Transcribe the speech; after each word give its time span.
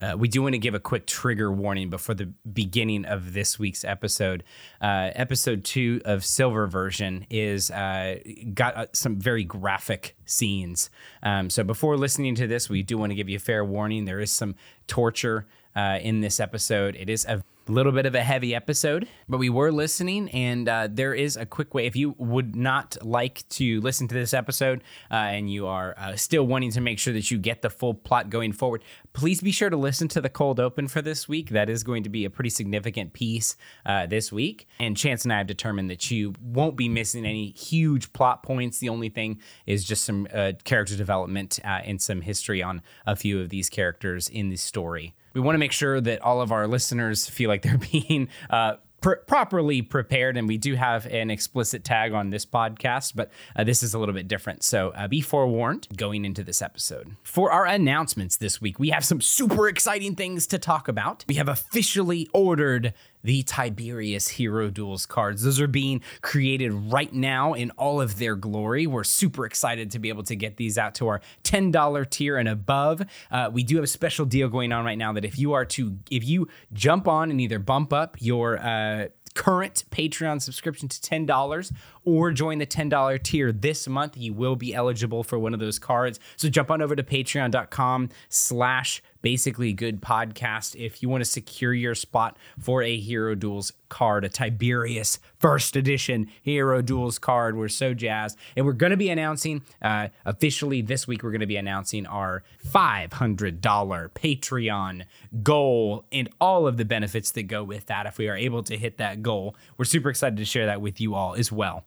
Uh, 0.00 0.16
we 0.16 0.28
do 0.28 0.42
want 0.42 0.54
to 0.54 0.58
give 0.58 0.74
a 0.74 0.80
quick 0.80 1.06
trigger 1.06 1.52
warning 1.52 1.90
before 1.90 2.14
the 2.14 2.32
beginning 2.52 3.04
of 3.04 3.32
this 3.32 3.58
week's 3.58 3.84
episode. 3.84 4.42
Uh, 4.80 5.10
episode 5.14 5.64
two 5.64 6.00
of 6.04 6.24
Silver 6.24 6.66
version 6.66 7.26
is 7.30 7.70
uh, 7.70 8.18
got 8.54 8.76
uh, 8.76 8.86
some 8.92 9.18
very 9.18 9.44
graphic 9.44 10.16
scenes. 10.24 10.90
Um, 11.22 11.50
so 11.50 11.62
before 11.64 11.96
listening 11.96 12.34
to 12.36 12.46
this, 12.46 12.68
we 12.68 12.82
do 12.82 12.96
want 12.98 13.10
to 13.10 13.14
give 13.14 13.28
you 13.28 13.36
a 13.36 13.40
fair 13.40 13.64
warning. 13.64 14.04
There 14.04 14.20
is 14.20 14.32
some 14.32 14.54
torture 14.86 15.46
uh, 15.76 15.98
in 16.00 16.20
this 16.20 16.40
episode. 16.40 16.96
It 16.96 17.10
is 17.10 17.24
a 17.26 17.42
little 17.70 17.92
bit 17.92 18.04
of 18.04 18.14
a 18.14 18.22
heavy 18.22 18.54
episode, 18.54 19.08
but 19.28 19.38
we 19.38 19.48
were 19.48 19.70
listening, 19.70 20.28
and 20.30 20.68
uh, 20.68 20.88
there 20.90 21.14
is 21.14 21.36
a 21.36 21.46
quick 21.46 21.72
way. 21.72 21.86
If 21.86 21.94
you 21.94 22.14
would 22.18 22.56
not 22.56 22.96
like 23.02 23.48
to 23.50 23.80
listen 23.80 24.08
to 24.08 24.14
this 24.14 24.34
episode 24.34 24.82
uh, 25.10 25.14
and 25.14 25.50
you 25.50 25.66
are 25.66 25.94
uh, 25.96 26.16
still 26.16 26.44
wanting 26.46 26.72
to 26.72 26.80
make 26.80 26.98
sure 26.98 27.12
that 27.12 27.30
you 27.30 27.38
get 27.38 27.62
the 27.62 27.70
full 27.70 27.94
plot 27.94 28.28
going 28.28 28.52
forward, 28.52 28.82
please 29.12 29.40
be 29.40 29.52
sure 29.52 29.70
to 29.70 29.76
listen 29.76 30.08
to 30.08 30.20
the 30.20 30.28
cold 30.28 30.58
open 30.58 30.88
for 30.88 31.00
this 31.00 31.28
week. 31.28 31.50
That 31.50 31.70
is 31.70 31.84
going 31.84 32.02
to 32.02 32.08
be 32.08 32.24
a 32.24 32.30
pretty 32.30 32.50
significant 32.50 33.12
piece 33.12 33.56
uh, 33.86 34.06
this 34.06 34.32
week. 34.32 34.66
And 34.78 34.96
Chance 34.96 35.24
and 35.24 35.32
I 35.32 35.38
have 35.38 35.46
determined 35.46 35.90
that 35.90 36.10
you 36.10 36.34
won't 36.42 36.76
be 36.76 36.88
missing 36.88 37.24
any 37.24 37.50
huge 37.50 38.12
plot 38.12 38.42
points. 38.42 38.78
The 38.78 38.88
only 38.88 39.08
thing 39.08 39.40
is 39.66 39.84
just 39.84 40.04
some 40.04 40.26
uh, 40.34 40.52
character 40.64 40.96
development 40.96 41.60
uh, 41.64 41.80
and 41.84 42.02
some 42.02 42.22
history 42.22 42.62
on 42.62 42.82
a 43.06 43.14
few 43.14 43.40
of 43.40 43.48
these 43.48 43.68
characters 43.68 44.28
in 44.28 44.48
the 44.48 44.56
story 44.56 45.14
we 45.32 45.40
want 45.40 45.54
to 45.54 45.58
make 45.58 45.72
sure 45.72 46.00
that 46.00 46.22
all 46.22 46.40
of 46.40 46.52
our 46.52 46.66
listeners 46.66 47.28
feel 47.28 47.48
like 47.48 47.62
they're 47.62 47.78
being 47.92 48.28
uh, 48.48 48.76
pr- 49.00 49.14
properly 49.26 49.82
prepared. 49.82 50.36
And 50.36 50.48
we 50.48 50.58
do 50.58 50.74
have 50.74 51.06
an 51.06 51.30
explicit 51.30 51.84
tag 51.84 52.12
on 52.12 52.30
this 52.30 52.46
podcast, 52.46 53.12
but 53.14 53.30
uh, 53.56 53.64
this 53.64 53.82
is 53.82 53.94
a 53.94 53.98
little 53.98 54.14
bit 54.14 54.28
different. 54.28 54.62
So 54.62 54.90
uh, 54.90 55.08
be 55.08 55.20
forewarned 55.20 55.88
going 55.96 56.24
into 56.24 56.42
this 56.42 56.62
episode. 56.62 57.16
For 57.22 57.50
our 57.50 57.66
announcements 57.66 58.36
this 58.36 58.60
week, 58.60 58.78
we 58.78 58.90
have 58.90 59.04
some 59.04 59.20
super 59.20 59.68
exciting 59.68 60.14
things 60.14 60.46
to 60.48 60.58
talk 60.58 60.88
about. 60.88 61.24
We 61.28 61.34
have 61.34 61.48
officially 61.48 62.28
ordered 62.32 62.94
the 63.22 63.42
Tiberius 63.42 64.28
Hero 64.28 64.70
Duels 64.70 65.06
cards. 65.06 65.42
Those 65.42 65.60
are 65.60 65.66
being 65.66 66.02
created 66.22 66.72
right 66.72 67.12
now 67.12 67.54
in 67.54 67.70
all 67.72 68.00
of 68.00 68.18
their 68.18 68.36
glory. 68.36 68.86
We're 68.86 69.04
super 69.04 69.46
excited 69.46 69.90
to 69.92 69.98
be 69.98 70.08
able 70.08 70.22
to 70.24 70.36
get 70.36 70.56
these 70.56 70.78
out 70.78 70.94
to 70.96 71.08
our 71.08 71.20
$10 71.44 72.10
tier 72.10 72.36
and 72.36 72.48
above. 72.48 73.02
Uh, 73.30 73.50
we 73.52 73.62
do 73.62 73.76
have 73.76 73.84
a 73.84 73.88
special 73.88 74.26
deal 74.26 74.48
going 74.48 74.72
on 74.72 74.84
right 74.84 74.98
now 74.98 75.12
that 75.12 75.24
if 75.24 75.38
you 75.38 75.52
are 75.52 75.64
to, 75.66 75.98
if 76.10 76.26
you 76.26 76.48
jump 76.72 77.08
on 77.08 77.30
and 77.30 77.40
either 77.40 77.58
bump 77.58 77.92
up 77.92 78.16
your, 78.20 78.58
uh, 78.58 79.08
current 79.34 79.84
Patreon 79.90 80.42
subscription 80.42 80.88
to 80.88 81.00
$10 81.00 81.72
or 82.04 82.30
join 82.32 82.58
the 82.58 82.66
$10 82.66 83.22
tier 83.22 83.52
this 83.52 83.86
month, 83.88 84.16
you 84.16 84.32
will 84.34 84.56
be 84.56 84.74
eligible 84.74 85.22
for 85.22 85.38
one 85.38 85.54
of 85.54 85.60
those 85.60 85.78
cards. 85.78 86.18
So 86.36 86.48
jump 86.48 86.70
on 86.70 86.82
over 86.82 86.96
to 86.96 87.02
patreon.com 87.02 88.08
slash 88.28 89.02
basically 89.22 89.72
good 89.72 90.00
podcast 90.00 90.76
if 90.76 91.02
you 91.02 91.08
want 91.08 91.22
to 91.22 91.30
secure 91.30 91.72
your 91.72 91.94
spot 91.94 92.36
for 92.58 92.82
a 92.82 92.98
Hero 92.98 93.34
Duels 93.34 93.72
card, 93.88 94.24
a 94.24 94.28
Tiberius 94.28 95.18
first 95.38 95.76
edition 95.76 96.28
Hero 96.42 96.82
Duels 96.82 97.18
card. 97.18 97.56
We're 97.56 97.68
so 97.68 97.94
jazzed. 97.94 98.38
And 98.56 98.66
we're 98.66 98.72
going 98.72 98.90
to 98.90 98.96
be 98.96 99.10
announcing 99.10 99.62
uh, 99.82 100.08
officially 100.24 100.82
this 100.82 101.06
week, 101.06 101.22
we're 101.22 101.30
going 101.30 101.40
to 101.40 101.46
be 101.46 101.56
announcing 101.56 102.06
our 102.06 102.42
$500 102.66 103.60
Patreon 103.60 105.04
goal 105.42 106.04
and 106.12 106.28
all 106.40 106.66
of 106.66 106.76
the 106.76 106.84
benefits 106.84 107.30
that 107.32 107.44
go 107.44 107.64
with 107.64 107.86
that 107.86 108.06
if 108.06 108.18
we 108.18 108.28
are 108.28 108.36
able 108.36 108.62
to 108.64 108.76
hit 108.76 108.98
that 108.98 109.22
goal. 109.22 109.54
We're 109.76 109.84
super 109.84 110.10
excited 110.10 110.36
to 110.38 110.44
share 110.44 110.66
that 110.66 110.80
with 110.80 111.00
you 111.00 111.14
all 111.14 111.34
as 111.34 111.50
well. 111.50 111.84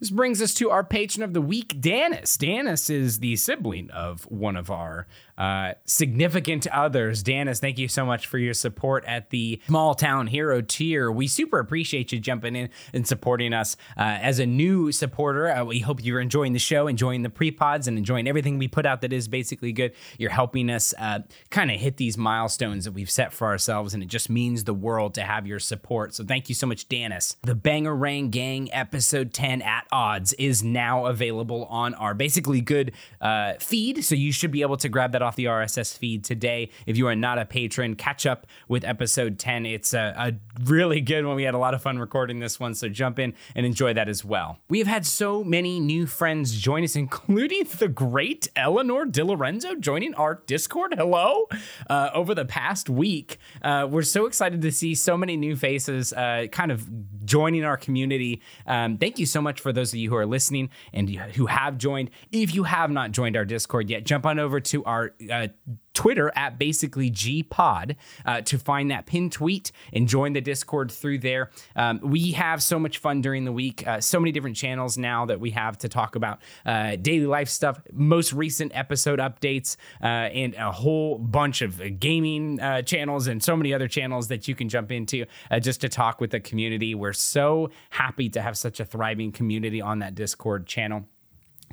This 0.00 0.10
brings 0.10 0.42
us 0.42 0.52
to 0.54 0.70
our 0.70 0.84
patron 0.84 1.22
of 1.22 1.32
the 1.32 1.40
week, 1.40 1.80
Danis. 1.80 2.36
Danis 2.36 2.90
is 2.90 3.20
the 3.20 3.36
sibling 3.36 3.90
of 3.90 4.24
one 4.30 4.56
of 4.56 4.70
our 4.70 5.06
uh, 5.36 5.72
significant 5.84 6.66
others. 6.68 7.22
Danis, 7.22 7.60
thank 7.60 7.78
you 7.78 7.88
so 7.88 8.06
much 8.06 8.26
for 8.26 8.38
your 8.38 8.54
support 8.54 9.04
at 9.06 9.30
the 9.30 9.60
Small 9.66 9.94
Town 9.94 10.26
Hero 10.28 10.60
tier. 10.60 11.10
We 11.10 11.26
super 11.26 11.58
appreciate 11.58 12.12
you 12.12 12.20
jumping 12.20 12.56
in 12.56 12.70
and 12.92 13.06
supporting 13.06 13.52
us. 13.52 13.76
Uh, 13.96 14.18
as 14.20 14.38
a 14.38 14.46
new 14.46 14.92
supporter, 14.92 15.50
uh, 15.50 15.64
we 15.64 15.80
hope 15.80 16.04
you're 16.04 16.20
enjoying 16.20 16.52
the 16.52 16.58
show, 16.58 16.86
enjoying 16.86 17.22
the 17.22 17.30
pre 17.30 17.50
pods, 17.50 17.88
and 17.88 17.98
enjoying 17.98 18.28
everything 18.28 18.58
we 18.58 18.68
put 18.68 18.86
out 18.86 19.00
that 19.00 19.12
is 19.12 19.28
basically 19.28 19.72
good. 19.72 19.92
You're 20.18 20.30
helping 20.30 20.70
us 20.70 20.94
uh, 20.98 21.20
kind 21.50 21.70
of 21.70 21.80
hit 21.80 21.96
these 21.96 22.16
milestones 22.16 22.84
that 22.84 22.92
we've 22.92 23.10
set 23.10 23.32
for 23.32 23.46
ourselves, 23.46 23.94
and 23.94 24.02
it 24.02 24.06
just 24.06 24.30
means 24.30 24.64
the 24.64 24.74
world 24.74 25.14
to 25.14 25.22
have 25.22 25.46
your 25.46 25.58
support. 25.58 26.14
So 26.14 26.24
thank 26.24 26.48
you 26.48 26.54
so 26.54 26.66
much, 26.66 26.88
Danis. 26.88 27.36
The 27.42 27.56
Bangarang 27.56 28.30
Gang 28.30 28.72
episode 28.72 29.32
10 29.32 29.62
at 29.62 29.86
odds 29.90 30.32
is 30.34 30.62
now 30.62 31.06
available 31.06 31.64
on 31.66 31.94
our 31.94 32.14
basically 32.14 32.60
good 32.60 32.92
uh, 33.20 33.54
feed. 33.58 34.04
So 34.04 34.14
you 34.14 34.32
should 34.32 34.50
be 34.50 34.62
able 34.62 34.76
to 34.76 34.88
grab 34.88 35.12
that 35.12 35.22
off 35.24 35.36
the 35.36 35.46
RSS 35.46 35.96
feed 35.96 36.24
today. 36.24 36.70
If 36.86 36.96
you 36.96 37.06
are 37.08 37.16
not 37.16 37.38
a 37.38 37.44
patron, 37.44 37.94
catch 37.96 38.26
up 38.26 38.46
with 38.68 38.84
episode 38.84 39.38
10. 39.38 39.66
It's 39.66 39.94
a, 39.94 40.14
a 40.16 40.32
really 40.64 41.00
good 41.00 41.24
one. 41.24 41.36
We 41.36 41.44
had 41.44 41.54
a 41.54 41.58
lot 41.58 41.74
of 41.74 41.82
fun 41.82 41.98
recording 41.98 42.38
this 42.38 42.60
one, 42.60 42.74
so 42.74 42.88
jump 42.88 43.18
in 43.18 43.34
and 43.54 43.66
enjoy 43.66 43.94
that 43.94 44.08
as 44.08 44.24
well. 44.24 44.58
We 44.68 44.78
have 44.78 44.86
had 44.86 45.06
so 45.06 45.42
many 45.42 45.80
new 45.80 46.06
friends 46.06 46.56
join 46.60 46.84
us, 46.84 46.96
including 46.96 47.64
the 47.78 47.88
great 47.88 48.48
Eleanor 48.56 49.06
DiLorenzo 49.06 49.80
joining 49.80 50.14
our 50.14 50.42
Discord. 50.46 50.94
Hello. 50.96 51.48
Uh, 51.88 52.10
over 52.14 52.34
the 52.34 52.44
past 52.44 52.88
week, 52.88 53.38
uh, 53.62 53.86
we're 53.90 54.02
so 54.02 54.26
excited 54.26 54.62
to 54.62 54.70
see 54.70 54.94
so 54.94 55.16
many 55.16 55.36
new 55.36 55.56
faces 55.56 56.12
uh, 56.12 56.46
kind 56.52 56.70
of 56.70 56.88
joining 57.24 57.64
our 57.64 57.76
community. 57.76 58.42
Um, 58.66 58.98
thank 58.98 59.18
you 59.18 59.26
so 59.26 59.40
much 59.40 59.60
for 59.60 59.72
those 59.72 59.92
of 59.92 59.98
you 59.98 60.10
who 60.10 60.16
are 60.16 60.26
listening 60.26 60.70
and 60.92 61.08
who 61.08 61.46
have 61.46 61.78
joined. 61.78 62.10
If 62.32 62.54
you 62.54 62.64
have 62.64 62.90
not 62.90 63.12
joined 63.12 63.36
our 63.36 63.44
Discord 63.44 63.90
yet, 63.90 64.04
jump 64.04 64.26
on 64.26 64.38
over 64.38 64.60
to 64.60 64.84
our 64.84 65.13
uh, 65.30 65.48
Twitter 65.94 66.32
at 66.34 66.58
basically 66.58 67.08
G 67.08 67.42
Pod 67.42 67.96
uh, 68.26 68.40
to 68.42 68.58
find 68.58 68.90
that 68.90 69.06
pin 69.06 69.30
tweet 69.30 69.70
and 69.92 70.08
join 70.08 70.32
the 70.32 70.40
Discord 70.40 70.90
through 70.90 71.18
there. 71.18 71.50
Um, 71.76 72.00
we 72.02 72.32
have 72.32 72.62
so 72.62 72.78
much 72.78 72.98
fun 72.98 73.20
during 73.20 73.44
the 73.44 73.52
week, 73.52 73.86
uh, 73.86 74.00
so 74.00 74.18
many 74.18 74.32
different 74.32 74.56
channels 74.56 74.98
now 74.98 75.24
that 75.26 75.38
we 75.38 75.50
have 75.50 75.78
to 75.78 75.88
talk 75.88 76.16
about 76.16 76.40
uh, 76.66 76.96
daily 76.96 77.26
life 77.26 77.48
stuff, 77.48 77.80
most 77.92 78.32
recent 78.32 78.72
episode 78.74 79.20
updates, 79.20 79.76
uh, 80.02 80.06
and 80.06 80.54
a 80.56 80.72
whole 80.72 81.18
bunch 81.18 81.62
of 81.62 81.80
gaming 82.00 82.60
uh, 82.60 82.82
channels 82.82 83.28
and 83.28 83.42
so 83.42 83.56
many 83.56 83.72
other 83.72 83.88
channels 83.88 84.28
that 84.28 84.48
you 84.48 84.54
can 84.54 84.68
jump 84.68 84.90
into 84.90 85.24
uh, 85.50 85.60
just 85.60 85.80
to 85.80 85.88
talk 85.88 86.20
with 86.20 86.30
the 86.30 86.40
community. 86.40 86.94
We're 86.94 87.12
so 87.12 87.70
happy 87.90 88.28
to 88.30 88.42
have 88.42 88.58
such 88.58 88.80
a 88.80 88.84
thriving 88.84 89.30
community 89.30 89.80
on 89.80 90.00
that 90.00 90.14
Discord 90.14 90.66
channel 90.66 91.04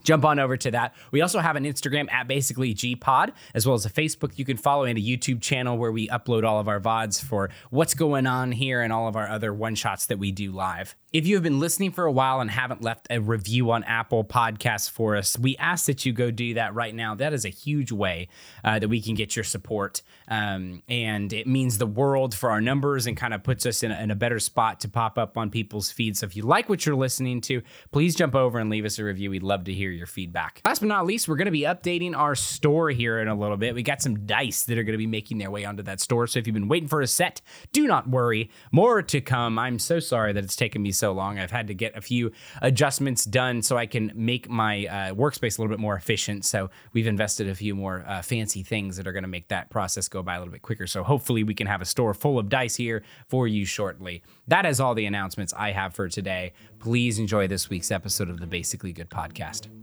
jump 0.04 0.26
on 0.26 0.40
over 0.40 0.58
to 0.58 0.72
that. 0.72 0.94
We 1.12 1.22
also 1.22 1.40
have 1.40 1.56
an 1.56 1.64
Instagram 1.64 2.12
at 2.12 2.28
basically 2.28 2.74
Gpod, 2.74 3.32
as 3.54 3.66
well 3.66 3.76
as 3.76 3.86
a 3.86 3.90
Facebook 3.90 4.38
you 4.38 4.46
can 4.46 4.58
follow 4.58 4.84
and 4.84 4.98
a 4.98 5.02
YouTube 5.02 5.42
channel 5.42 5.78
where 5.78 5.92
we 5.92 6.08
upload 6.10 6.44
all 6.44 6.60
of 6.60 6.68
our 6.68 6.80
VODs 6.80 7.24
for 7.24 7.50
what's 7.70 7.94
going 7.94 8.28
on 8.28 8.52
here 8.52 8.82
and 8.82 8.92
all 8.92 9.08
of 9.08 9.16
our 9.16 9.28
other 9.28 9.54
one 9.54 9.76
shots 9.76 10.06
that 10.08 10.20
we 10.20 10.32
do 10.32 10.52
live. 10.52 10.96
If 11.14 11.28
you 11.28 11.36
have 11.36 11.44
been 11.44 11.60
listening 11.60 11.92
for 11.92 12.06
a 12.06 12.12
while 12.12 12.40
and 12.40 12.50
haven't 12.50 12.82
left 12.82 13.08
a 13.10 13.20
review 13.20 13.72
on 13.72 13.84
Apple 13.84 14.24
Podcasts 14.24 14.90
for 14.90 15.18
us, 15.18 15.38
we 15.38 15.58
ask 15.58 15.86
that 15.88 16.06
you 16.06 16.14
go 16.14 16.32
do 16.32 16.54
that 16.54 16.74
right 16.74 16.96
now. 16.96 17.16
That 17.16 17.34
is 17.34 17.44
a 17.44 17.50
huge 17.50 17.92
way 17.92 18.30
uh, 18.64 18.80
that 18.80 18.88
we 18.88 19.02
can 19.02 19.16
get 19.16 19.36
your 19.36 19.44
support. 19.44 20.02
Um, 20.30 20.84
and 20.88 21.34
it 21.34 21.48
means 21.48 21.78
the 21.78 21.86
world 21.86 22.34
for 22.34 22.50
our 22.50 22.62
numbers 22.62 23.08
and 23.08 23.18
kind 23.18 23.34
of 23.34 23.44
puts 23.44 23.66
us 23.66 23.84
in 23.84 23.92
a, 23.92 24.02
in 24.02 24.10
a 24.10 24.16
better 24.16 24.40
spot 24.40 24.80
to 24.82 24.88
pop 24.88 25.18
up 25.18 25.38
on 25.38 25.50
people's 25.50 25.92
feeds. 25.92 26.20
So 26.20 26.28
if 26.28 26.36
you 26.38 26.44
like 26.44 26.70
what 26.70 26.86
you're 26.86 26.96
listening 26.96 27.42
to, 27.42 27.62
please 27.92 28.16
jump 28.16 28.34
over 28.34 28.58
and 28.58 28.70
leave 28.70 28.86
us 28.86 28.98
a 28.98 29.04
review. 29.04 29.32
We'd 29.32 29.44
love 29.44 29.66
to 29.66 29.74
hear 29.74 29.91
your 29.92 30.08
feedback. 30.08 30.62
Last 30.66 30.80
but 30.80 30.88
not 30.88 31.06
least, 31.06 31.28
we're 31.28 31.36
going 31.36 31.46
to 31.46 31.52
be 31.52 31.62
updating 31.62 32.16
our 32.16 32.36
store 32.36 32.90
here 32.90 33.20
in 33.20 33.28
a 33.28 33.36
little 33.36 33.58
bit. 33.58 33.76
We 33.76 33.84
got 33.84 34.02
some 34.02 34.26
dice 34.26 34.64
that 34.64 34.78
are 34.78 34.84
going 34.84 34.94
to 34.94 34.98
be 34.98 35.08
making 35.08 35.38
their 35.38 35.52
way 35.52 35.66
onto 35.66 35.84
that 35.84 36.00
store. 36.00 36.28
So 36.28 36.40
if 36.40 36.48
you've 36.48 36.54
been 36.54 36.68
waiting 36.68 36.88
for 36.88 37.02
a 37.02 37.08
set, 37.08 37.42
do 37.72 37.88
not 37.88 38.10
worry. 38.10 38.50
More 38.72 39.02
to 39.02 39.22
come. 39.22 39.60
I'm 39.60 39.80
so 39.80 40.00
sorry 40.00 40.34
that 40.34 40.44
it's 40.44 40.56
taken 40.56 40.82
me 40.82 40.92
so 40.92 41.12
long. 41.12 41.40
I've 41.40 41.52
had 41.52 41.68
to 41.68 41.74
get 41.74 41.96
a 41.98 42.02
few 42.02 42.32
adjustments 42.62 43.26
done 43.26 43.62
so 43.62 43.78
I 43.78 43.86
can 43.86 44.12
make 44.16 44.50
my 44.50 44.86
uh, 44.86 45.14
workspace 45.14 45.58
a 45.58 45.62
little 45.62 45.76
bit 45.76 45.80
more 45.80 45.96
efficient. 45.96 46.46
So 46.46 46.70
we've 46.94 47.08
invested 47.08 47.50
a 47.50 47.56
few 47.56 47.76
more 47.76 48.06
uh, 48.08 48.22
fancy 48.22 48.64
things 48.64 48.98
that 48.98 49.08
are 49.08 49.12
going 49.12 49.24
to 49.24 49.30
make 49.30 49.48
that 49.50 49.70
process 49.70 50.08
go 50.08 50.24
by 50.24 50.36
a 50.36 50.40
little 50.40 50.52
bit 50.52 50.62
quicker. 50.62 50.88
So 50.88 51.04
hopefully 51.04 51.44
we 51.44 51.54
can 51.54 51.68
have 51.68 51.82
a 51.82 51.86
store 51.86 52.14
full 52.14 52.40
of 52.40 52.50
dice 52.50 52.76
here 52.76 53.04
for 53.28 53.48
you 53.48 53.66
shortly. 53.66 54.24
That 54.48 54.66
is 54.66 54.80
all 54.80 54.96
the 54.96 55.06
announcements 55.06 55.54
I 55.54 55.72
have 55.72 55.94
for 55.94 56.10
today. 56.10 56.54
Please 56.80 57.20
enjoy 57.20 57.48
this 57.48 57.70
week's 57.70 57.92
episode 57.92 58.30
of 58.30 58.40
the 58.40 58.48
Basically 58.48 58.94
Good 58.94 59.10
podcast. 59.10 59.81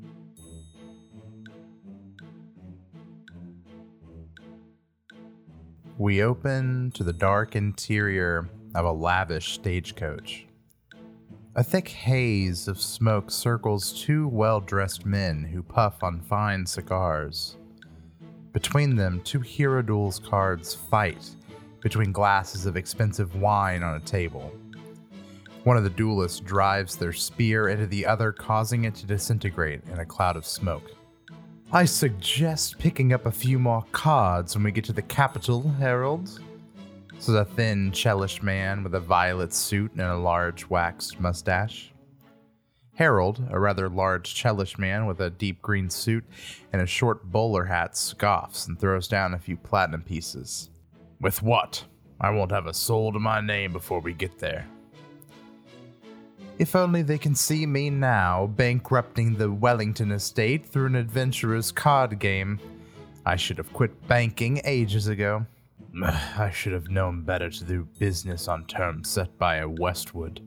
We 5.99 6.23
open 6.23 6.93
to 6.93 7.03
the 7.03 7.13
dark 7.13 7.57
interior 7.57 8.49
of 8.77 8.85
a 8.85 8.93
lavish 8.93 9.55
stagecoach. 9.55 10.47
A 11.57 11.65
thick 11.65 11.89
haze 11.89 12.69
of 12.69 12.81
smoke 12.81 13.33
circles 13.33 14.05
two 14.05 14.29
well 14.29 14.61
dressed 14.61 15.05
men 15.05 15.43
who 15.43 15.61
puff 15.61 16.05
on 16.05 16.21
fine 16.21 16.65
cigars. 16.67 17.57
Between 18.53 18.95
them, 18.95 19.21
two 19.25 19.41
Hero 19.41 19.83
Duels 19.83 20.21
cards 20.21 20.73
fight 20.73 21.31
between 21.81 22.13
glasses 22.13 22.65
of 22.65 22.77
expensive 22.77 23.35
wine 23.35 23.83
on 23.83 23.97
a 23.97 24.01
table. 24.01 24.53
One 25.65 25.77
of 25.77 25.83
the 25.83 25.91
duelists 25.91 26.39
drives 26.39 26.95
their 26.95 27.13
spear 27.13 27.71
into 27.71 27.89
the 27.89 28.07
other, 28.07 28.31
causing 28.31 28.85
it 28.85 28.95
to 28.95 29.07
disintegrate 29.07 29.83
in 29.91 29.99
a 29.99 30.07
cloud 30.07 30.37
of 30.37 30.47
smoke. 30.47 30.93
I 31.71 31.85
suggest 31.85 32.79
picking 32.79 33.13
up 33.13 33.27
a 33.27 33.31
few 33.31 33.59
more 33.59 33.85
cards 33.93 34.55
when 34.55 34.65
we 34.65 34.73
get 34.73 34.85
to 34.85 34.95
the 34.95 35.03
capital, 35.03 35.69
Harold. 35.79 36.41
Says 37.19 37.35
a 37.35 37.45
thin, 37.45 37.93
Chelish 37.93 38.43
man 38.43 38.83
with 38.83 38.95
a 38.95 39.01
violet 39.01 39.53
suit 39.53 39.93
and 39.93 40.01
a 40.01 40.17
large 40.17 40.67
waxed 40.71 41.21
mustache. 41.21 41.93
Harold, 42.95 43.47
a 43.51 43.61
rather 43.61 43.91
large, 43.91 44.35
Chelish 44.35 44.79
man 44.79 45.05
with 45.05 45.21
a 45.21 45.29
deep 45.29 45.61
green 45.61 45.91
suit 45.91 46.25
and 46.73 46.81
a 46.81 46.87
short 46.87 47.25
bowler 47.25 47.67
hat, 47.67 47.99
scoffs 47.99 48.67
and 48.67 48.81
throws 48.81 49.07
down 49.07 49.35
a 49.35 49.39
few 49.39 49.59
platinum 49.59 50.01
pieces. 50.01 50.71
With 51.21 51.43
what? 51.43 51.85
I 52.19 52.31
won't 52.31 52.51
have 52.51 52.67
a 52.67 52.73
soul 52.73 53.13
to 53.13 53.19
my 53.19 53.43
name 53.43 53.75
before 53.75 54.01
we 54.01 54.15
get 54.15 54.39
there. 54.39 54.67
If 56.59 56.75
only 56.75 57.03
they 57.03 57.19
can 57.19 57.37
see 57.37 57.67
me 57.67 57.89
now, 57.89 58.49
bankrupting 58.49 59.37
the 59.37 59.51
Wellington 59.51 60.11
estate 60.11 60.67
through 60.67 60.87
an 60.87 60.97
adventurer's 60.97 61.71
card 61.71 62.19
game. 62.19 62.59
I 63.25 63.37
should 63.37 63.59
have 63.59 63.73
quit 63.73 64.09
banking 64.09 64.61
ages 64.65 65.07
ago. 65.07 65.47
I 66.03 66.51
should 66.51 66.73
have 66.73 66.91
known 66.91 67.23
better 67.23 67.49
to 67.49 67.65
do 67.65 67.87
business 68.01 68.49
on 68.49 68.65
terms 68.67 69.09
set 69.09 69.39
by 69.39 69.57
a 69.57 69.69
Westwood. 69.69 70.41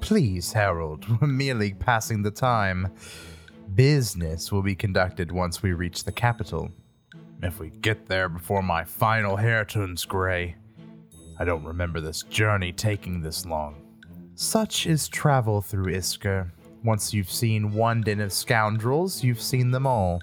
Please, 0.00 0.54
Harold, 0.54 1.06
we're 1.20 1.28
merely 1.28 1.74
passing 1.74 2.22
the 2.22 2.30
time. 2.30 2.88
Business 3.74 4.50
will 4.50 4.62
be 4.62 4.74
conducted 4.74 5.30
once 5.30 5.62
we 5.62 5.74
reach 5.74 6.04
the 6.04 6.12
capital. 6.12 6.70
If 7.42 7.60
we 7.60 7.68
get 7.68 8.06
there 8.06 8.30
before 8.30 8.62
my 8.62 8.84
final 8.84 9.36
hair 9.36 9.66
turns 9.66 10.06
gray. 10.06 10.56
I 11.38 11.44
don't 11.44 11.64
remember 11.64 12.00
this 12.00 12.22
journey 12.22 12.72
taking 12.72 13.20
this 13.20 13.44
long. 13.44 13.79
Such 14.42 14.86
is 14.86 15.06
travel 15.06 15.60
through 15.60 15.92
Isger. 15.92 16.50
Once 16.82 17.12
you've 17.12 17.30
seen 17.30 17.74
one 17.74 18.00
den 18.00 18.20
of 18.20 18.32
scoundrels, 18.32 19.22
you've 19.22 19.38
seen 19.38 19.70
them 19.70 19.86
all. 19.86 20.22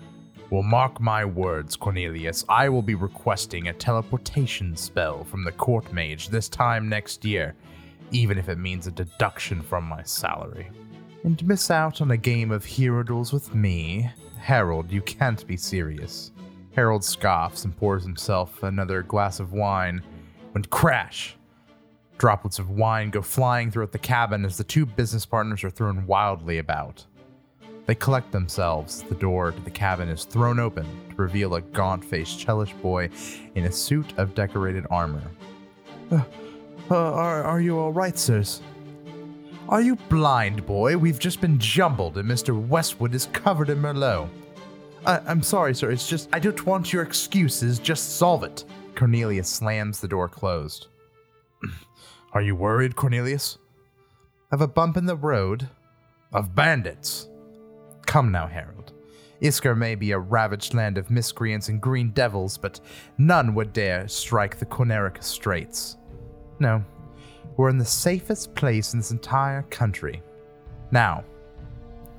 Well, 0.50 0.64
mark 0.64 1.00
my 1.00 1.24
words, 1.24 1.76
Cornelius. 1.76 2.44
I 2.50 2.68
will 2.68 2.82
be 2.82 2.96
requesting 2.96 3.68
a 3.68 3.74
teleportation 3.74 4.76
spell 4.76 5.24
from 5.24 5.44
the 5.44 5.52
court 5.52 5.94
mage 5.94 6.30
this 6.30 6.50
time 6.50 6.90
next 6.90 7.26
year, 7.26 7.56
even 8.10 8.40
if 8.40 8.50
it 8.50 8.58
means 8.58 8.88
a 8.88 8.92
deduction 8.92 9.62
from 9.62 9.84
my 9.84 10.02
salary. 10.02 10.72
And 11.24 11.48
miss 11.48 11.70
out 11.70 12.02
on 12.02 12.10
a 12.10 12.18
game 12.18 12.50
of 12.50 12.66
hero 12.66 13.04
duels 13.04 13.32
with 13.32 13.54
me? 13.54 14.10
Harold, 14.40 14.92
you 14.92 15.04
can't 15.04 15.46
be 15.46 15.58
serious. 15.58 16.32
Harold 16.72 17.04
scoffs 17.04 17.66
and 17.66 17.78
pours 17.78 18.04
himself 18.04 18.64
another 18.64 19.04
glass 19.04 19.40
of 19.40 19.54
wine 19.54 20.02
when 20.54 20.64
crash! 20.66 21.37
Droplets 22.18 22.58
of 22.58 22.72
wine 22.72 23.12
go 23.12 23.22
flying 23.22 23.70
throughout 23.70 23.92
the 23.92 24.00
cabin 24.00 24.44
as 24.44 24.58
the 24.58 24.64
two 24.64 24.86
business 24.86 25.26
partners 25.26 25.64
are 25.64 25.70
thrown 25.70 26.08
wildly 26.08 26.58
about. 26.58 27.06
They 27.86 27.96
collect 27.96 28.32
themselves. 28.32 29.04
The 29.04 29.16
door 29.16 29.52
to 29.52 29.62
the 29.62 29.70
cabin 29.70 30.10
is 30.10 30.26
thrown 30.26 30.60
open 30.60 30.86
to 31.10 31.16
reveal 31.16 31.56
a 31.56 31.62
gaunt 31.62 32.04
faced, 32.04 32.40
Chelish 32.40 32.80
boy 32.82 33.10
in 33.56 33.66
a 33.66 33.72
suit 33.72 34.18
of 34.18 34.36
decorated 34.36 34.86
armor. 34.90 35.22
Uh, 36.12 36.22
uh, 36.90 36.96
are, 36.96 37.44
are 37.44 37.62
you 37.62 37.78
all 37.78 37.94
right, 37.94 38.18
sirs? 38.18 38.62
Are 39.70 39.82
you 39.82 39.96
blind, 40.10 40.66
boy? 40.66 40.98
We've 40.98 41.20
just 41.20 41.40
been 41.40 41.60
jumbled, 41.60 42.18
and 42.18 42.30
Mr. 42.30 42.60
Westwood 42.68 43.14
is 43.14 43.28
covered 43.28 43.70
in 43.70 43.80
Merlot. 43.80 44.30
I, 45.06 45.20
I'm 45.20 45.44
sorry, 45.44 45.76
sir. 45.76 45.92
It's 45.92 46.08
just, 46.08 46.30
I 46.34 46.40
don't 46.40 46.66
want 46.66 46.92
your 46.92 47.04
excuses. 47.04 47.78
Just 47.78 48.18
solve 48.18 48.44
it. 48.44 48.66
Cornelius 48.96 49.48
slams 49.48 50.00
the 50.00 50.08
door 50.08 50.28
closed. 50.28 50.88
Are 52.38 52.42
you 52.44 52.56
worried, 52.56 52.96
Cornelius? 52.96 53.58
Of 54.52 54.62
a 54.62 54.68
bump 54.68 54.96
in 54.96 55.08
the 55.08 55.16
road? 55.16 55.70
Of 56.32 56.54
bandits? 56.54 57.28
Come 58.06 58.32
now, 58.32 58.46
Harold. 58.46 58.94
Isger 59.42 59.76
may 59.76 59.96
be 59.96 60.12
a 60.12 60.20
ravaged 60.20 60.76
land 60.76 61.00
of 61.00 61.10
miscreants 61.10 61.70
and 61.70 61.82
green 61.82 62.12
devils, 62.12 62.56
but 62.56 62.80
none 63.18 63.56
would 63.56 63.74
dare 63.74 64.08
strike 64.08 64.60
the 64.60 64.68
Cornerica 64.68 65.24
Straits. 65.24 65.98
No, 66.60 66.86
we're 67.56 67.70
in 67.70 67.80
the 67.80 67.86
safest 67.86 68.54
place 68.54 68.94
in 68.94 69.00
this 69.00 69.10
entire 69.10 69.64
country. 69.64 70.22
Now, 70.92 71.24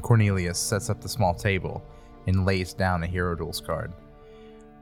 Cornelius 0.03 0.59
sets 0.59 0.91
up 0.91 1.00
the 1.00 1.09
small 1.09 1.32
table 1.32 1.81
and 2.26 2.44
lays 2.44 2.75
down 2.75 3.05
a 3.05 3.06
Hero 3.06 3.37
Duels 3.37 3.61
card. 3.61 3.93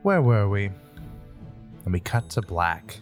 Where 0.01 0.23
were 0.23 0.49
we? 0.49 0.71
And 1.85 1.93
we 1.93 2.01
cut 2.01 2.31
to 2.31 2.41
black. 2.41 3.01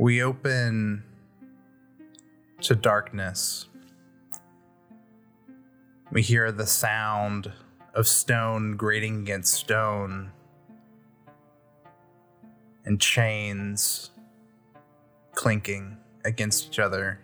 We 0.00 0.22
open 0.22 1.04
to 2.62 2.74
darkness. 2.74 3.66
We 6.10 6.22
hear 6.22 6.50
the 6.50 6.66
sound 6.66 7.52
of 7.94 8.08
stone 8.08 8.78
grating 8.78 9.20
against 9.20 9.52
stone 9.52 10.32
and 12.86 12.98
chains 12.98 14.10
clinking 15.34 15.98
against 16.24 16.68
each 16.68 16.78
other, 16.78 17.20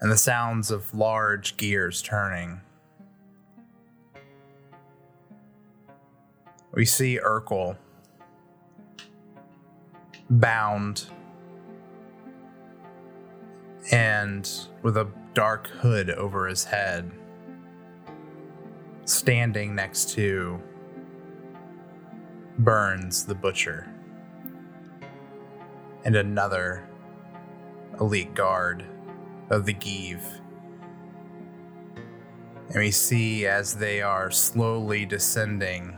and 0.00 0.08
the 0.08 0.16
sounds 0.16 0.70
of 0.70 0.94
large 0.94 1.56
gears 1.56 2.00
turning. 2.00 2.60
We 6.72 6.84
see 6.84 7.18
Erkel 7.18 7.76
bound 10.30 11.06
and 13.90 14.48
with 14.82 14.96
a 14.96 15.08
dark 15.34 15.66
hood 15.66 16.10
over 16.10 16.46
his 16.46 16.64
head, 16.64 17.10
standing 19.04 19.74
next 19.74 20.10
to 20.10 20.62
Burns 22.58 23.24
the 23.24 23.34
Butcher 23.34 23.92
and 26.04 26.14
another 26.14 26.88
elite 28.00 28.34
guard 28.34 28.84
of 29.50 29.66
the 29.66 29.72
Give. 29.72 30.24
And 32.68 32.76
we 32.76 32.92
see 32.92 33.46
as 33.46 33.74
they 33.74 34.00
are 34.00 34.30
slowly 34.30 35.04
descending 35.04 35.96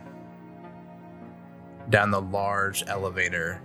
down 1.91 2.11
the 2.11 2.23
large 2.23 2.83
elevator 2.87 3.61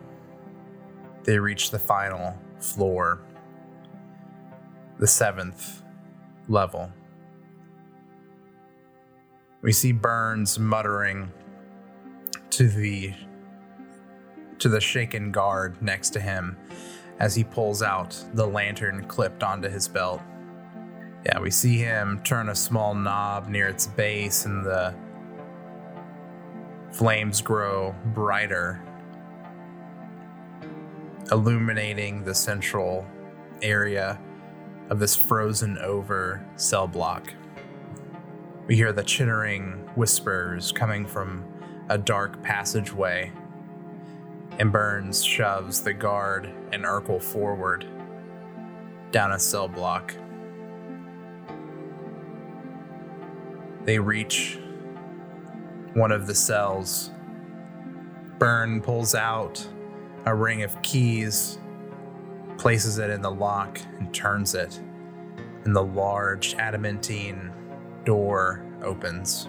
they 1.28 1.38
reach 1.38 1.72
the 1.72 1.78
final 1.78 2.34
floor, 2.60 3.20
the 4.98 5.06
seventh 5.06 5.84
level. 6.48 6.90
We 9.62 9.74
see 9.74 9.92
Burns 9.92 10.58
muttering 10.58 11.32
to 12.52 12.68
the 12.70 13.14
to 14.60 14.70
the 14.70 14.80
shaken 14.80 15.32
guard 15.32 15.80
next 15.82 16.12
to 16.12 16.20
him 16.20 16.58
as 17.20 17.36
he 17.36 17.44
pulls 17.44 17.84
out 17.84 18.18
the 18.34 18.48
lantern 18.48 19.04
clipped 19.04 19.44
onto 19.44 19.70
his 19.70 19.88
belt. 19.88 20.22
Yeah, 21.26 21.40
we 21.40 21.52
see 21.52 21.78
him 21.78 22.22
turn 22.24 22.50
a 22.50 22.56
small 22.56 22.96
knob 22.96 23.50
near 23.50 23.68
its 23.68 23.86
base 23.86 24.46
and 24.46 24.66
the 24.66 24.96
flames 26.92 27.42
grow 27.42 27.94
brighter 28.14 28.82
illuminating 31.32 32.24
the 32.24 32.34
central 32.34 33.06
area 33.62 34.20
of 34.90 35.00
this 35.00 35.16
frozen 35.16 35.78
over 35.80 36.46
cell 36.56 36.88
block. 36.88 37.34
We 38.68 38.76
hear 38.76 38.94
the 38.94 39.04
chittering 39.04 39.90
whispers 39.96 40.72
coming 40.72 41.06
from 41.06 41.44
a 41.90 41.98
dark 41.98 42.42
passageway, 42.44 43.32
and 44.60 44.72
Burns 44.72 45.24
shoves 45.24 45.82
the 45.82 45.94
guard 45.94 46.50
and 46.72 46.84
Erkel 46.84 47.22
forward 47.22 47.86
down 49.12 49.32
a 49.32 49.40
cell 49.40 49.68
block. 49.68 50.14
They 53.84 54.00
reach 54.00 54.60
one 55.94 56.12
of 56.12 56.28
the 56.28 56.36
cells. 56.36 57.12
Burn 58.38 58.82
pulls 58.82 59.16
out 59.16 59.66
a 60.28 60.36
ring 60.36 60.64
of 60.64 60.80
keys, 60.82 61.58
places 62.58 62.98
it 62.98 63.10
in 63.10 63.22
the 63.22 63.32
lock, 63.32 63.80
and 63.98 64.14
turns 64.14 64.56
it. 64.56 64.78
And 65.64 65.74
the 65.74 65.84
large 65.84 66.54
adamantine 66.56 67.50
door 68.04 68.66
opens. 68.84 69.48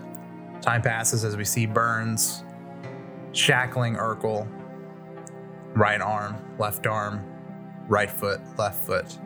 Time 0.60 0.80
passes 0.80 1.24
as 1.24 1.36
we 1.36 1.44
see 1.44 1.66
Burns 1.66 2.44
shackling 3.32 3.96
Erkel. 3.96 4.48
Right 5.74 6.00
arm, 6.00 6.36
left 6.58 6.86
arm, 6.86 7.24
right 7.88 8.10
foot, 8.10 8.40
left 8.56 8.86
foot. 8.86 9.18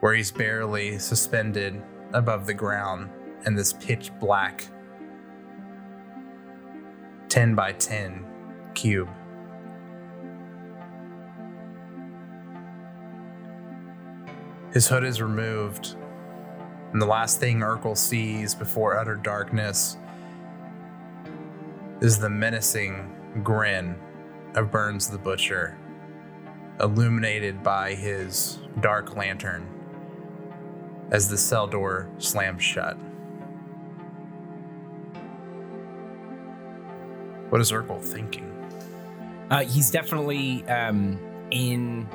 Where 0.00 0.14
he's 0.14 0.32
barely 0.32 0.98
suspended 0.98 1.80
above 2.12 2.46
the 2.46 2.54
ground 2.54 3.10
in 3.44 3.54
this 3.54 3.72
pitch 3.74 4.10
black 4.18 4.66
10 7.36 7.54
by 7.54 7.70
10 7.70 8.24
cube. 8.72 9.10
His 14.72 14.88
hood 14.88 15.04
is 15.04 15.20
removed, 15.20 15.96
and 16.94 17.02
the 17.02 17.04
last 17.04 17.38
thing 17.38 17.58
Erkel 17.58 17.94
sees 17.94 18.54
before 18.54 18.98
utter 18.98 19.16
darkness 19.16 19.98
is 22.00 22.18
the 22.18 22.30
menacing 22.30 23.14
grin 23.44 23.96
of 24.54 24.70
Burns 24.70 25.10
the 25.10 25.18
Butcher, 25.18 25.76
illuminated 26.80 27.62
by 27.62 27.92
his 27.92 28.60
dark 28.80 29.14
lantern 29.14 29.68
as 31.10 31.28
the 31.28 31.36
cell 31.36 31.66
door 31.66 32.08
slams 32.16 32.62
shut. 32.62 32.96
What 37.56 37.62
is 37.62 37.72
Erkel 37.72 38.02
thinking? 38.02 38.44
Uh, 39.50 39.64
he's 39.64 39.90
definitely 39.90 40.62
um, 40.68 41.18
in 41.50 42.06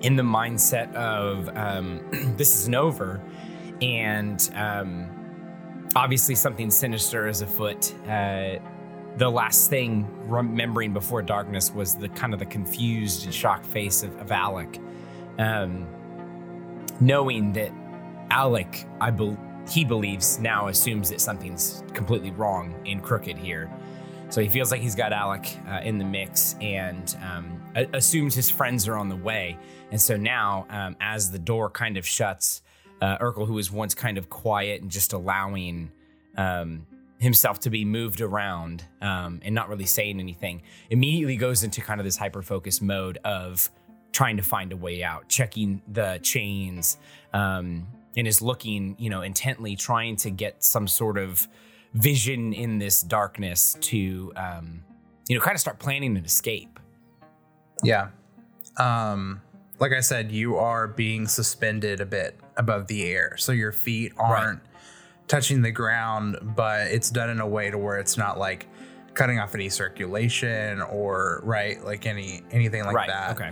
in 0.00 0.16
the 0.16 0.24
mindset 0.24 0.92
of 0.94 1.48
um, 1.56 2.00
this 2.36 2.58
isn't 2.58 2.74
over, 2.74 3.22
and 3.80 4.50
um, 4.56 5.08
obviously 5.94 6.34
something 6.34 6.68
sinister 6.68 7.28
is 7.28 7.42
afoot. 7.42 7.94
Uh, 8.08 8.56
the 9.18 9.30
last 9.30 9.70
thing 9.70 10.08
remembering 10.28 10.92
before 10.92 11.22
darkness 11.22 11.72
was 11.72 11.94
the 11.94 12.08
kind 12.08 12.32
of 12.32 12.40
the 12.40 12.46
confused 12.46 13.24
and 13.24 13.32
shocked 13.32 13.66
face 13.66 14.02
of, 14.02 14.20
of 14.20 14.32
Alec, 14.32 14.80
um, 15.38 15.86
knowing 16.98 17.52
that 17.52 17.70
Alec, 18.32 18.84
I 19.00 19.12
be- 19.12 19.38
he 19.70 19.84
believes 19.84 20.40
now 20.40 20.66
assumes 20.66 21.08
that 21.10 21.20
something's 21.20 21.84
completely 21.94 22.32
wrong 22.32 22.74
and 22.84 23.00
crooked 23.00 23.38
here. 23.38 23.70
So 24.32 24.40
he 24.40 24.48
feels 24.48 24.70
like 24.70 24.80
he's 24.80 24.94
got 24.94 25.12
Alec 25.12 25.58
uh, 25.68 25.80
in 25.84 25.98
the 25.98 26.06
mix 26.06 26.56
and 26.58 27.14
um, 27.22 27.60
a- 27.76 27.86
assumes 27.92 28.34
his 28.34 28.48
friends 28.50 28.88
are 28.88 28.96
on 28.96 29.10
the 29.10 29.16
way. 29.16 29.58
And 29.90 30.00
so 30.00 30.16
now, 30.16 30.64
um, 30.70 30.96
as 31.02 31.30
the 31.30 31.38
door 31.38 31.68
kind 31.68 31.98
of 31.98 32.06
shuts, 32.06 32.62
uh, 33.02 33.18
Erkel, 33.18 33.46
who 33.46 33.52
was 33.52 33.70
once 33.70 33.94
kind 33.94 34.16
of 34.16 34.30
quiet 34.30 34.80
and 34.80 34.90
just 34.90 35.12
allowing 35.12 35.92
um, 36.38 36.86
himself 37.18 37.60
to 37.60 37.68
be 37.68 37.84
moved 37.84 38.22
around 38.22 38.82
um, 39.02 39.38
and 39.44 39.54
not 39.54 39.68
really 39.68 39.84
saying 39.84 40.18
anything, 40.18 40.62
immediately 40.88 41.36
goes 41.36 41.62
into 41.62 41.82
kind 41.82 42.00
of 42.00 42.04
this 42.06 42.16
hyper 42.16 42.40
focused 42.40 42.80
mode 42.80 43.18
of 43.26 43.70
trying 44.12 44.38
to 44.38 44.42
find 44.42 44.72
a 44.72 44.76
way 44.78 45.04
out, 45.04 45.28
checking 45.28 45.82
the 45.88 46.18
chains, 46.22 46.96
um, 47.34 47.86
and 48.16 48.26
is 48.26 48.40
looking, 48.40 48.96
you 48.98 49.10
know, 49.10 49.20
intently 49.20 49.76
trying 49.76 50.16
to 50.16 50.30
get 50.30 50.64
some 50.64 50.88
sort 50.88 51.18
of 51.18 51.46
vision 51.94 52.52
in 52.52 52.78
this 52.78 53.02
darkness 53.02 53.76
to 53.80 54.32
um, 54.36 54.82
you 55.28 55.36
know 55.36 55.42
kind 55.42 55.54
of 55.54 55.60
start 55.60 55.78
planning 55.78 56.16
an 56.16 56.24
escape 56.24 56.80
Yeah. 57.82 58.08
Um, 58.78 59.42
like 59.78 59.92
I 59.92 60.00
said, 60.00 60.30
you 60.32 60.56
are 60.56 60.86
being 60.88 61.26
suspended 61.26 62.00
a 62.00 62.06
bit 62.06 62.38
above 62.56 62.86
the 62.86 63.04
air. 63.04 63.36
So 63.36 63.52
your 63.52 63.72
feet 63.72 64.12
aren't 64.16 64.60
touching 65.26 65.62
the 65.62 65.72
ground, 65.72 66.38
but 66.56 66.88
it's 66.88 67.10
done 67.10 67.30
in 67.30 67.40
a 67.40 67.46
way 67.46 67.70
to 67.70 67.78
where 67.78 67.98
it's 67.98 68.16
not 68.16 68.38
like 68.38 68.68
cutting 69.14 69.38
off 69.38 69.54
any 69.54 69.68
circulation 69.68 70.80
or 70.80 71.40
right, 71.44 71.84
like 71.84 72.06
any 72.06 72.42
anything 72.50 72.84
like 72.84 72.94
right 72.94 73.08
that. 73.08 73.32
okay 73.32 73.50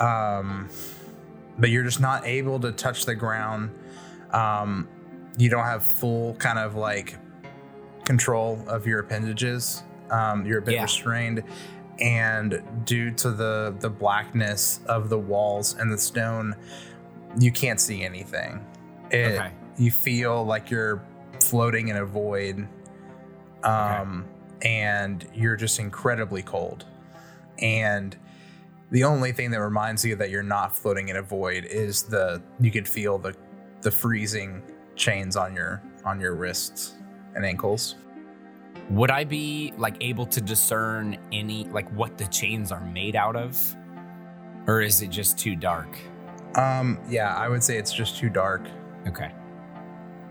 um, 0.00 0.68
but 1.58 1.70
you're 1.70 1.84
just 1.84 2.00
not 2.00 2.26
able 2.26 2.58
to 2.60 2.72
touch 2.72 3.04
the 3.04 3.14
ground. 3.14 3.70
Um, 4.32 4.88
you 5.38 5.50
don't 5.50 5.64
have 5.64 5.84
full 5.84 6.34
kind 6.34 6.58
of 6.58 6.74
like 6.74 7.18
control 8.14 8.60
of 8.66 8.86
your 8.88 8.98
appendages. 8.98 9.84
Um, 10.10 10.44
you're 10.44 10.58
a 10.58 10.62
bit 10.62 10.74
Yeah. 10.74 10.82
restrained, 10.82 11.44
and 12.00 12.60
due 12.84 13.12
to 13.12 13.30
the 13.30 13.72
the 13.78 13.88
blackness 13.88 14.80
of 14.86 15.08
the 15.08 15.18
walls 15.18 15.76
and 15.78 15.92
the 15.92 15.98
stone, 15.98 16.56
you 17.38 17.52
can't 17.52 17.80
see 17.80 18.02
anything. 18.02 18.64
It, 19.12 19.38
Okay. 19.38 19.52
You 19.76 19.92
feel 19.92 20.44
like 20.44 20.70
you're 20.72 21.00
floating 21.40 21.86
in 21.88 21.96
a 21.96 22.04
void, 22.04 22.66
um, 23.62 24.24
and 24.62 25.24
you're 25.32 25.56
just 25.56 25.78
incredibly 25.78 26.42
cold. 26.42 26.84
And 27.60 28.16
the 28.90 29.04
only 29.04 29.30
thing 29.32 29.52
that 29.52 29.60
reminds 29.60 30.04
you 30.04 30.16
that 30.16 30.30
you're 30.30 30.42
not 30.42 30.76
floating 30.76 31.08
in 31.08 31.16
a 31.16 31.22
void 31.22 31.64
is 31.64 32.02
the 32.02 32.42
you 32.58 32.72
could 32.72 32.88
feel 32.88 33.18
the 33.18 33.34
the 33.82 33.90
freezing 33.92 34.62
chains 34.96 35.36
on 35.36 35.54
your 35.54 35.80
on 36.04 36.20
your 36.20 36.34
wrists 36.34 36.94
and 37.34 37.44
ankles. 37.44 37.96
would 38.90 39.10
i 39.10 39.22
be 39.24 39.72
like 39.76 39.96
able 40.00 40.26
to 40.26 40.40
discern 40.40 41.16
any 41.32 41.64
like 41.64 41.88
what 41.92 42.16
the 42.18 42.26
chains 42.26 42.72
are 42.72 42.84
made 42.86 43.14
out 43.16 43.36
of 43.36 43.76
or 44.66 44.80
is 44.80 45.00
it 45.02 45.10
just 45.10 45.38
too 45.38 45.54
dark 45.56 45.98
Um, 46.56 46.98
yeah, 47.08 47.34
I 47.36 47.48
would 47.48 47.62
say 47.62 47.78
it's 47.78 47.92
just 47.92 48.16
too 48.18 48.28
dark. 48.28 48.62
okay 49.06 49.30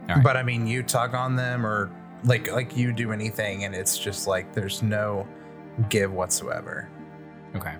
All 0.09 0.15
right. 0.15 0.23
But 0.23 0.35
I 0.37 0.43
mean, 0.43 0.67
you 0.67 0.83
tug 0.83 1.15
on 1.15 1.35
them 1.35 1.65
or 1.65 1.89
like 2.25 2.51
like 2.51 2.75
you 2.75 2.91
do 2.91 3.11
anything, 3.13 3.63
and 3.63 3.73
it's 3.73 3.97
just 3.97 4.27
like 4.27 4.51
there's 4.53 4.83
no 4.83 5.25
give 5.89 6.11
whatsoever. 6.11 6.89
Okay. 7.55 7.75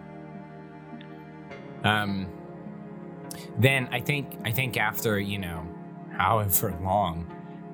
Um 1.84 2.28
then 3.58 3.90
I 3.92 4.00
think 4.00 4.26
I 4.46 4.52
think 4.52 4.78
after, 4.78 5.20
you 5.20 5.38
know, 5.40 5.68
however 6.18 6.74
long, 6.82 7.26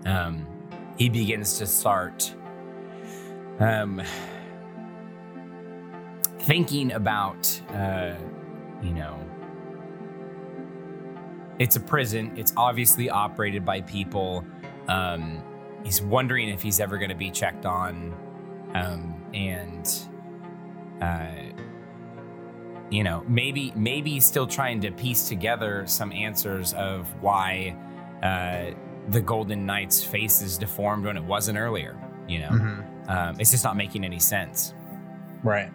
um, 0.05 0.47
he 0.97 1.09
begins 1.09 1.57
to 1.57 1.67
start 1.67 2.33
um 3.59 4.01
thinking 6.39 6.91
about 6.91 7.61
uh, 7.73 8.13
you 8.81 8.93
know, 8.93 9.19
it's 11.57 11.75
a 11.75 11.79
prison. 11.79 12.33
It's 12.35 12.53
obviously 12.55 13.09
operated 13.09 13.65
by 13.65 13.81
people. 13.81 14.45
Um, 14.87 15.43
he's 15.83 16.01
wondering 16.01 16.49
if 16.49 16.61
he's 16.61 16.79
ever 16.79 16.97
going 16.97 17.09
to 17.09 17.15
be 17.15 17.31
checked 17.31 17.65
on, 17.65 18.13
um, 18.75 19.23
and 19.33 19.89
uh, 21.01 21.61
you 22.91 23.03
know, 23.03 23.23
maybe 23.27 23.73
maybe 23.75 24.19
still 24.19 24.47
trying 24.47 24.81
to 24.81 24.91
piece 24.91 25.27
together 25.27 25.85
some 25.87 26.11
answers 26.11 26.73
of 26.73 27.07
why 27.21 27.75
uh, 28.21 28.77
the 29.09 29.21
Golden 29.21 29.65
Knight's 29.65 30.03
face 30.03 30.41
is 30.41 30.57
deformed 30.57 31.05
when 31.05 31.17
it 31.17 31.23
wasn't 31.23 31.57
earlier. 31.57 31.95
You 32.27 32.39
know, 32.39 32.49
Mhm. 32.49 33.09
um, 33.09 33.35
it's 33.39 33.51
just 33.51 33.63
not 33.63 33.75
making 33.77 34.03
any 34.03 34.19
sense. 34.19 34.73
Right. 35.43 35.71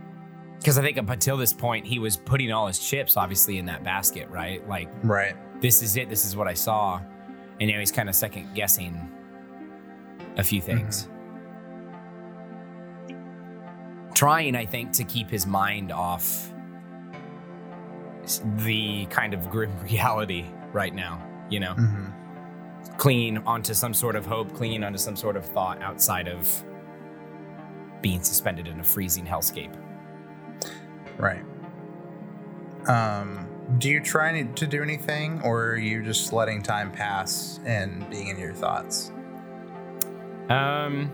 Because 0.59 0.79
I 0.79 0.83
think 0.83 0.99
up 0.99 1.09
until 1.09 1.37
this 1.37 1.53
point, 1.53 1.87
he 1.87 1.99
was 1.99 2.17
putting 2.17 2.51
all 2.53 2.67
his 2.67 2.79
chips 2.79 3.17
obviously 3.17 3.59
in 3.59 3.67
that 3.67 3.83
basket, 3.85 4.29
right? 4.31 4.67
Like 4.69 4.89
Right. 5.05 5.35
this 5.61 5.81
is 5.83 5.97
it. 5.97 6.09
This 6.09 6.25
is 6.25 6.37
what 6.37 6.49
I 6.49 6.55
saw. 6.55 7.01
And 7.61 7.71
now 7.71 7.79
he's 7.79 7.93
kind 7.93 8.09
of 8.09 8.15
second 8.15 8.55
guessing 8.55 9.09
a 10.37 10.43
few 10.43 10.61
things. 10.61 11.09
Trying, 14.15 14.57
I 14.57 14.67
think, 14.67 14.93
to 14.93 15.05
keep 15.05 15.31
his 15.31 15.47
mind 15.47 15.93
off 15.93 16.53
the 18.57 19.07
kind 19.07 19.33
of 19.35 19.49
grim 19.51 19.73
reality 19.83 20.45
right 20.73 20.95
now, 20.95 21.23
you 21.49 21.61
know, 21.61 21.75
hmm 21.75 22.07
clinging 22.97 23.39
onto 23.39 23.75
some 23.75 23.95
sort 23.95 24.17
of 24.17 24.27
hope, 24.27 24.53
clinging 24.55 24.85
onto 24.85 24.99
some 24.99 25.17
sort 25.17 25.37
of 25.37 25.45
thought 25.45 25.81
outside 25.83 26.29
of 26.29 26.65
being 28.03 28.23
suspended 28.23 28.69
in 28.69 28.81
a 28.81 28.85
freezing 28.85 29.27
hellscape. 29.27 29.75
Right. 31.19 31.45
Um, 32.87 33.47
do 33.79 33.89
you 33.91 34.01
try 34.01 34.43
to 34.43 34.67
do 34.67 34.83
anything, 34.83 35.41
or 35.43 35.65
are 35.67 35.77
you 35.77 36.03
just 36.03 36.33
letting 36.33 36.63
time 36.63 36.91
pass 36.91 37.61
and 37.65 38.09
being 38.11 38.29
in 38.29 38.39
your 38.39 38.55
thoughts? 38.55 39.13
Um, 40.49 41.11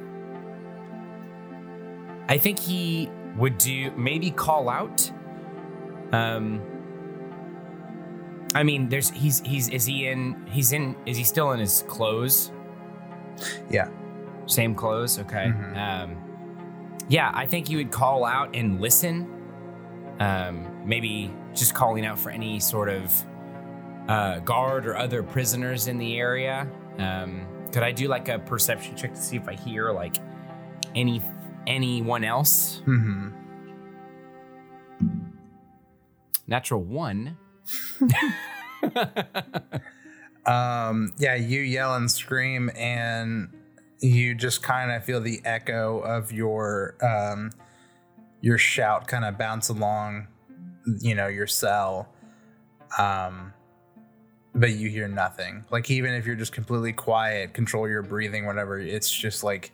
I 2.28 2.38
think 2.38 2.58
he 2.58 3.11
would 3.37 3.58
do 3.58 3.90
maybe 3.92 4.30
call 4.30 4.68
out. 4.68 5.11
Um, 6.12 6.62
I 8.54 8.62
mean, 8.62 8.88
there's 8.88 9.10
he's 9.10 9.40
he's 9.40 9.68
is 9.68 9.84
he 9.86 10.06
in 10.08 10.46
he's 10.46 10.72
in 10.72 10.96
is 11.04 11.16
he 11.16 11.24
still 11.24 11.52
in 11.52 11.60
his 11.60 11.84
clothes? 11.88 12.52
Yeah. 13.70 13.88
Same 14.46 14.74
clothes, 14.74 15.18
okay. 15.18 15.52
Mhm. 15.54 15.76
Um, 15.76 16.16
yeah, 17.08 17.30
I 17.34 17.46
think 17.46 17.68
you 17.68 17.78
would 17.78 17.90
call 17.90 18.24
out 18.24 18.54
and 18.54 18.80
listen. 18.80 19.32
Um, 20.20 20.66
maybe 20.86 21.34
just 21.54 21.74
calling 21.74 22.06
out 22.06 22.18
for 22.18 22.30
any 22.30 22.58
sort 22.60 22.88
of 22.88 23.12
uh, 24.08 24.38
guard 24.38 24.86
or 24.86 24.96
other 24.96 25.22
prisoners 25.22 25.88
in 25.88 25.98
the 25.98 26.16
area. 26.18 26.66
Um, 26.98 27.46
could 27.72 27.82
I 27.82 27.92
do 27.92 28.08
like 28.08 28.28
a 28.28 28.38
perception 28.38 28.96
check 28.96 29.12
to 29.12 29.20
see 29.20 29.36
if 29.36 29.46
I 29.48 29.54
hear 29.54 29.90
like 29.92 30.16
any 30.94 31.20
anyone 31.66 32.24
else? 32.24 32.80
Mm-hmm. 32.86 33.30
Natural 36.46 36.82
one. 36.82 37.36
Um, 40.46 41.12
yeah, 41.18 41.35
you 41.35 41.61
yell 41.61 41.96
and 41.96 42.11
scream, 42.11 42.70
and 42.76 43.49
you 44.00 44.35
just 44.35 44.62
kind 44.62 44.92
of 44.92 45.04
feel 45.04 45.20
the 45.20 45.40
echo 45.44 45.99
of 45.99 46.32
your 46.32 46.94
um, 47.04 47.50
your 48.40 48.56
shout 48.56 49.08
kind 49.08 49.25
of 49.25 49.37
bounce 49.37 49.68
along, 49.68 50.28
you 51.00 51.14
know, 51.14 51.26
your 51.26 51.49
cell. 51.49 52.08
Um, 52.96 53.52
but 54.54 54.70
you 54.75 54.88
hear 54.88 55.08
nothing. 55.08 55.64
Like 55.70 55.90
even 55.90 56.14
if 56.14 56.25
you're 56.25 56.37
just 56.37 56.52
completely 56.52 56.92
quiet, 56.92 57.52
control 57.52 57.88
your 57.88 58.02
breathing, 58.02 58.46
whatever. 58.46 58.78
It's 58.78 59.11
just 59.11 59.42
like 59.42 59.73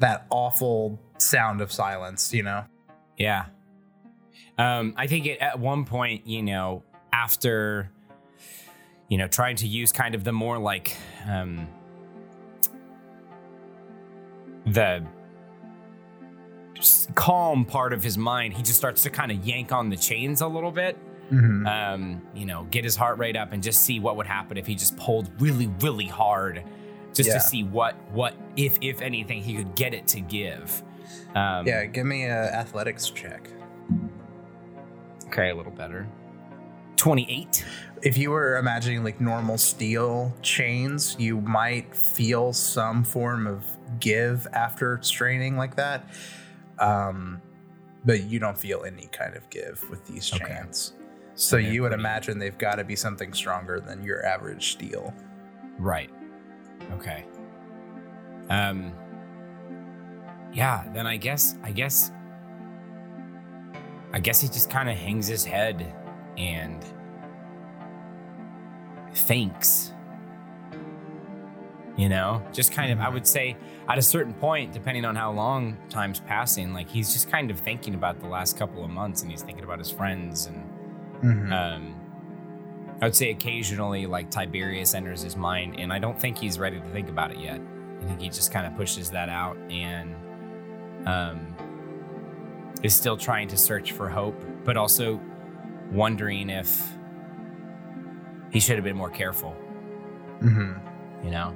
that 0.00 0.26
awful 0.30 0.98
sound 1.18 1.60
of 1.60 1.70
silence. 1.70 2.34
You 2.34 2.42
know. 2.42 2.64
Yeah. 3.16 3.46
Um, 4.58 4.92
I 4.96 5.06
think 5.06 5.26
it, 5.26 5.38
at 5.38 5.58
one 5.58 5.84
point, 5.84 6.26
you 6.26 6.42
know, 6.42 6.82
after, 7.22 7.90
you 9.08 9.18
know, 9.18 9.28
trying 9.28 9.56
to 9.56 9.66
use 9.66 9.92
kind 9.92 10.14
of 10.14 10.24
the 10.24 10.32
more 10.32 10.58
like 10.58 10.96
um, 11.28 11.68
the 14.66 15.04
calm 17.14 17.64
part 17.64 17.92
of 17.92 18.02
his 18.02 18.16
mind, 18.16 18.54
he 18.54 18.62
just 18.62 18.78
starts 18.78 19.02
to 19.02 19.10
kind 19.10 19.30
of 19.30 19.44
yank 19.46 19.72
on 19.72 19.90
the 19.90 19.96
chains 19.96 20.40
a 20.40 20.46
little 20.46 20.70
bit. 20.70 20.96
Mm-hmm. 21.30 21.66
Um, 21.66 22.22
you 22.34 22.44
know, 22.44 22.66
get 22.70 22.82
his 22.82 22.96
heart 22.96 23.18
rate 23.18 23.36
up 23.36 23.52
and 23.52 23.62
just 23.62 23.82
see 23.82 24.00
what 24.00 24.16
would 24.16 24.26
happen 24.26 24.56
if 24.56 24.66
he 24.66 24.74
just 24.74 24.96
pulled 24.96 25.30
really, 25.40 25.68
really 25.80 26.06
hard, 26.06 26.64
just 27.14 27.28
Yeah. 27.28 27.34
to 27.34 27.40
see 27.40 27.62
what, 27.62 27.94
what, 28.10 28.34
if, 28.56 28.78
if 28.80 29.00
anything, 29.00 29.40
he 29.42 29.54
could 29.54 29.76
get 29.76 29.94
it 29.94 30.08
to 30.08 30.20
give. 30.20 30.82
Um, 31.36 31.66
yeah, 31.66 31.84
give 31.84 32.06
me 32.06 32.24
a 32.24 32.52
athletics 32.52 33.10
check. 33.10 33.48
Okay, 35.26 35.50
a 35.50 35.54
little 35.54 35.70
better. 35.70 36.08
28. 37.00 37.64
if 38.02 38.16
you 38.18 38.30
were 38.30 38.56
imagining 38.56 39.02
like 39.04 39.20
normal 39.20 39.56
steel 39.58 40.34
chains, 40.42 41.16
you 41.18 41.40
might 41.40 41.94
feel 41.96 42.52
some 42.52 43.02
form 43.02 43.46
of 43.46 43.64
give 44.00 44.46
after 44.52 44.98
straining 45.02 45.56
like 45.56 45.76
that. 45.76 46.04
Um, 46.78 47.40
but 48.04 48.24
you 48.24 48.38
don't 48.38 48.56
feel 48.58 48.84
any 48.84 49.06
kind 49.12 49.34
of 49.34 49.48
give 49.50 49.82
with 49.90 50.06
these 50.06 50.32
Okay. 50.32 50.44
chains. 50.46 50.92
So 51.34 51.56
they're 51.56 51.64
you 51.72 51.82
would 51.82 51.88
pretty- 51.90 52.02
imagine 52.02 52.38
they've 52.38 52.56
got 52.58 52.76
to 52.76 52.84
be 52.84 52.96
something 52.96 53.32
stronger 53.32 53.80
than 53.80 54.02
your 54.04 54.24
average 54.26 54.72
steel. 54.72 55.12
Right. 55.78 56.10
Okay. 56.92 57.24
Um 58.50 58.92
Yeah, 60.52 60.84
then 60.92 61.06
I 61.06 61.16
guess 61.16 61.56
I 61.62 61.70
guess 61.72 62.12
I 64.12 64.18
guess 64.20 64.40
he 64.40 64.48
just 64.48 64.68
kind 64.70 64.88
of 64.90 64.96
hangs 64.96 65.28
his 65.28 65.44
head 65.44 65.94
and 66.40 66.84
thinks. 69.14 69.92
You 71.96 72.08
know, 72.08 72.42
just 72.52 72.72
kind 72.72 72.90
of 72.92 73.00
I 73.00 73.08
would 73.10 73.26
say 73.26 73.56
at 73.88 73.98
a 73.98 74.02
certain 74.02 74.32
point 74.32 74.72
depending 74.72 75.04
on 75.04 75.16
how 75.16 75.32
long 75.32 75.76
time's 75.90 76.20
passing, 76.20 76.72
like 76.72 76.88
he's 76.88 77.12
just 77.12 77.30
kind 77.30 77.50
of 77.50 77.58
thinking 77.60 77.94
about 77.94 78.20
the 78.20 78.26
last 78.26 78.56
couple 78.56 78.82
of 78.84 78.90
months 78.90 79.20
and 79.22 79.30
he's 79.30 79.42
thinking 79.42 79.64
about 79.64 79.78
his 79.78 79.90
friends 79.90 80.46
and 80.46 80.64
Mhm. 81.22 81.52
um, 81.52 81.94
I 83.02 83.04
would 83.06 83.14
say 83.16 83.30
occasionally, 83.30 84.06
like 84.06 84.30
Tiberius 84.30 84.94
enters 84.94 85.20
his 85.20 85.36
mind, 85.36 85.78
and 85.78 85.92
I 85.92 85.98
don't 85.98 86.18
think 86.18 86.38
he's 86.38 86.58
ready 86.58 86.80
to 86.80 86.86
think 86.88 87.10
about 87.10 87.30
it 87.30 87.38
yet. 87.38 87.60
I 88.02 88.04
think 88.06 88.20
he 88.22 88.28
just 88.30 88.50
kind 88.52 88.66
of 88.66 88.74
pushes 88.76 89.10
that 89.10 89.28
out 89.28 89.58
and 89.70 90.14
um, 91.06 91.54
is 92.82 92.94
still 92.94 93.16
trying 93.18 93.48
to 93.48 93.56
search 93.58 93.92
for 93.92 94.08
hope, 94.08 94.42
but 94.64 94.78
also 94.78 95.20
wondering 95.90 96.50
if 96.50 96.92
he 98.50 98.60
should 98.60 98.76
have 98.76 98.84
been 98.84 98.96
more 98.96 99.10
careful. 99.10 99.56
Mhm. 100.40 100.80
You 101.24 101.30
know, 101.30 101.54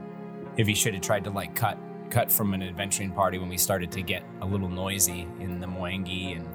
if 0.57 0.67
he 0.67 0.75
should 0.75 0.95
have 0.95 1.03
tried 1.03 1.25
to 1.25 1.31
like 1.31 1.55
cut 1.55 1.79
cut 2.11 2.31
from 2.31 2.55
an 2.55 2.63
adventuring 2.63 3.11
party 3.11 3.39
when 3.39 3.49
we 3.49 3.57
started 3.57 3.91
to 3.93 4.03
get 4.03 4.23
a 4.41 4.47
little 4.47 4.69
noisy 4.69 5.27
in 5.41 5.59
the 5.59 5.67
Mwangi, 5.67 6.37
and 6.37 6.49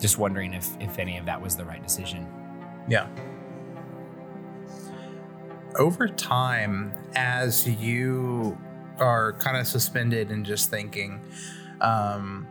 just 0.00 0.18
wondering 0.18 0.52
if 0.52 0.76
if 0.80 0.98
any 0.98 1.16
of 1.18 1.26
that 1.26 1.40
was 1.40 1.56
the 1.56 1.64
right 1.64 1.82
decision. 1.82 2.26
Yeah. 2.88 3.06
Over 5.76 6.08
time, 6.08 6.92
as 7.14 7.66
you 7.68 8.56
are 8.98 9.32
kind 9.34 9.56
of 9.56 9.66
suspended 9.66 10.30
and 10.30 10.44
just 10.46 10.70
thinking, 10.70 11.20
um, 11.80 12.46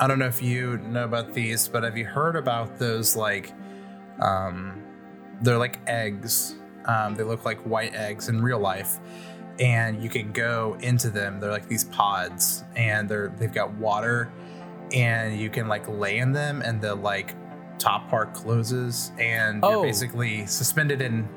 I 0.00 0.06
don't 0.08 0.18
know 0.18 0.26
if 0.26 0.42
you 0.42 0.78
know 0.78 1.04
about 1.04 1.32
these, 1.34 1.68
but 1.68 1.82
have 1.84 1.96
you 1.96 2.04
heard 2.04 2.36
about 2.36 2.78
those 2.78 3.14
like, 3.16 3.52
um, 4.20 4.82
they're 5.42 5.58
like 5.58 5.78
eggs. 5.86 6.56
Um, 6.86 7.14
they 7.14 7.22
look 7.22 7.44
like 7.44 7.58
white 7.60 7.94
eggs 7.94 8.28
in 8.28 8.42
real 8.42 8.58
life, 8.58 8.98
and 9.58 10.02
you 10.02 10.08
can 10.10 10.32
go 10.32 10.76
into 10.80 11.10
them. 11.10 11.40
They're 11.40 11.50
like 11.50 11.68
these 11.68 11.84
pods, 11.84 12.64
and 12.76 13.08
they're 13.08 13.28
they've 13.38 13.52
got 13.52 13.72
water, 13.74 14.30
and 14.92 15.38
you 15.38 15.48
can 15.48 15.68
like 15.68 15.88
lay 15.88 16.18
in 16.18 16.32
them, 16.32 16.60
and 16.60 16.80
the 16.80 16.94
like 16.94 17.34
top 17.78 18.08
part 18.08 18.34
closes, 18.34 19.12
and 19.18 19.60
Oh. 19.64 19.70
you're 19.70 19.82
basically 19.84 20.46
suspended 20.46 21.00
in 21.00 21.28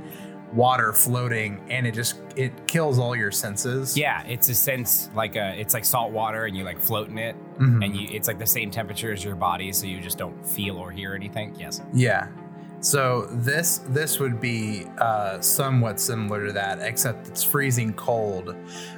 water 0.54 0.94
floating 0.94 1.62
and 1.70 1.86
it 1.86 1.94
just 1.94 2.16
it 2.36 2.68
kills 2.68 3.00
all 3.00 3.16
your 3.16 3.32
senses 3.32 3.98
Yeah, 3.98 4.24
it's 4.26 4.48
a 4.50 4.56
sense 4.56 5.10
like 5.14 5.36
a 5.36 5.60
it's 5.60 5.74
like 5.74 5.84
salt 5.86 6.12
water 6.12 6.46
and 6.46 6.56
you 6.56 6.64
like 6.64 6.80
float 6.80 7.10
in 7.10 7.18
it 7.18 7.36
Mhm. 7.60 7.84
and 7.84 7.96
you 7.96 8.08
it's 8.12 8.28
like 8.28 8.40
the 8.40 8.46
same 8.48 8.72
temperature 8.72 9.12
as 9.12 9.24
your 9.24 9.36
body 9.36 9.74
so 9.74 9.86
you 9.88 10.00
just 10.00 10.18
don't 10.18 10.46
feel 10.48 10.78
or 10.78 10.90
hear 10.92 11.14
anything. 11.16 11.54
Yes. 11.60 11.82
Yeah. 11.94 12.28
So 12.80 13.28
this 13.32 13.80
this 13.90 14.20
would 14.20 14.40
be 14.40 14.86
uh, 15.00 15.42
somewhat 15.42 16.00
similar 16.00 16.46
to 16.46 16.54
that, 16.54 16.80
except 16.80 17.28
it's 17.28 17.44
freezing 17.44 17.94
cold. 17.94 18.56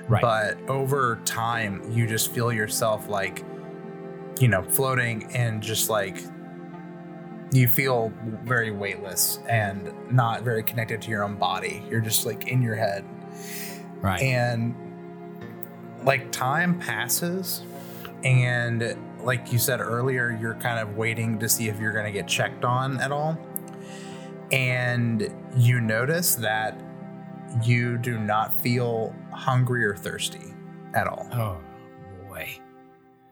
Right. 0.09 0.21
But 0.21 0.57
over 0.69 1.19
time, 1.25 1.81
you 1.89 2.05
just 2.05 2.31
feel 2.33 2.51
yourself 2.51 3.07
like, 3.07 3.43
you 4.39 4.49
know, 4.49 4.63
floating 4.63 5.33
and 5.33 5.63
just 5.63 5.89
like 5.89 6.21
you 7.51 7.67
feel 7.67 8.13
very 8.43 8.71
weightless 8.71 9.39
and 9.49 9.91
not 10.11 10.43
very 10.43 10.63
connected 10.63 11.01
to 11.01 11.09
your 11.09 11.23
own 11.23 11.35
body. 11.35 11.83
You're 11.89 12.01
just 12.01 12.25
like 12.25 12.47
in 12.47 12.61
your 12.61 12.75
head. 12.75 13.05
right. 14.01 14.21
And 14.21 14.75
like 16.03 16.31
time 16.31 16.79
passes, 16.79 17.63
and 18.23 18.95
like 19.23 19.51
you 19.51 19.59
said 19.59 19.81
earlier, 19.81 20.37
you're 20.39 20.55
kind 20.55 20.79
of 20.79 20.95
waiting 20.95 21.39
to 21.39 21.49
see 21.49 21.67
if 21.67 21.79
you're 21.79 21.91
going 21.91 22.05
to 22.05 22.11
get 22.11 22.27
checked 22.27 22.63
on 22.63 22.99
at 23.01 23.11
all. 23.11 23.37
And 24.51 25.33
you 25.57 25.81
notice 25.81 26.35
that 26.35 26.79
you 27.63 27.97
do 27.97 28.17
not 28.17 28.53
feel 28.63 29.13
hungry 29.31 29.83
or 29.85 29.95
thirsty 29.95 30.53
at 30.93 31.07
all. 31.07 31.27
oh 31.33 31.57
boy. 32.27 32.59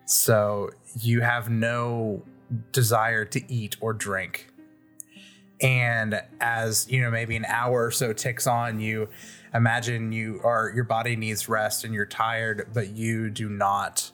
So 0.05 0.69
you 0.99 1.21
have 1.21 1.49
no 1.49 2.21
desire 2.71 3.25
to 3.25 3.51
eat 3.51 3.77
or 3.79 3.93
drink. 3.93 4.47
And 5.61 6.21
as 6.39 6.87
you 6.89 7.01
know, 7.01 7.09
maybe 7.09 7.35
an 7.35 7.45
hour 7.45 7.85
or 7.85 7.91
so 7.91 8.13
ticks 8.13 8.45
on, 8.45 8.79
you 8.79 9.09
imagine 9.53 10.11
you 10.11 10.39
are 10.43 10.71
your 10.73 10.83
body 10.83 11.15
needs 11.15 11.49
rest 11.49 11.83
and 11.83 11.93
you're 11.93 12.05
tired, 12.05 12.69
but 12.73 12.89
you 12.89 13.29
do 13.29 13.49
not 13.49 14.11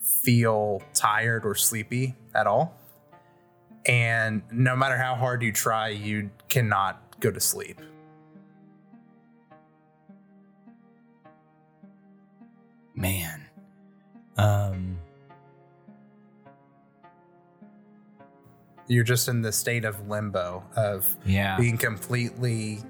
feel 0.00 0.82
tired 0.94 1.44
or 1.44 1.54
sleepy 1.54 2.14
at 2.34 2.46
all. 2.46 2.76
And 3.86 4.42
no 4.52 4.76
matter 4.76 4.96
how 4.96 5.14
hard 5.14 5.42
you 5.42 5.52
try, 5.52 5.88
you 5.88 6.30
cannot 6.48 7.18
go 7.20 7.30
to 7.30 7.40
sleep. 7.40 7.80
Man. 12.94 13.46
Um 14.36 14.98
You're 18.88 19.04
just 19.04 19.28
in 19.28 19.42
the 19.42 19.52
state 19.52 19.84
of 19.84 20.08
limbo 20.08 20.64
of 20.74 21.16
yeah. 21.24 21.56
being 21.58 21.76
completely 21.76 22.80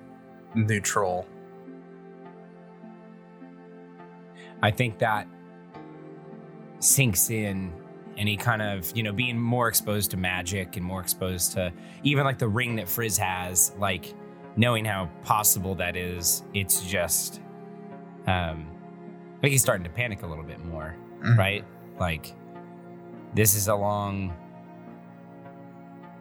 neutral. 0.55 1.27
I 4.63 4.71
think 4.71 4.99
that 4.99 5.27
sinks 6.81 7.31
in 7.31 7.73
and 8.17 8.29
he 8.29 8.37
kind 8.37 8.63
of, 8.63 8.91
you 8.97 9.03
know, 9.03 9.13
being 9.13 9.39
more 9.39 9.69
exposed 9.69 10.11
to 10.13 10.17
magic 10.17 10.77
and 10.77 10.85
more 10.85 11.01
exposed 11.01 11.53
to 11.53 11.73
even 12.03 12.25
like 12.25 12.39
the 12.39 12.49
ring 12.49 12.77
that 12.77 12.89
Frizz 12.89 13.17
has, 13.19 13.73
like 13.79 14.13
knowing 14.57 14.85
how 14.85 15.09
possible 15.23 15.75
that 15.77 15.97
is, 15.97 16.43
it's 16.55 16.81
just 16.83 17.41
um 18.27 18.67
like 19.43 19.53
he's 19.53 19.63
starting 19.63 19.85
to 19.85 19.91
panic 19.91 20.23
a 20.23 20.27
little 20.27 20.45
bit 20.45 20.65
more, 20.65 20.97
Mhm. 21.23 21.37
right? 21.37 21.65
Like 22.01 22.35
this 23.35 23.55
is 23.55 23.69
a 23.69 23.75
long 23.75 24.35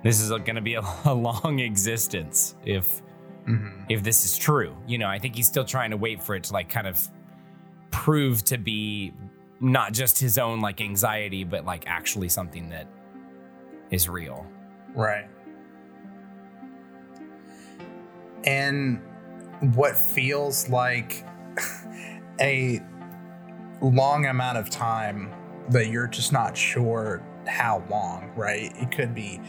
this 0.03 0.19
is 0.21 0.29
going 0.29 0.55
to 0.55 0.61
be 0.61 0.75
a, 0.75 0.81
a 1.05 1.13
long 1.13 1.59
existence 1.59 2.55
if 2.65 3.01
Mhm. 3.47 3.85
if 3.87 4.03
this 4.03 4.25
is 4.25 4.37
true. 4.37 4.75
You 4.87 4.97
know, 4.97 5.07
I 5.07 5.19
think 5.19 5.35
he's 5.35 5.47
still 5.47 5.63
trying 5.63 5.91
to 5.91 5.97
wait 5.97 6.21
for 6.21 6.35
it 6.35 6.43
to 6.45 6.53
like 6.53 6.67
kind 6.67 6.85
of 6.85 6.99
prove 7.91 8.43
to 8.45 8.57
be 8.57 9.13
not 9.61 9.93
just 9.93 10.19
his 10.19 10.37
own 10.37 10.59
like 10.59 10.81
anxiety, 10.81 11.45
but 11.45 11.63
like 11.65 11.85
actually 11.87 12.27
something 12.27 12.67
that 12.69 12.87
is 13.89 14.09
real. 14.09 14.45
Right. 14.93 15.29
And 18.43 19.01
what 19.75 19.95
feels 19.95 20.69
like 20.69 21.25
a 22.41 22.81
long 23.81 24.25
amount 24.25 24.57
of 24.57 24.69
time 24.69 25.33
that 25.69 25.87
you're 25.87 26.07
just 26.07 26.31
not 26.31 26.55
sure 26.55 27.23
how 27.47 27.83
long, 27.89 28.31
right? 28.35 28.71
It 28.75 28.91
could 28.91 29.15
be 29.15 29.39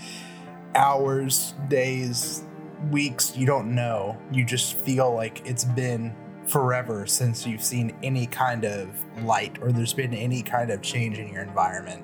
hours, 0.74 1.54
days, 1.68 2.44
weeks, 2.90 3.36
you 3.36 3.46
don't 3.46 3.74
know. 3.74 4.16
You 4.32 4.44
just 4.44 4.74
feel 4.74 5.14
like 5.14 5.46
it's 5.46 5.64
been 5.64 6.14
forever 6.46 7.06
since 7.06 7.46
you've 7.46 7.62
seen 7.62 7.94
any 8.02 8.26
kind 8.26 8.64
of 8.64 8.88
light 9.22 9.58
or 9.60 9.70
there's 9.70 9.92
been 9.92 10.14
any 10.14 10.42
kind 10.42 10.70
of 10.70 10.80
change 10.80 11.18
in 11.18 11.28
your 11.28 11.42
environment. 11.42 12.02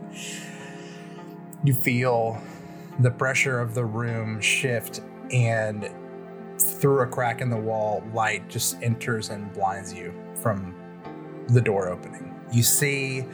You 1.63 1.73
feel 1.73 2.41
the 3.01 3.11
pressure 3.11 3.61
of 3.61 3.75
the 3.75 3.85
room 3.85 4.41
shift 4.41 5.01
and 5.31 5.91
through 6.59 7.01
a 7.01 7.07
crack 7.07 7.41
in 7.41 7.51
the 7.51 7.57
wall 7.57 8.05
light 8.13 8.49
just 8.49 8.81
enters 8.83 9.31
and 9.31 9.53
blinds 9.53 9.93
you 9.93 10.15
from 10.35 10.75
the 11.49 11.61
door 11.61 11.89
opening 11.89 12.35
you 12.53 12.63
see 12.63 13.25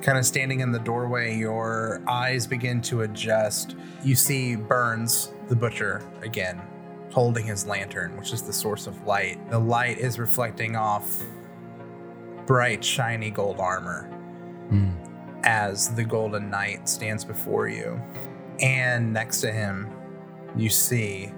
kind 0.00 0.18
of 0.18 0.24
standing 0.24 0.60
in 0.60 0.72
the 0.72 0.78
doorway 0.78 1.36
your 1.36 2.02
eyes 2.08 2.46
begin 2.46 2.80
to 2.82 3.02
adjust. 3.02 3.76
You 4.02 4.14
see 4.14 4.56
burns 4.56 5.32
the 5.48 5.56
butcher 5.56 6.02
again 6.22 6.60
holding 7.10 7.44
his 7.44 7.66
lantern 7.66 8.16
which 8.16 8.32
is 8.32 8.42
the 8.42 8.52
source 8.52 8.86
of 8.86 9.06
light. 9.06 9.38
The 9.50 9.58
light 9.58 9.98
is 9.98 10.18
reflecting 10.18 10.76
off 10.76 11.22
bright 12.46 12.84
shiny 12.84 13.30
gold 13.30 13.60
armor 13.60 14.04
hmm. 14.68 14.90
as 15.44 15.94
the 15.94 16.04
golden 16.04 16.50
knight 16.50 16.88
stands 16.88 17.24
before 17.24 17.68
you. 17.68 18.00
And 18.60 19.12
next 19.12 19.40
to 19.42 19.52
him 19.52 19.88
you 20.56 20.68
see 20.68 21.32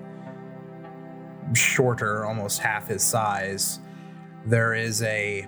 shorter 1.55 2.25
almost 2.25 2.61
half 2.61 2.88
his 2.88 3.03
size 3.03 3.81
there 4.44 4.75
is 4.75 5.03
a 5.03 5.46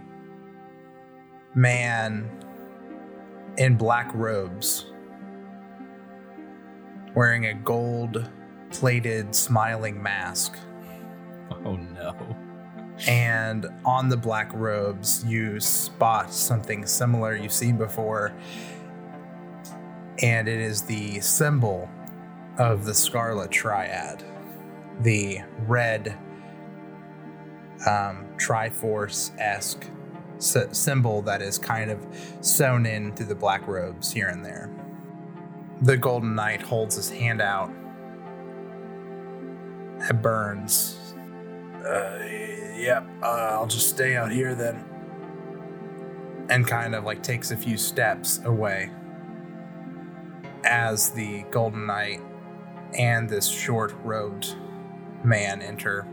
man 1.54 2.30
in 3.56 3.76
black 3.76 4.10
robes 4.14 4.86
wearing 7.14 7.46
a 7.46 7.54
gold 7.54 8.28
plated 8.70 9.34
smiling 9.34 10.02
mask 10.02 10.56
Oh 11.64 11.76
no. 11.76 12.16
and 13.06 13.66
on 13.84 14.08
the 14.08 14.16
black 14.16 14.52
robes 14.52 15.24
you 15.24 15.60
spot 15.60 16.32
something 16.32 16.84
similar 16.86 17.36
you've 17.36 17.52
seen 17.52 17.76
before 17.76 18.32
and 20.22 20.48
it 20.48 20.58
is 20.60 20.82
the 20.82 21.20
symbol 21.20 21.88
of 22.58 22.84
the 22.84 22.94
scarlet 22.94 23.50
triad 23.50 24.24
the 25.02 25.38
red 25.66 26.16
um, 27.86 28.26
triforce-esque 28.36 29.84
sy- 29.84 29.93
symbol 30.44 31.22
that 31.22 31.42
is 31.42 31.58
kind 31.58 31.90
of 31.90 32.06
sewn 32.40 32.86
in 32.86 33.14
through 33.14 33.26
the 33.26 33.34
black 33.34 33.66
robes 33.66 34.12
here 34.12 34.28
and 34.28 34.44
there 34.44 34.70
the 35.82 35.96
golden 35.96 36.34
knight 36.34 36.62
holds 36.62 36.96
his 36.96 37.10
hand 37.10 37.40
out 37.40 37.70
it 40.08 40.22
burns 40.22 41.04
uh, 41.84 42.18
yep, 42.76 43.06
uh, 43.22 43.26
I'll 43.26 43.66
just 43.66 43.90
stay 43.90 44.16
out 44.16 44.32
here 44.32 44.54
then. 44.54 44.84
And 46.48 46.66
kind 46.66 46.94
of 46.94 47.04
like 47.04 47.22
takes 47.22 47.50
a 47.50 47.56
few 47.56 47.76
steps 47.76 48.40
away 48.44 48.90
as 50.64 51.10
the 51.10 51.42
Golden 51.50 51.86
Knight 51.86 52.20
and 52.98 53.28
this 53.28 53.48
short 53.48 53.94
robed 54.02 54.54
man 55.22 55.60
enter. 55.60 56.06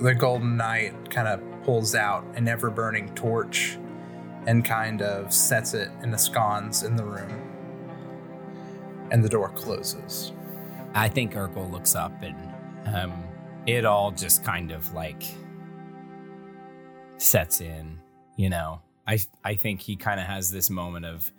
The 0.00 0.14
Golden 0.14 0.56
Knight 0.56 1.10
kind 1.10 1.28
of 1.28 1.42
pulls 1.64 1.94
out 1.94 2.24
an 2.34 2.48
ever 2.48 2.70
burning 2.70 3.14
torch 3.14 3.78
and 4.46 4.64
kind 4.64 5.02
of 5.02 5.32
sets 5.32 5.74
it 5.74 5.90
in 6.02 6.10
the 6.10 6.18
scones 6.18 6.82
in 6.82 6.96
the 6.96 7.04
room. 7.04 7.46
And 9.10 9.22
the 9.22 9.28
door 9.28 9.50
closes. 9.50 10.32
I 10.94 11.08
think 11.08 11.34
Erkel 11.34 11.70
looks 11.70 11.94
up 11.94 12.22
and 12.22 12.36
um, 12.94 13.24
it 13.66 13.84
all 13.84 14.10
just 14.10 14.44
kind 14.44 14.70
of 14.70 14.92
like 14.94 15.22
sets 17.18 17.60
in, 17.60 17.98
you 18.36 18.48
know. 18.48 18.80
I 19.06 19.18
I 19.44 19.54
think 19.54 19.80
he 19.80 19.96
kind 19.96 20.20
of 20.20 20.26
has 20.26 20.50
this 20.50 20.70
moment 20.70 21.04
of 21.04 21.32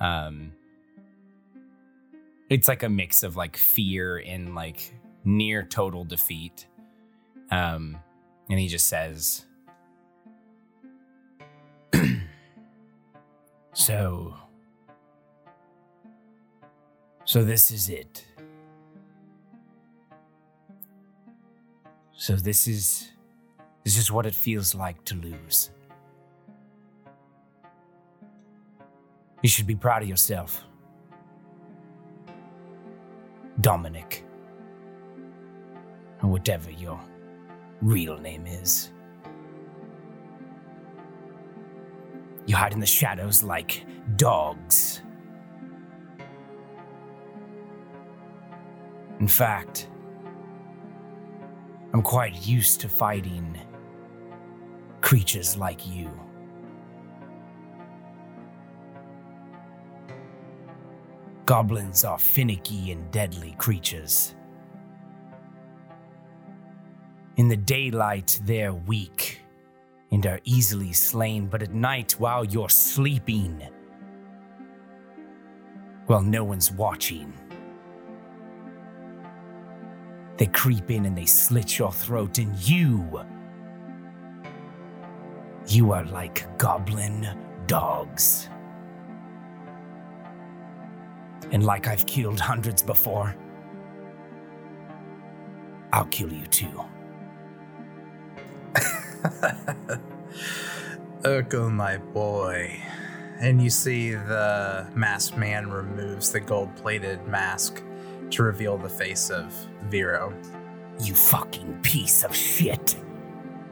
um 0.00 0.52
it's 2.48 2.68
like 2.68 2.82
a 2.82 2.88
mix 2.88 3.22
of 3.22 3.36
like 3.36 3.56
fear 3.56 4.18
and 4.18 4.54
like 4.54 4.94
near 5.24 5.62
total 5.64 6.04
defeat. 6.04 6.66
Um 7.50 7.98
and 8.48 8.58
he 8.58 8.68
just 8.68 8.88
says 8.88 9.44
So 13.72 14.34
So 17.28 17.44
this 17.44 17.70
is 17.70 17.90
it. 17.90 18.24
So 22.12 22.36
this 22.36 22.66
is 22.66 23.10
this 23.84 23.98
is 23.98 24.10
what 24.10 24.24
it 24.24 24.34
feels 24.34 24.74
like 24.74 25.04
to 25.04 25.14
lose. 25.14 25.68
You 29.42 29.50
should 29.50 29.66
be 29.66 29.76
proud 29.76 30.02
of 30.02 30.08
yourself. 30.08 30.64
Dominic. 33.60 34.24
Or 36.22 36.30
whatever 36.30 36.70
your 36.70 36.98
real 37.82 38.16
name 38.16 38.46
is. 38.46 38.90
You 42.48 42.56
hide 42.56 42.72
in 42.72 42.80
the 42.80 42.86
shadows 42.86 43.42
like 43.42 43.84
dogs. 44.16 45.02
In 49.20 49.28
fact, 49.28 49.90
I'm 51.92 52.00
quite 52.00 52.46
used 52.46 52.80
to 52.80 52.88
fighting 52.88 53.60
creatures 55.02 55.58
like 55.58 55.86
you. 55.86 56.10
Goblins 61.44 62.02
are 62.02 62.18
finicky 62.18 62.92
and 62.92 63.10
deadly 63.10 63.56
creatures. 63.58 64.34
In 67.36 67.48
the 67.48 67.58
daylight, 67.58 68.40
they're 68.44 68.72
weak 68.72 69.42
and 70.10 70.24
are 70.26 70.40
easily 70.44 70.92
slain, 70.92 71.46
but 71.46 71.62
at 71.62 71.74
night, 71.74 72.12
while 72.18 72.44
you're 72.44 72.70
sleeping, 72.70 73.62
while 76.06 76.22
no 76.22 76.42
one's 76.44 76.72
watching. 76.72 77.32
They 80.38 80.46
creep 80.46 80.90
in 80.90 81.04
and 81.04 81.18
they 81.18 81.26
slit 81.26 81.78
your 81.78 81.92
throat, 81.92 82.38
and 82.38 82.56
you. 82.66 83.20
You 85.66 85.92
are 85.92 86.04
like 86.04 86.56
goblin 86.58 87.28
dogs. 87.66 88.48
And 91.50 91.64
like 91.64 91.86
I've 91.86 92.06
killed 92.06 92.40
hundreds 92.40 92.82
before, 92.82 93.34
I'll 95.92 96.06
kill 96.06 96.32
you 96.32 96.46
too. 96.46 96.84
Erkel, 101.22 101.70
my 101.70 101.96
boy. 101.98 102.80
And 103.40 103.62
you 103.62 103.70
see 103.70 104.14
the 104.14 104.86
masked 104.94 105.36
man 105.36 105.70
removes 105.70 106.32
the 106.32 106.40
gold 106.40 106.74
plated 106.76 107.26
mask 107.26 107.82
to 108.30 108.42
reveal 108.42 108.76
the 108.78 108.88
face 108.88 109.30
of 109.30 109.52
Viro. 109.84 110.34
You 111.00 111.14
fucking 111.14 111.80
piece 111.82 112.24
of 112.24 112.34
shit. 112.34 112.96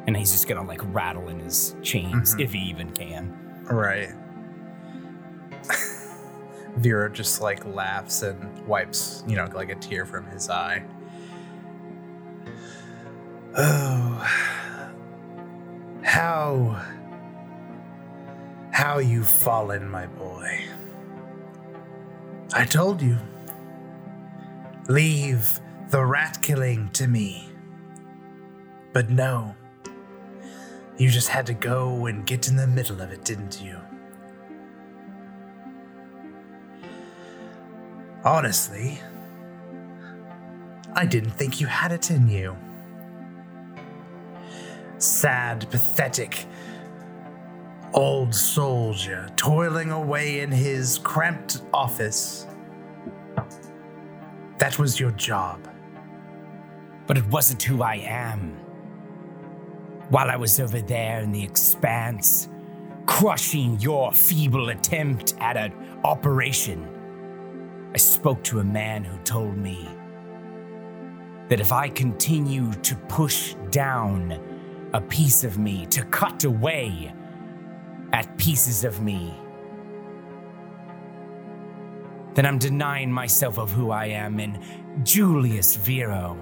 And 0.07 0.17
he's 0.17 0.31
just 0.31 0.47
gonna 0.47 0.63
like 0.65 0.81
rattle 0.95 1.29
in 1.29 1.41
his 1.41 1.75
chains 1.83 2.35
Mhm. 2.37 2.41
if 2.41 2.53
he 2.53 2.61
even 2.61 2.91
can. 2.93 3.37
Right. 3.65 4.11
Viro 6.77 7.09
just 7.09 7.41
like 7.41 7.65
laughs 7.65 8.23
and 8.23 8.65
wipes, 8.67 9.25
you 9.27 9.35
know, 9.37 9.49
like 9.53 9.71
a 9.71 9.75
tear 9.77 10.07
from 10.07 10.27
his 10.27 10.49
eye. 10.51 10.85
Oh, 13.59 14.06
how, 16.17 16.83
how 18.71 18.97
you've 18.97 19.29
fallen, 19.29 19.87
my 19.87 20.07
boy. 20.07 20.65
I 22.55 22.65
told 22.65 23.03
you. 23.03 23.19
Leave 24.89 25.61
the 25.91 26.03
rat 26.03 26.39
killing 26.41 26.89
to 26.95 27.07
me. 27.07 27.51
But 28.95 29.11
no. 29.11 29.55
You 30.97 31.11
just 31.11 31.29
had 31.29 31.45
to 31.49 31.53
go 31.53 32.07
and 32.07 32.25
get 32.25 32.49
in 32.49 32.57
the 32.57 32.67
middle 32.67 33.03
of 33.03 33.11
it, 33.11 33.23
didn't 33.23 33.61
you? 33.61 33.79
Honestly, 38.25 39.03
I 40.95 41.05
didn't 41.05 41.33
think 41.33 41.61
you 41.61 41.67
had 41.67 41.93
it 41.93 42.11
in 42.11 42.27
you. 42.27 42.57
Sad, 44.99 45.69
pathetic, 45.71 46.47
old 47.93 48.35
soldier 48.35 49.29
toiling 49.37 49.91
away 49.91 50.41
in 50.41 50.51
his 50.51 50.99
cramped 50.99 51.63
office. 51.73 52.47
That 54.59 54.79
was 54.79 54.99
your 54.99 55.11
job. 55.13 55.69
But 57.07 57.19
it 57.19 57.27
wasn't 57.27 57.63
who 57.63 57.83
I 57.83 57.97
am. 57.97 58.57
While 60.09 60.31
I 60.31 60.37
was 60.37 60.61
over 60.61 60.81
there 60.81 61.21
in 61.21 61.33
the 61.33 61.43
expanse, 61.43 62.49
crushing 63.07 63.79
your 63.81 64.13
feeble 64.13 64.71
attempt 64.71 65.35
at 65.41 65.57
an 65.57 65.73
operation, 66.05 66.89
I 67.93 67.99
spoke 67.99 68.43
to 68.45 68.61
a 68.61 68.65
man 68.65 69.05
who 69.05 69.17
told 69.19 69.57
me 69.57 69.89
that 71.49 71.61
if 71.61 71.71
I 71.73 71.89
continue 71.89 72.73
to 72.73 72.97
push 73.09 73.55
down 73.71 74.41
a 74.97 75.01
piece 75.03 75.45
of 75.45 75.59
me, 75.59 75.85
to 75.87 76.03
cut 76.07 76.45
away 76.45 77.13
at 78.15 78.35
pieces 78.39 78.83
of 78.83 79.03
me, 79.03 79.35
then 82.33 82.47
I'm 82.47 82.57
denying 82.57 83.13
myself 83.13 83.59
of 83.59 83.71
who 83.71 83.91
I 83.91 84.07
am 84.07 84.41
in 84.41 84.59
Julius 85.05 85.77
Viro. 85.77 86.39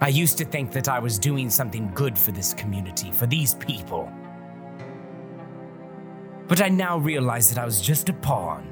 I 0.00 0.08
used 0.08 0.38
to 0.38 0.44
think 0.44 0.72
that 0.72 0.88
I 0.88 0.98
was 0.98 1.20
doing 1.20 1.50
something 1.50 1.92
good 1.94 2.18
for 2.18 2.32
this 2.32 2.52
community, 2.52 3.12
for 3.12 3.26
these 3.26 3.54
people. 3.54 4.10
But 6.48 6.60
I 6.60 6.68
now 6.68 6.98
realize 6.98 7.48
that 7.50 7.58
I 7.58 7.64
was 7.64 7.80
just 7.80 8.08
a 8.08 8.12
pawn 8.12 8.66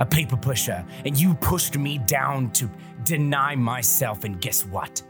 a 0.00 0.04
paper 0.04 0.36
pusher, 0.36 0.84
and 1.04 1.16
you 1.16 1.34
pushed 1.34 1.78
me 1.78 1.98
down 1.98 2.50
to 2.50 2.68
deny 3.04 3.54
myself, 3.54 4.24
and 4.24 4.40
guess 4.40 4.66
what? 4.66 5.00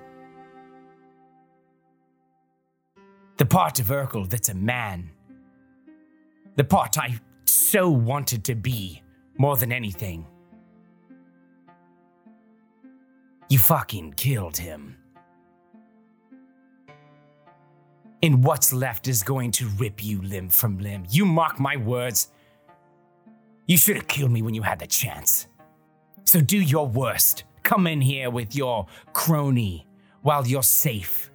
The 3.36 3.46
part 3.46 3.80
of 3.80 3.86
Erkel 3.86 4.28
that's 4.28 4.48
a 4.48 4.54
man. 4.54 5.10
The 6.56 6.64
part 6.64 6.98
I 6.98 7.20
so 7.44 7.90
wanted 7.90 8.44
to 8.44 8.54
be 8.54 9.02
more 9.38 9.56
than 9.56 9.72
anything. 9.72 10.26
You 13.48 13.58
fucking 13.58 14.14
killed 14.14 14.56
him. 14.56 14.96
And 18.22 18.42
what's 18.42 18.72
left 18.72 19.06
is 19.08 19.22
going 19.22 19.50
to 19.52 19.66
rip 19.76 20.02
you 20.02 20.22
limb 20.22 20.48
from 20.48 20.78
limb. 20.78 21.04
You 21.10 21.26
mark 21.26 21.60
my 21.60 21.76
words. 21.76 22.30
You 23.66 23.76
should 23.76 23.96
have 23.96 24.08
killed 24.08 24.30
me 24.30 24.40
when 24.40 24.54
you 24.54 24.62
had 24.62 24.78
the 24.78 24.86
chance. 24.86 25.46
So 26.24 26.40
do 26.40 26.58
your 26.58 26.86
worst. 26.86 27.44
Come 27.64 27.86
in 27.86 28.00
here 28.00 28.30
with 28.30 28.54
your 28.54 28.86
crony 29.12 29.86
while 30.22 30.46
you're 30.46 30.62
safe. 30.62 31.30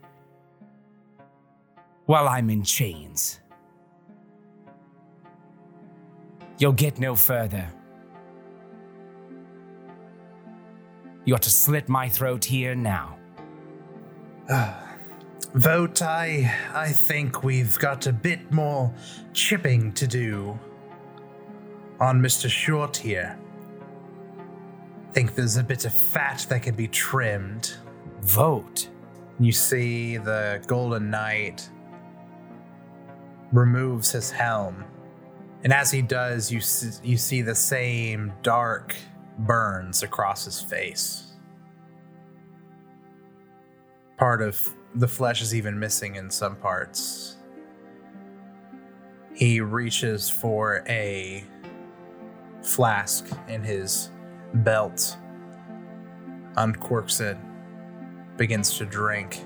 While 2.10 2.28
I'm 2.28 2.50
in 2.50 2.64
chains. 2.64 3.40
You'll 6.58 6.72
get 6.72 6.98
no 6.98 7.14
further. 7.14 7.70
You 11.24 11.36
ought 11.36 11.44
to 11.44 11.52
slit 11.52 11.88
my 11.88 12.10
throat 12.10 12.46
here 12.46 12.74
now. 12.74 13.16
Vote, 15.54 16.02
I 16.02 16.52
I 16.74 16.88
think 16.88 17.44
we've 17.44 17.78
got 17.78 18.08
a 18.08 18.12
bit 18.12 18.52
more 18.52 18.92
chipping 19.34 19.92
to 19.94 20.08
do 20.08 20.58
on 22.00 22.20
Mr. 22.20 22.50
Short 22.50 22.98
here. 22.98 23.38
Think 25.14 25.36
there's 25.36 25.58
a 25.58 25.64
bit 25.64 25.86
of 25.86 25.94
fat 25.94 26.48
that 26.50 26.64
can 26.64 26.74
be 26.74 26.88
trimmed. 26.88 27.76
Vote. 28.22 28.90
You 29.40 29.52
see 29.52 30.18
the 30.18 30.60
Golden 30.66 31.12
Knight 31.12 31.70
removes 33.52 34.12
his 34.12 34.32
helm. 34.32 34.86
And 35.64 35.74
as 35.74 35.92
he 35.92 36.02
does, 36.02 36.52
you 36.52 36.62
see, 36.62 36.92
you 37.04 37.18
see 37.18 37.42
the 37.42 37.56
same 37.56 38.34
dark 38.44 38.96
burns 39.40 40.04
across 40.04 40.46
his 40.46 40.62
face. 40.62 41.34
Part 44.18 44.42
of 44.42 44.62
the 44.96 45.08
flesh 45.08 45.42
is 45.42 45.56
even 45.56 45.80
missing 45.80 46.16
in 46.16 46.30
some 46.30 46.56
parts. 46.56 47.38
He 49.34 49.62
reaches 49.62 50.30
for 50.30 50.84
a 50.90 51.44
flask 52.62 53.30
in 53.48 53.64
his 53.64 54.12
belt, 54.54 55.18
uncorks 56.56 57.22
it, 57.22 57.38
begins 58.38 58.78
to 58.78 58.86
drink. 58.86 59.46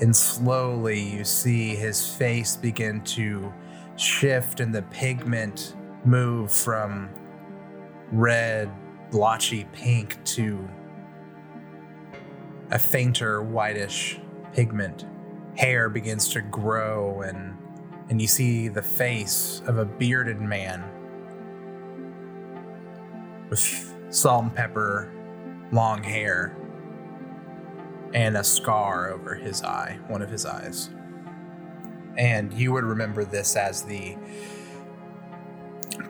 And 0.00 0.14
slowly 0.14 1.00
you 1.00 1.24
see 1.24 1.76
his 1.76 2.06
face 2.06 2.56
begin 2.56 3.02
to 3.02 3.52
shift 3.96 4.60
and 4.60 4.74
the 4.74 4.82
pigment 4.82 5.76
move 6.04 6.50
from 6.50 7.10
red, 8.10 8.70
blotchy 9.10 9.64
pink 9.72 10.22
to 10.24 10.68
a 12.70 12.78
fainter 12.78 13.42
whitish 13.42 14.18
pigment. 14.52 15.06
Hair 15.56 15.90
begins 15.90 16.28
to 16.30 16.40
grow 16.40 17.22
and 17.22 17.56
and 18.08 18.20
you 18.20 18.26
see 18.26 18.68
the 18.68 18.82
face 18.82 19.62
of 19.66 19.78
a 19.78 19.84
bearded 19.84 20.40
man 20.40 20.82
with 23.48 23.94
salt 24.10 24.44
and 24.44 24.54
pepper, 24.54 25.12
long 25.72 26.02
hair, 26.02 26.56
and 28.14 28.36
a 28.36 28.44
scar 28.44 29.10
over 29.10 29.34
his 29.34 29.62
eye, 29.62 29.98
one 30.08 30.22
of 30.22 30.30
his 30.30 30.44
eyes. 30.44 30.90
And 32.16 32.52
you 32.52 32.72
would 32.72 32.84
remember 32.84 33.24
this 33.24 33.56
as 33.56 33.82
the 33.82 34.16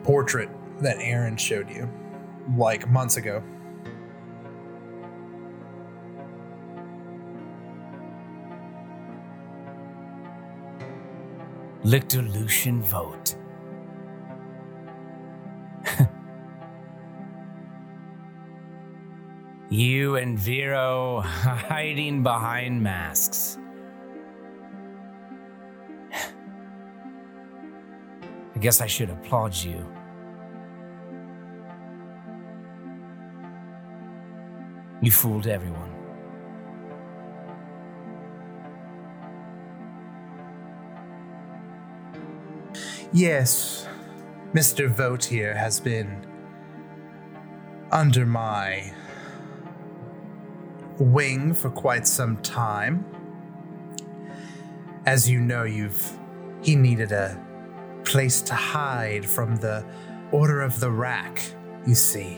portrait 0.03 0.49
that 0.81 0.97
Aaron 0.99 1.37
showed 1.37 1.69
you 1.69 1.89
like 2.57 2.89
months 2.89 3.17
ago. 3.17 3.41
Lictor 11.83 12.21
Lucian 12.21 12.81
vote. 12.81 13.35
You 19.73 20.17
and 20.17 20.37
Viro 20.37 21.21
hiding 21.25 22.21
behind 22.21 22.83
masks. 22.83 23.57
I 28.55 28.59
guess 28.59 28.81
I 28.81 28.85
should 28.85 29.09
applaud 29.09 29.55
you. 29.55 29.83
You 35.01 35.09
fooled 35.09 35.47
everyone. 35.47 35.89
Yes, 43.11 43.87
Mr. 44.53 44.87
Vote 44.87 45.23
here 45.23 45.55
has 45.55 45.79
been 45.79 46.27
under 47.91 48.27
my 48.27 48.93
wing 50.99 51.53
for 51.53 51.69
quite 51.69 52.07
some 52.07 52.37
time. 52.37 53.05
As 55.05 55.29
you 55.29 55.41
know, 55.41 55.63
you've 55.63 56.17
he 56.61 56.75
needed 56.75 57.11
a 57.11 57.37
place 58.05 58.41
to 58.41 58.53
hide 58.53 59.25
from 59.25 59.57
the 59.57 59.85
Order 60.31 60.61
of 60.61 60.79
the 60.79 60.89
Rack, 60.89 61.43
you 61.85 61.93
see. 61.93 62.37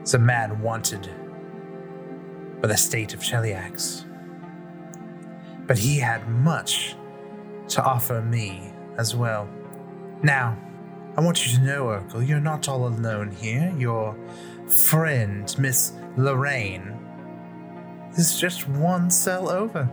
It's 0.00 0.14
a 0.14 0.18
man 0.18 0.60
wanted 0.60 1.08
by 2.60 2.68
the 2.68 2.76
state 2.76 3.14
of 3.14 3.20
Cheliax. 3.20 4.04
But 5.66 5.78
he 5.78 5.98
had 5.98 6.28
much 6.28 6.94
to 7.68 7.82
offer 7.82 8.20
me 8.20 8.70
as 8.98 9.16
well. 9.16 9.48
Now, 10.22 10.56
I 11.16 11.20
want 11.20 11.46
you 11.46 11.56
to 11.58 11.64
know, 11.64 11.84
Erkel, 11.86 12.26
you're 12.26 12.40
not 12.40 12.68
all 12.68 12.86
alone 12.86 13.30
here. 13.30 13.72
Your 13.78 14.16
friend, 14.68 15.54
Miss 15.58 15.92
Lorraine, 16.16 16.98
is 18.18 18.38
just 18.38 18.68
one 18.68 19.10
cell 19.10 19.48
over. 19.48 19.88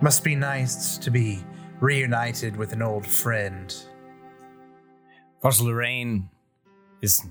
Must 0.00 0.22
be 0.22 0.34
nice 0.34 0.96
to 0.98 1.10
be 1.10 1.44
reunited 1.80 2.56
with 2.56 2.72
an 2.72 2.82
old 2.82 3.06
friend. 3.06 3.74
First, 5.42 5.60
Lorraine 5.60 6.28
is 7.02 7.22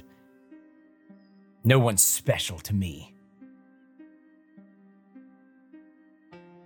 no 1.63 1.79
one 1.79 1.97
special 1.97 2.59
to 2.59 2.73
me. 2.73 3.13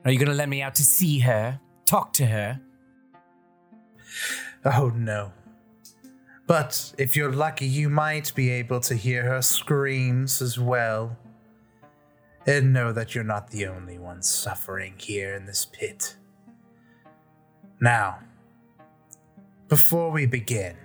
Are 0.04 0.12
you 0.12 0.18
gonna 0.18 0.34
let 0.34 0.50
me 0.50 0.62
out 0.62 0.76
to 0.76 0.84
see 0.84 1.20
her, 1.20 1.60
talk 1.86 2.14
to 2.14 2.26
her? 2.26 2.60
Oh 4.66 4.90
no. 4.90 5.34
But 6.52 6.94
if 6.98 7.16
you're 7.16 7.32
lucky, 7.32 7.66
you 7.66 7.90
might 7.90 8.36
be 8.36 8.50
able 8.50 8.82
to 8.82 8.96
hear 8.96 9.24
her 9.24 9.42
screams 9.42 10.42
as 10.42 10.60
well. 10.60 11.16
And 12.46 12.74
know 12.74 12.92
that 12.92 13.16
you're 13.16 13.24
not 13.24 13.52
the 13.52 13.68
only 13.68 13.98
one 13.98 14.22
suffering 14.22 14.96
here 14.98 15.34
in 15.34 15.46
this 15.46 15.64
pit. 15.64 16.18
Now, 17.80 18.20
before 19.70 20.12
we 20.12 20.26
begin, 20.26 20.76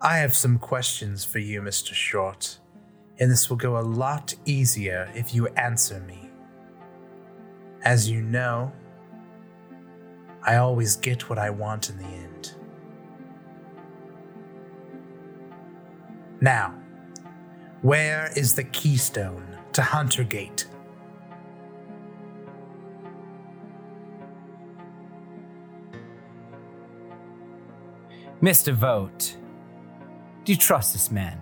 I 0.00 0.16
have 0.16 0.34
some 0.34 0.58
questions 0.58 1.24
for 1.24 1.38
you, 1.38 1.62
Mr. 1.62 1.94
Short, 1.94 2.58
and 3.20 3.30
this 3.30 3.48
will 3.48 3.58
go 3.58 3.78
a 3.78 3.86
lot 3.86 4.34
easier 4.44 5.08
if 5.14 5.32
you 5.32 5.46
answer 5.54 6.00
me. 6.00 6.30
As 7.84 8.10
you 8.10 8.22
know, 8.22 8.72
I 10.42 10.56
always 10.56 10.96
get 10.96 11.30
what 11.30 11.38
I 11.38 11.50
want 11.50 11.90
in 11.90 11.98
the 11.98 12.06
end. 12.06 12.54
Now, 16.40 16.74
where 17.82 18.30
is 18.36 18.54
the 18.54 18.64
keystone 18.64 19.58
to 19.72 19.82
Huntergate? 19.82 20.66
Mr. 28.42 28.72
Vote, 28.72 29.36
do 30.44 30.52
you 30.52 30.58
trust 30.58 30.94
this 30.94 31.10
man? 31.10 31.38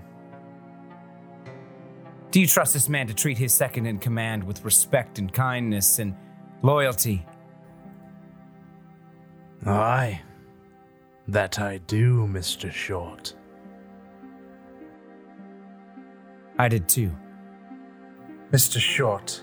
Do 2.32 2.40
you 2.40 2.46
trust 2.46 2.74
this 2.74 2.88
man 2.88 3.06
to 3.06 3.14
treat 3.14 3.38
his 3.38 3.54
second 3.54 3.86
in 3.86 3.98
command 3.98 4.42
with 4.42 4.64
respect 4.64 5.20
and 5.20 5.32
kindness 5.32 6.00
and 6.00 6.14
loyalty? 6.62 7.24
Aye, 9.64 10.20
that 11.28 11.60
I 11.60 11.78
do, 11.78 12.26
Mr. 12.26 12.70
Short. 12.70 13.34
I 16.58 16.68
did 16.68 16.88
too. 16.88 17.12
Mr. 18.50 18.80
Short, 18.80 19.42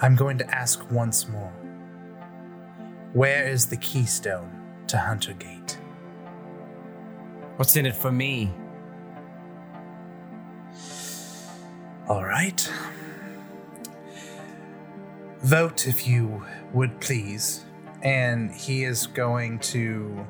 I'm 0.00 0.14
going 0.14 0.36
to 0.38 0.54
ask 0.54 0.90
once 0.90 1.28
more. 1.28 1.52
Where 3.14 3.48
is 3.48 3.66
the 3.66 3.76
keystone 3.76 4.50
to 4.88 4.96
Huntergate? 4.96 5.78
What's 7.56 7.76
in 7.76 7.86
it 7.86 7.94
for 7.96 8.12
me? 8.12 8.52
All 12.08 12.24
right. 12.24 12.70
Vote 15.42 15.86
if 15.86 16.06
you 16.06 16.44
would 16.72 17.00
please. 17.00 17.64
And 18.02 18.50
he 18.52 18.84
is 18.84 19.06
going 19.06 19.60
to 19.60 20.26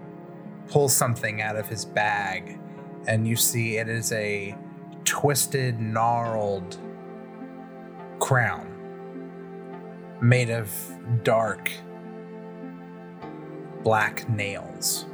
pull 0.69 0.89
something 0.89 1.43
out 1.43 1.57
of 1.57 1.67
his 1.69 1.85
bag. 1.85 2.61
And 3.09 3.27
you 3.27 3.35
see 3.35 3.79
it 3.79 3.89
is 3.89 4.13
a 4.13 4.57
twisted, 5.05 5.81
gnarled 5.81 6.79
crown 8.21 8.71
made 10.21 10.51
of 10.51 10.71
dark 11.23 11.71
black 13.83 14.29
nails 14.31 15.05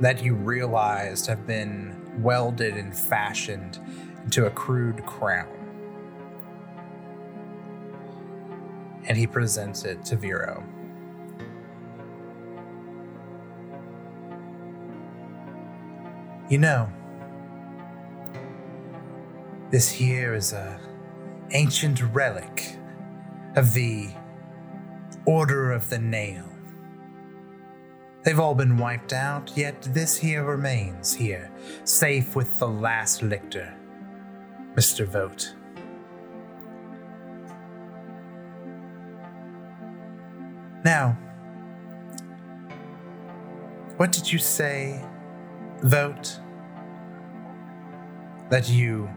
that 0.00 0.22
you 0.22 0.34
realized 0.34 1.26
have 1.26 1.46
been 1.46 1.96
welded 2.22 2.76
and 2.76 2.96
fashioned 2.96 3.78
into 4.24 4.46
a 4.46 4.50
crude 4.50 5.04
crown. 5.06 5.48
And 9.06 9.16
he 9.16 9.26
presents 9.26 9.84
it 9.84 10.04
to 10.06 10.16
Viro. 10.16 10.64
You 16.48 16.58
know, 16.58 16.92
this 19.72 19.90
here 19.90 20.34
is 20.34 20.52
a 20.52 20.78
ancient 21.52 22.00
relic 22.12 22.76
of 23.56 23.72
the 23.72 24.10
Order 25.24 25.72
of 25.72 25.88
the 25.88 25.98
Nail. 25.98 26.44
They've 28.22 28.38
all 28.38 28.54
been 28.54 28.76
wiped 28.76 29.14
out, 29.14 29.50
yet 29.56 29.80
this 29.82 30.18
here 30.18 30.44
remains 30.44 31.14
here, 31.14 31.50
safe 31.84 32.36
with 32.36 32.58
the 32.58 32.68
last 32.68 33.22
lictor, 33.22 33.74
Mr. 34.74 35.06
Vote. 35.06 35.54
Now, 40.84 41.16
what 43.96 44.12
did 44.12 44.30
you 44.30 44.38
say, 44.38 45.02
Vote? 45.80 46.38
That 48.50 48.68
you 48.68 49.08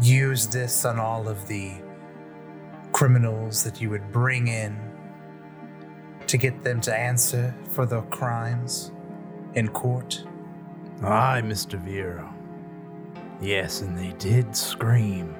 use 0.00 0.46
this 0.46 0.84
on 0.84 0.98
all 0.98 1.28
of 1.28 1.46
the 1.46 1.72
criminals 2.92 3.64
that 3.64 3.80
you 3.80 3.90
would 3.90 4.10
bring 4.12 4.48
in 4.48 4.78
to 6.26 6.36
get 6.36 6.62
them 6.62 6.80
to 6.80 6.96
answer 6.96 7.54
for 7.70 7.86
their 7.86 8.02
crimes 8.02 8.92
in 9.54 9.68
court? 9.68 10.24
Aye, 11.02 11.42
Mr. 11.44 11.78
Viro. 11.78 12.32
Yes, 13.40 13.80
and 13.80 13.96
they 13.96 14.12
did 14.18 14.54
scream. 14.54 15.34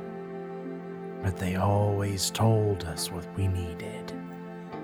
But 1.23 1.37
they 1.37 1.57
always 1.57 2.31
told 2.31 2.85
us 2.85 3.11
what 3.12 3.27
we 3.37 3.46
needed. 3.46 4.12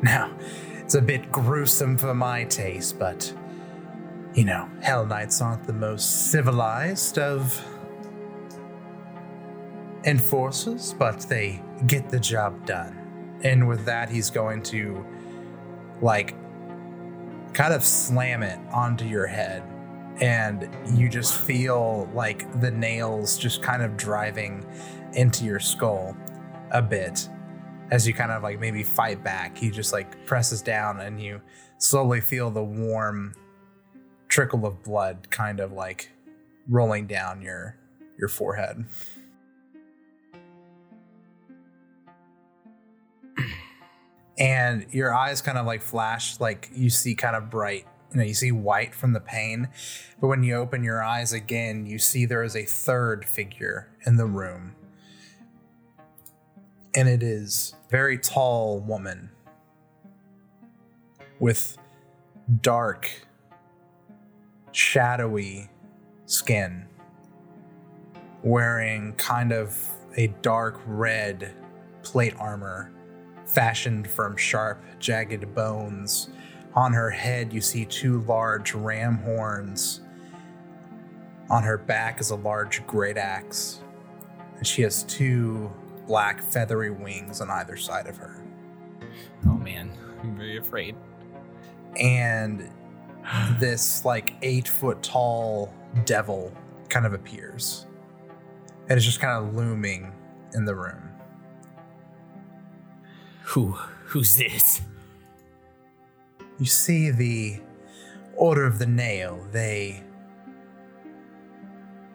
Now, 0.03 0.37
it's 0.81 0.95
a 0.95 1.01
bit 1.01 1.33
gruesome 1.33 1.97
for 1.97 2.15
my 2.15 2.45
taste, 2.45 2.99
but 2.99 3.33
you 4.35 4.45
know, 4.45 4.69
Hell 4.83 5.07
Knights 5.07 5.41
aren't 5.41 5.67
the 5.67 5.73
most 5.73 6.31
civilized 6.31 7.19
of 7.19 7.59
enforcers, 10.07 10.95
but 10.95 11.21
they 11.23 11.62
get 11.87 12.09
the 12.09 12.21
job 12.21 12.64
done. 12.64 13.38
And 13.42 13.69
with 13.69 13.85
that, 13.85 14.09
he's 14.09 14.31
going 14.31 14.62
to, 14.64 15.05
like, 16.01 16.35
kind 17.53 17.75
of 17.75 17.85
slam 17.85 18.42
it 18.42 18.59
onto 18.73 19.05
your 19.05 19.27
head. 19.27 19.62
And 20.21 20.71
you 20.99 21.09
just 21.09 21.38
feel 21.38 22.09
like 22.14 22.61
the 22.61 22.71
nails 22.71 23.37
just 23.37 23.62
kind 23.62 23.83
of 23.83 23.97
driving 23.97 24.64
into 25.12 25.45
your 25.45 25.61
skull 25.61 26.16
a 26.71 26.81
bit 26.81 27.29
as 27.90 28.07
you 28.07 28.14
kind 28.14 28.33
of 28.33 28.42
like 28.42 28.59
maybe 28.59 28.83
fight 28.83 29.23
back. 29.23 29.57
He 29.57 29.71
just 29.71 29.92
like 29.92 30.27
presses 30.27 30.62
down 30.62 31.01
and 31.01 31.21
you 31.21 31.40
slowly 31.79 32.21
feel 32.21 32.51
the 32.51 32.64
warm 32.64 33.35
trickle 34.29 34.66
of 34.66 34.83
blood 34.83 35.29
kind 35.31 35.61
of 35.61 35.73
like 35.73 36.11
rolling 36.69 37.07
down 37.07 37.42
your 37.42 37.77
your 38.19 38.29
forehead. 38.29 38.85
And 44.39 44.87
your 44.91 45.14
eyes 45.14 45.41
kind 45.41 45.59
of 45.59 45.66
like 45.66 45.82
flash 45.82 46.39
like 46.41 46.70
you 46.74 46.91
see 46.91 47.14
kind 47.14 47.34
of 47.37 47.51
bright 47.51 47.87
you 48.12 48.18
know 48.18 48.24
you 48.24 48.34
see 48.34 48.53
white 48.53 48.95
from 48.95 49.12
the 49.12 49.20
pain 49.20 49.68
but 50.20 50.28
when 50.28 50.43
you 50.43 50.55
open 50.55 50.84
your 50.84 51.03
eyes 51.03 51.32
again 51.32 51.87
you 51.87 51.99
see 51.99 52.26
there 52.26 52.43
is 52.43 52.55
a 52.55 52.64
third 52.64 53.24
figure 53.24 53.89
in 54.07 54.16
the 54.16 54.26
room. 54.26 54.74
And 56.95 57.09
it 57.09 57.22
is 57.22 57.74
very 57.91 58.16
tall 58.16 58.80
woman 58.80 59.30
with 61.39 61.76
dark 62.62 63.11
shadowy 64.72 65.68
skin 66.24 66.87
wearing 68.43 69.12
kind 69.14 69.53
of 69.53 69.76
a 70.16 70.28
dark 70.41 70.80
red 70.87 71.53
plate 72.03 72.34
armor 72.39 72.91
fashioned 73.47 74.09
from 74.09 74.36
sharp, 74.36 74.82
jagged 74.99 75.55
bones. 75.55 76.28
On 76.74 76.92
her 76.92 77.11
head, 77.11 77.53
you 77.53 77.61
see 77.61 77.84
two 77.84 78.20
large 78.22 78.74
ram 78.74 79.16
horns. 79.18 80.03
On 81.49 81.62
her 81.62 81.78
back 81.78 82.20
is 82.20 82.30
a 82.30 82.36
large 82.36 82.86
great 82.86 83.16
axe. 83.16 83.80
And 84.57 84.66
she 84.66 84.82
has 84.82 85.03
two 85.05 85.72
black 86.07 86.42
feathery 86.42 86.90
wings 86.90 87.40
on 87.40 87.51
either 87.51 87.76
side 87.76 88.07
of 88.07 88.16
her. 88.16 88.42
Oh 89.47 89.57
man, 89.57 89.90
I'm 90.22 90.36
very 90.36 90.59
afraid. 90.59 90.97
and 91.97 92.68
this 93.59 94.05
like 94.05 94.34
eight 94.42 94.68
foot 94.68 95.03
tall 95.03 95.72
devil 96.05 96.53
kind 96.88 97.07
of 97.07 97.12
appears 97.14 97.86
and 98.88 98.97
is 98.99 99.05
just 99.05 99.20
kind 99.20 99.44
of 99.44 99.55
looming 99.55 100.12
in 100.55 100.64
the 100.64 100.74
room. 100.74 101.05
Who 103.57 103.68
who's 104.04 104.36
this? 104.36 104.82
You 106.59 106.66
see 106.66 107.11
the 107.11 107.59
Order 108.34 108.66
of 108.66 108.78
the 108.78 108.84
Nail, 108.84 109.42
they 109.50 110.02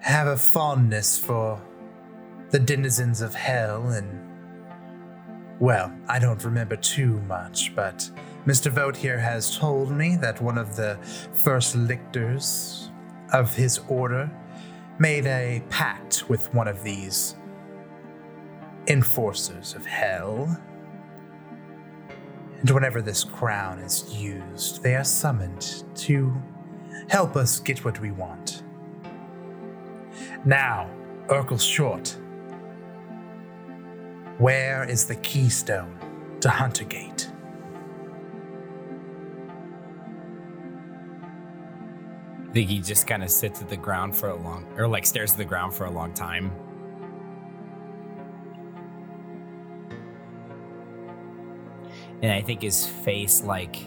have 0.02 0.28
a 0.28 0.38
fondness 0.38 1.18
for 1.18 1.60
the 2.52 2.60
denizens 2.60 3.22
of 3.22 3.34
hell 3.34 3.88
and 3.90 4.20
well, 5.60 5.92
I 6.08 6.20
don't 6.20 6.44
remember 6.44 6.76
too 6.76 7.20
much, 7.22 7.76
but 7.76 8.08
Mr. 8.46 8.70
Vote 8.70 8.96
here 8.96 9.18
has 9.18 9.58
told 9.58 9.90
me 9.90 10.18
that 10.18 10.40
one 10.42 10.60
of 10.60 10.76
the 10.76 11.00
first 11.42 11.76
lictors 11.76 12.92
of 13.34 13.56
his 13.56 13.80
order 13.88 14.30
made 15.00 15.26
a 15.26 15.64
pact 15.72 16.30
with 16.30 16.54
one 16.54 16.68
of 16.68 16.84
these 16.84 17.36
enforcers 18.86 19.74
of 19.74 19.88
hell. 19.88 20.56
And 22.62 22.70
whenever 22.70 23.02
this 23.02 23.24
crown 23.24 23.80
is 23.80 24.14
used, 24.14 24.84
they 24.84 24.96
are 24.96 25.04
summoned 25.04 25.84
to 25.96 26.34
help 27.10 27.36
us 27.36 27.60
get 27.60 27.84
what 27.84 28.00
we 28.00 28.12
want. 28.12 28.64
Now, 30.46 30.90
Erkel 31.28 31.60
Short, 31.60 32.16
where 34.38 34.84
is 34.84 35.06
the 35.06 35.16
keystone 35.16 35.98
to 36.42 36.50
Huntergate? 36.50 37.32
He 42.54 42.80
just 42.80 43.08
kind 43.08 43.24
of 43.24 43.32
sits 43.32 43.62
at 43.62 43.70
the 43.70 43.78
ground 43.78 44.16
for 44.16 44.30
a 44.30 44.36
long, 44.36 44.68
or 44.78 44.88
like 44.88 45.06
stares 45.06 45.32
at 45.32 45.38
the 45.38 45.46
ground 45.46 45.74
for 45.74 45.86
a 45.86 45.92
long 45.92 46.14
time. 46.14 46.52
And 52.22 52.32
I 52.32 52.42
think 52.42 52.62
his 52.62 52.86
face, 52.86 53.44
like, 53.44 53.78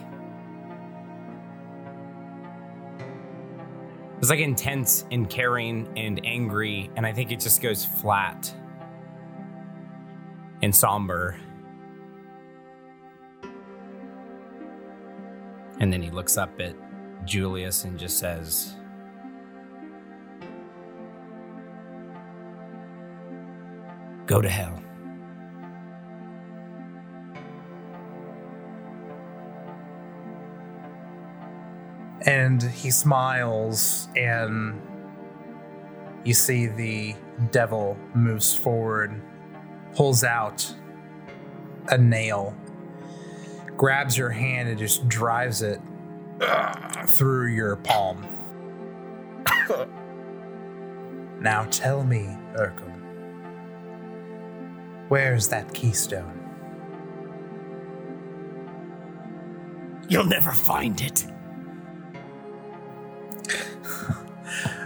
it's 4.19 4.29
like 4.29 4.39
intense 4.39 5.05
and 5.11 5.29
caring 5.29 5.87
and 5.95 6.19
angry, 6.25 6.89
and 6.95 7.05
I 7.05 7.13
think 7.13 7.31
it 7.31 7.39
just 7.39 7.61
goes 7.61 7.85
flat 7.85 8.53
and 10.61 10.75
somber. 10.75 11.39
And 15.79 15.91
then 15.93 16.01
he 16.01 16.09
looks 16.09 16.37
up 16.37 16.59
at 16.59 16.75
Julius 17.25 17.83
and 17.83 17.99
just 17.99 18.17
says, 18.17 18.75
Go 24.25 24.41
to 24.41 24.49
hell. 24.49 24.81
And 32.25 32.61
he 32.61 32.89
smiles, 32.89 34.07
and 34.15 34.81
you 36.23 36.33
see 36.33 36.65
the 36.65 37.15
devil 37.51 37.97
moves 38.15 38.55
forward, 38.55 39.21
pulls 39.93 40.23
out 40.23 40.73
a 41.89 41.97
nail, 41.97 42.55
grabs 43.77 44.17
your 44.17 44.31
hand, 44.31 44.69
and 44.69 44.79
just 44.79 45.07
drives 45.07 45.61
it 45.61 45.79
through 47.07 47.53
your 47.53 47.75
palm. 47.77 48.25
now 51.39 51.65
tell 51.65 52.03
me, 52.03 52.35
Erkel, 52.55 52.91
where's 55.09 55.47
that 55.49 55.71
keystone? 55.75 56.41
You'll 60.07 60.25
never 60.25 60.51
find 60.51 60.99
it. 61.01 61.25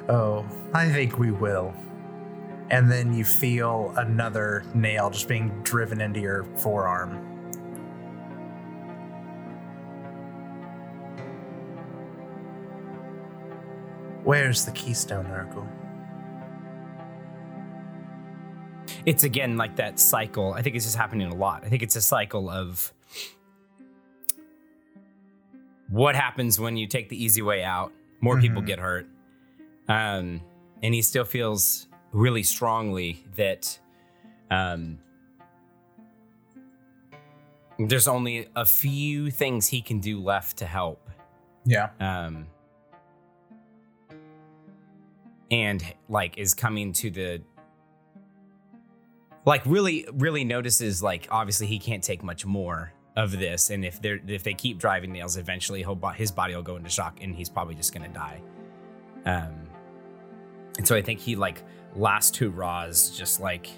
Oh, 0.10 0.45
I 0.74 0.89
think 0.89 1.18
we 1.20 1.32
will. 1.32 1.74
And 2.72 2.91
then 2.91 3.14
you 3.14 3.24
feel 3.26 3.93
another 3.97 4.64
nail 4.74 5.10
just 5.10 5.28
being 5.28 5.49
driven 5.64 6.01
into 6.01 6.20
your 6.20 6.43
forearm. 6.57 7.26
Where's 14.24 14.66
the 14.66 14.72
keystone, 14.72 15.26
Erkel? 15.26 15.68
it's 19.05 19.24
again 19.24 19.55
like 19.55 19.78
that 19.78 19.97
cycle. 19.97 20.53
I 20.53 20.62
think 20.62 20.76
it's 20.76 20.84
just 20.86 20.97
happening 20.97 21.32
a 21.32 21.36
lot. 21.36 21.64
I 21.64 21.70
think 21.70 21.82
it's 21.84 21.95
a 21.95 22.01
cycle 22.01 22.49
of 22.49 22.93
what 25.88 26.16
happens 26.16 26.60
when 26.60 26.76
you 26.76 26.86
take 26.86 27.07
the 27.10 27.24
easy 27.24 27.41
way 27.41 27.64
out. 27.64 27.93
More 28.20 28.39
people 28.39 28.62
Mhm. 28.62 28.66
get 28.68 28.80
hurt. 28.80 29.07
Um, 29.90 30.42
and 30.82 30.94
he 30.94 31.02
still 31.02 31.26
feels 31.26 31.88
really 32.14 32.44
strongly 32.44 33.26
that 33.36 33.78
um, 34.50 35.00
there's 37.78 38.08
only 38.08 38.48
a 38.56 38.66
few 38.66 39.32
things 39.32 39.68
he 39.68 39.82
can 39.82 40.00
do 40.00 40.22
left 40.22 40.58
to 40.58 40.66
help. 40.66 41.10
Yeah. 41.66 41.90
Um, 42.00 42.48
and 45.52 45.84
like 46.08 46.38
is 46.38 46.54
coming 46.54 46.94
to 46.94 47.10
the 47.10 47.42
like 49.46 49.66
really 49.66 50.08
really 50.14 50.44
notices 50.44 51.02
like 51.02 51.28
obviously 51.32 51.68
he 51.68 51.80
can't 51.80 52.04
take 52.04 52.24
much 52.24 52.46
more 52.46 52.94
of 53.16 53.32
this 53.32 53.70
and 53.70 53.84
if 53.84 54.02
they're 54.02 54.20
if 54.28 54.44
they 54.44 54.54
keep 54.54 54.78
driving 54.78 55.12
nails 55.12 55.38
eventually 55.38 55.80
he'll, 55.80 55.96
his 56.10 56.32
body 56.32 56.56
will 56.56 56.62
go 56.62 56.76
into 56.76 56.90
shock 56.90 57.18
and 57.22 57.36
he's 57.36 57.50
probably 57.50 57.74
just 57.74 57.94
gonna 57.94 58.10
die 58.10 58.42
um 59.26 59.68
and 60.78 60.88
so 60.88 60.95
i 60.95 61.01
think 61.01 61.20
he 61.20 61.36
like 61.36 61.63
last 61.95 62.34
two 62.36 62.49
raws 62.49 63.09
just 63.09 63.39
like 63.39 63.70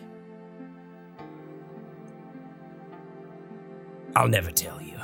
I'll 4.16 4.28
never 4.28 4.52
tell 4.52 4.82
you. 4.82 5.00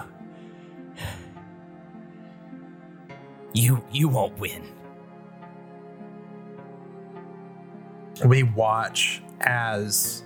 You 3.54 3.84
you 3.92 4.10
won't 4.10 4.38
win. 4.38 4.64
We 8.26 8.44
watch 8.44 9.22
as 9.42 10.24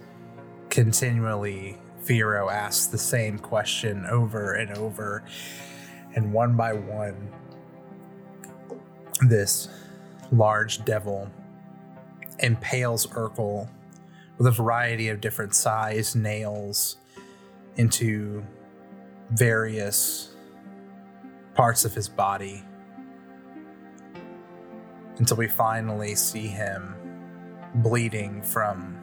continually 0.69 1.77
Viro 2.01 2.49
asks 2.49 2.87
the 2.87 2.97
same 2.97 3.37
question 3.37 4.05
over 4.07 4.55
and 4.55 4.75
over. 4.77 5.23
And 6.15 6.33
one 6.33 6.57
by 6.57 6.73
one, 6.73 7.31
this 9.21 9.69
large 10.31 10.83
devil 10.83 11.29
impales 12.41 13.07
Erkel 13.07 13.67
with 14.37 14.47
a 14.47 14.51
variety 14.51 15.09
of 15.09 15.21
different 15.21 15.53
size 15.53 16.15
nails 16.15 16.97
into 17.75 18.43
various 19.31 20.35
parts 21.53 21.85
of 21.85 21.93
his 21.93 22.09
body 22.09 22.63
until 25.17 25.37
we 25.37 25.47
finally 25.47 26.15
see 26.15 26.47
him 26.47 26.95
bleeding 27.75 28.41
from 28.41 28.97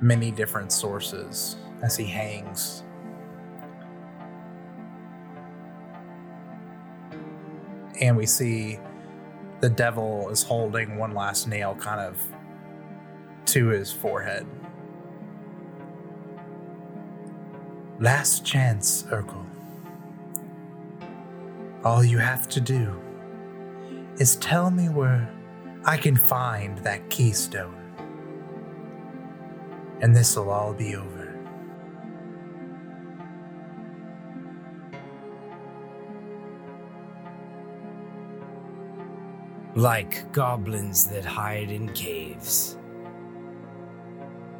many 0.00 0.30
different 0.30 0.72
sources 0.72 1.56
as 1.82 1.96
he 1.96 2.04
hangs. 2.04 2.82
And 8.00 8.16
we 8.16 8.26
see 8.26 8.78
the 9.60 9.70
devil 9.70 10.28
is 10.30 10.42
holding 10.42 10.96
one 10.96 11.14
last 11.14 11.48
nail 11.48 11.74
kind 11.74 12.00
of 12.00 12.20
to 13.46 13.68
his 13.68 13.92
forehead. 13.92 14.46
Last 17.98 18.44
chance, 18.44 19.04
Erkel. 19.04 19.44
All 21.84 22.04
you 22.04 22.18
have 22.18 22.48
to 22.50 22.60
do 22.60 23.00
is 24.18 24.36
tell 24.36 24.70
me 24.70 24.88
where 24.88 25.30
I 25.84 25.96
can 25.96 26.16
find 26.16 26.76
that 26.78 27.08
keystone. 27.08 27.74
And 30.00 30.14
this'll 30.14 30.50
all 30.50 30.74
be 30.74 30.96
over. 30.96 31.25
Like 39.76 40.32
goblins 40.32 41.06
that 41.08 41.24
hide 41.24 41.70
in 41.70 41.92
caves. 41.94 42.78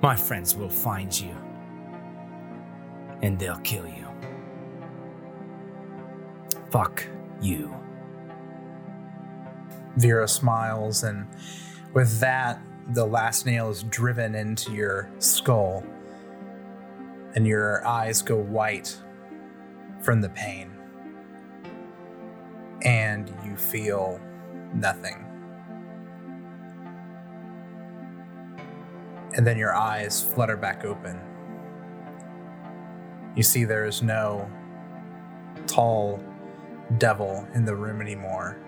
My 0.03 0.17
friends 0.17 0.55
will 0.57 0.71
find 0.71 1.19
you. 1.19 1.35
and 3.23 3.39
they'll 3.39 3.59
kill 3.59 3.87
you. 3.87 4.07
Fuck 6.71 7.07
you. 7.41 7.75
Viro 9.97 10.27
smiles, 10.27 11.05
and 11.05 11.27
with 11.95 12.21
that, 12.21 12.61
the 12.93 13.05
last 13.07 13.47
nail 13.47 13.71
is 13.71 13.83
driven 13.85 14.35
into 14.35 14.73
your 14.73 15.11
skull, 15.19 15.85
and 17.35 17.47
your 17.47 17.87
eyes 17.87 18.23
go 18.23 18.37
white 18.37 18.97
from 20.03 20.21
the 20.21 20.29
pain. 20.31 20.71
And 22.83 23.33
you 23.45 23.57
feel 23.57 24.21
nothing. 24.75 25.25
And 29.35 29.47
then 29.47 29.59
your 29.59 29.75
eyes 29.75 30.23
flutter 30.23 30.57
back 30.57 30.85
open. 30.85 31.21
You 33.35 33.43
see 33.43 33.65
there 33.65 33.85
is 33.85 34.03
no 34.03 34.51
tall 35.67 36.23
devil 36.99 37.47
in 37.55 37.65
the 37.65 37.75
room 37.75 38.01
anymore. 38.01 38.59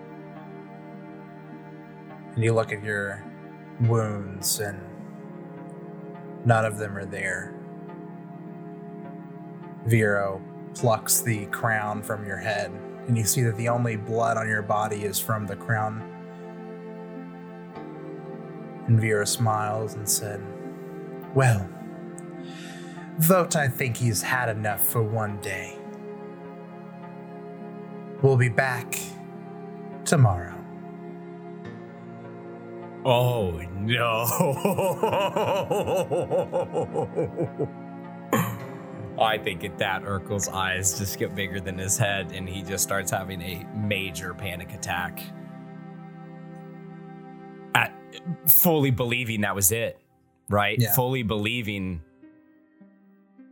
And 2.35 2.43
you 2.43 2.53
look 2.53 2.71
at 2.71 2.83
your 2.83 3.25
wounds, 3.81 4.59
and 4.59 4.79
none 6.45 6.65
of 6.65 6.77
them 6.77 6.95
are 6.95 7.05
there. 7.05 7.55
Viro 9.85 10.41
plucks 10.75 11.21
the 11.21 11.47
crown 11.47 12.03
from 12.03 12.27
your 12.27 12.37
head, 12.37 12.71
and 13.09 13.17
you 13.17 13.25
see 13.25 13.41
that 13.41 13.57
the 13.57 13.67
only 13.67 13.95
blood 13.95 14.37
on 14.37 14.47
your 14.47 14.61
body 14.61 15.03
is 15.03 15.19
from 15.19 15.47
the 15.47 15.55
crown. 15.55 15.99
And 18.85 19.01
Viro 19.01 19.25
smiles 19.25 19.95
and 19.95 20.07
said, 20.07 20.41
Well, 21.33 21.67
Vote 23.17 23.55
I 23.55 23.67
think 23.67 23.97
he's 23.97 24.21
had 24.21 24.47
enough 24.47 24.81
for 24.81 25.01
one 25.01 25.41
day. 25.41 25.75
We'll 28.21 28.37
be 28.37 28.47
back 28.47 28.97
tomorrow. 30.05 30.55
Oh 33.03 33.59
no. 33.79 34.25
I 39.21 39.37
think 39.37 39.63
at 39.63 39.77
that, 39.79 40.03
Erkel's 40.03 40.47
eyes 40.47 40.97
just 40.97 41.19
get 41.19 41.35
bigger 41.35 41.59
than 41.59 41.77
his 41.77 41.97
head 41.97 42.31
and 42.31 42.47
he 42.47 42.61
just 42.61 42.83
starts 42.83 43.11
having 43.11 43.41
a 43.41 43.65
major 43.75 44.33
panic 44.33 44.73
attack. 44.73 45.21
At, 47.75 47.93
fully 48.45 48.91
believing 48.91 49.41
that 49.41 49.55
was 49.55 49.71
it, 49.71 49.99
right? 50.49 50.77
Yeah. 50.79 50.93
Fully 50.93 51.23
believing 51.23 52.01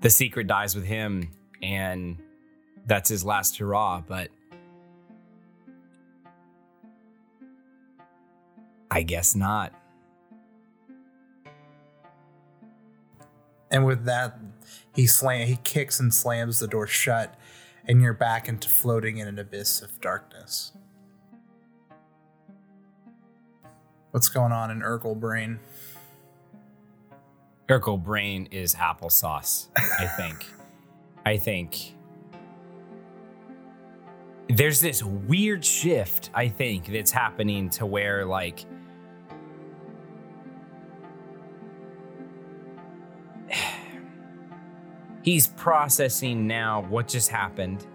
the 0.02 0.10
secret 0.10 0.48
dies 0.48 0.76
with 0.76 0.86
him 0.86 1.32
and 1.62 2.18
that's 2.86 3.10
his 3.10 3.24
last 3.24 3.58
hurrah, 3.58 4.02
but 4.08 4.30
I 8.90 9.04
guess 9.04 9.36
not. 9.36 9.74
And 13.70 13.86
with 13.86 14.06
that, 14.06 14.40
he 14.98 15.06
slam 15.06 15.48
he 15.48 15.58
kicks 15.58 16.00
and 16.00 16.12
slams 16.12 16.60
the 16.60 16.68
door 16.68 16.88
shut, 16.88 17.36
and 17.86 18.02
you're 18.02 18.14
back 18.14 18.50
into 18.50 18.68
floating 18.68 19.20
in 19.20 19.28
an 19.28 19.38
abyss 19.38 19.80
of 19.82 20.02
darkness. 20.02 20.72
What's 24.10 24.28
going 24.28 24.52
on 24.52 24.72
in 24.72 24.82
Erkel 24.82 25.18
brain? 25.18 25.60
Erkel 27.70 28.04
brain 28.04 28.48
is 28.50 28.74
applesauce, 28.74 29.68
I 29.78 30.08
think. 30.08 30.48
I 31.26 31.38
think 31.38 31.94
there's 34.50 34.80
this 34.80 35.04
weird 35.04 35.64
shift, 35.64 36.32
I 36.34 36.48
think, 36.48 36.88
that's 36.88 37.12
happening 37.12 37.70
to 37.72 37.86
where 37.86 38.26
like 38.26 38.66
he's 45.28 45.48
processing 45.48 46.48
now 46.48 46.86
what 46.88 47.06
just 47.06 47.28
happened. 47.30 47.86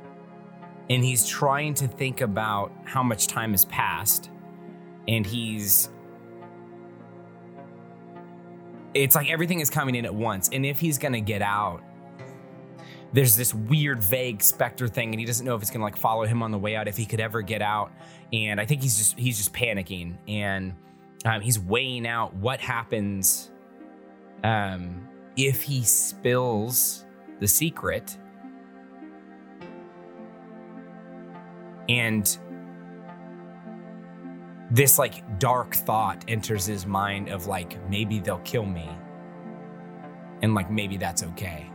And 0.90 1.02
he's 1.02 1.26
trying 1.26 1.72
to 1.74 1.88
think 1.88 2.20
about 2.20 2.70
how 2.84 3.02
much 3.02 3.26
time 3.26 3.52
has 3.52 3.64
passed. 3.64 4.28
And 5.08 5.24
he's 5.24 5.88
it's 8.92 9.14
like 9.14 9.30
everything 9.30 9.60
is 9.60 9.70
coming 9.70 9.94
in 9.94 10.04
at 10.04 10.14
once. 10.14 10.50
And 10.52 10.66
if 10.66 10.78
he's 10.78 10.98
gonna 10.98 11.22
get 11.22 11.40
out 11.40 11.82
there's 13.14 13.34
this 13.34 13.54
weird 13.54 14.04
vague 14.04 14.42
specter 14.42 14.86
thing 14.86 15.12
and 15.12 15.20
he 15.20 15.24
doesn't 15.24 15.46
know 15.46 15.54
if 15.54 15.62
it's 15.62 15.70
gonna 15.70 15.84
like 15.84 15.96
follow 15.96 16.26
him 16.26 16.42
on 16.42 16.50
the 16.50 16.58
way 16.58 16.76
out 16.76 16.86
if 16.86 16.98
he 16.98 17.06
could 17.06 17.20
ever 17.20 17.40
get 17.40 17.62
out. 17.62 17.92
And 18.30 18.60
i 18.60 18.66
think 18.66 18.82
he's 18.82 18.98
just 18.98 19.18
he's 19.18 19.38
just 19.38 19.54
panicking. 19.54 20.18
And 20.28 20.74
um, 21.24 21.40
he's 21.40 21.58
weighing 21.58 22.06
out 22.06 22.34
what 22.34 22.60
happens 22.60 23.50
um, 24.44 25.08
if 25.34 25.62
he 25.62 25.82
spills 25.82 27.06
the 27.42 27.48
secret. 27.48 28.16
And 31.88 32.38
this 34.70 34.96
like 34.96 35.40
dark 35.40 35.74
thought 35.74 36.24
enters 36.28 36.64
his 36.64 36.86
mind 36.86 37.28
of 37.28 37.48
like 37.48 37.76
maybe 37.90 38.20
they'll 38.20 38.38
kill 38.38 38.64
me. 38.64 38.88
And 40.40 40.54
like 40.54 40.70
maybe 40.70 40.96
that's 40.96 41.24
okay. 41.24 41.68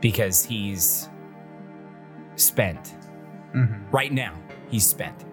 Because 0.00 0.44
he's 0.44 1.10
spent. 2.36 2.96
Mm-hmm. 3.54 3.88
right 3.92 4.12
now 4.12 4.34
he's 4.68 4.84
spent. 4.84 5.26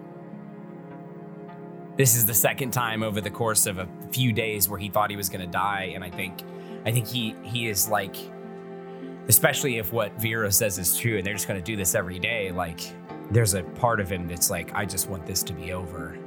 This 1.96 2.14
is 2.14 2.24
the 2.26 2.34
second 2.34 2.70
time 2.70 3.02
over 3.02 3.20
the 3.20 3.30
course 3.30 3.66
of 3.66 3.78
a 3.78 3.88
few 4.12 4.32
days 4.32 4.68
where 4.68 4.78
he 4.78 4.88
thought 4.88 5.10
he 5.10 5.16
was 5.16 5.28
going 5.28 5.40
to 5.40 5.50
die 5.50 5.92
and 5.94 6.04
i 6.04 6.10
think 6.10 6.42
i 6.84 6.92
think 6.92 7.06
he 7.06 7.34
he 7.42 7.68
is 7.68 7.88
like 7.88 8.16
especially 9.28 9.78
if 9.78 9.92
what 9.92 10.12
Viro 10.20 10.50
says 10.50 10.78
is 10.78 10.96
true 10.98 11.16
and 11.16 11.26
they're 11.26 11.34
just 11.34 11.46
going 11.46 11.58
to 11.58 11.64
do 11.64 11.76
this 11.76 11.94
every 11.94 12.18
day 12.18 12.50
like 12.50 12.80
there's 13.30 13.54
a 13.54 13.62
part 13.62 14.00
of 14.00 14.10
him 14.10 14.28
that's 14.28 14.50
like 14.50 14.74
i 14.74 14.84
just 14.84 15.08
want 15.08 15.26
this 15.26 15.42
to 15.42 15.52
be 15.52 15.72
over. 15.72 16.18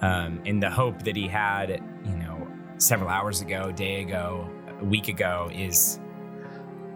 Um 0.00 0.40
and 0.44 0.62
the 0.62 0.70
hope 0.70 1.02
that 1.02 1.16
he 1.16 1.28
had 1.28 1.82
you 2.04 2.16
know 2.16 2.48
several 2.78 3.08
hours 3.08 3.40
ago 3.40 3.70
day 3.70 4.02
ago 4.02 4.48
a 4.80 4.84
week 4.84 5.08
ago 5.08 5.50
is 5.52 6.00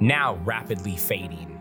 now 0.01 0.37
rapidly 0.45 0.97
fading. 0.97 1.61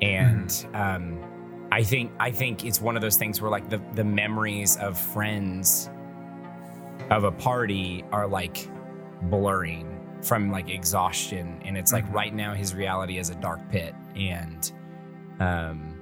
And 0.00 0.66
um 0.74 1.24
I 1.70 1.82
think 1.82 2.12
I 2.18 2.30
think 2.30 2.64
it's 2.64 2.80
one 2.80 2.96
of 2.96 3.02
those 3.02 3.16
things 3.16 3.40
where 3.40 3.50
like 3.50 3.68
the 3.68 3.80
the 3.92 4.04
memories 4.04 4.76
of 4.76 4.98
friends 4.98 5.90
of 7.10 7.24
a 7.24 7.32
party 7.32 8.04
are 8.12 8.26
like 8.26 8.68
blurring 9.22 9.94
from 10.22 10.50
like 10.50 10.68
exhaustion 10.68 11.60
and 11.64 11.76
it's 11.76 11.92
like 11.92 12.10
right 12.12 12.34
now 12.34 12.52
his 12.54 12.74
reality 12.74 13.18
is 13.18 13.30
a 13.30 13.34
dark 13.36 13.60
pit 13.70 13.94
and 14.16 14.72
um 15.40 16.00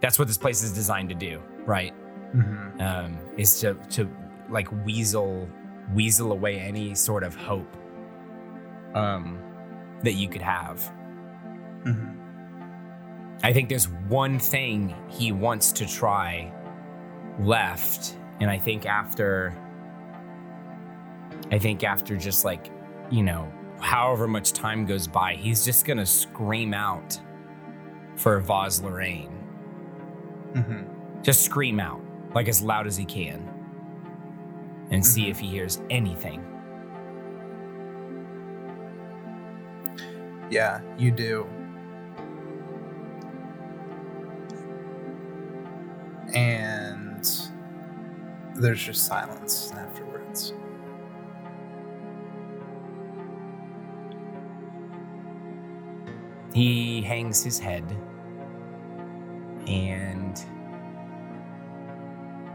that's 0.00 0.18
what 0.18 0.28
this 0.28 0.38
place 0.38 0.62
is 0.62 0.72
designed 0.72 1.08
to 1.08 1.14
do 1.14 1.42
right 1.64 1.94
Mm-hmm. 2.34 2.80
um 2.80 3.18
is 3.36 3.60
to 3.60 3.74
to 3.90 4.10
like 4.50 4.70
weasel 4.84 5.48
weasel 5.94 6.32
away 6.32 6.58
any 6.58 6.94
sort 6.94 7.22
of 7.22 7.34
hope 7.36 7.76
um 8.94 9.38
that 10.02 10.14
you 10.14 10.28
could 10.28 10.42
have 10.42 10.92
Mm-hmm. 11.84 12.16
I 13.44 13.52
think 13.52 13.68
there's 13.68 13.88
one 13.88 14.38
thing 14.38 14.94
he 15.08 15.30
wants 15.30 15.70
to 15.72 15.86
try 15.86 16.52
left. 17.38 18.16
And 18.40 18.50
I 18.50 18.58
think 18.58 18.86
after, 18.86 19.56
I 21.50 21.58
think 21.58 21.84
after 21.84 22.16
just 22.16 22.44
like, 22.44 22.70
you 23.10 23.22
know, 23.22 23.52
however 23.80 24.26
much 24.26 24.52
time 24.52 24.84
goes 24.84 25.06
by, 25.06 25.34
he's 25.34 25.64
just 25.64 25.84
going 25.84 25.98
to 25.98 26.06
scream 26.06 26.74
out 26.74 27.18
for 28.16 28.40
Vaz 28.40 28.82
Lorraine. 28.82 29.32
Mm-hmm. 30.52 31.22
Just 31.22 31.44
scream 31.44 31.78
out, 31.78 32.00
like 32.34 32.48
as 32.48 32.62
loud 32.62 32.86
as 32.86 32.96
he 32.96 33.04
can, 33.04 33.48
and 34.90 35.04
see 35.04 35.28
if 35.28 35.38
he 35.38 35.46
hears 35.48 35.80
anything. 35.90 36.44
Yeah, 40.50 40.80
you 40.96 41.10
do. 41.10 41.46
And 46.34 47.28
there's 48.54 48.82
just 48.82 49.06
silence 49.06 49.72
afterwards. 49.72 50.05
He 56.56 57.02
hangs 57.02 57.44
his 57.44 57.58
head 57.58 57.84
and 59.66 60.42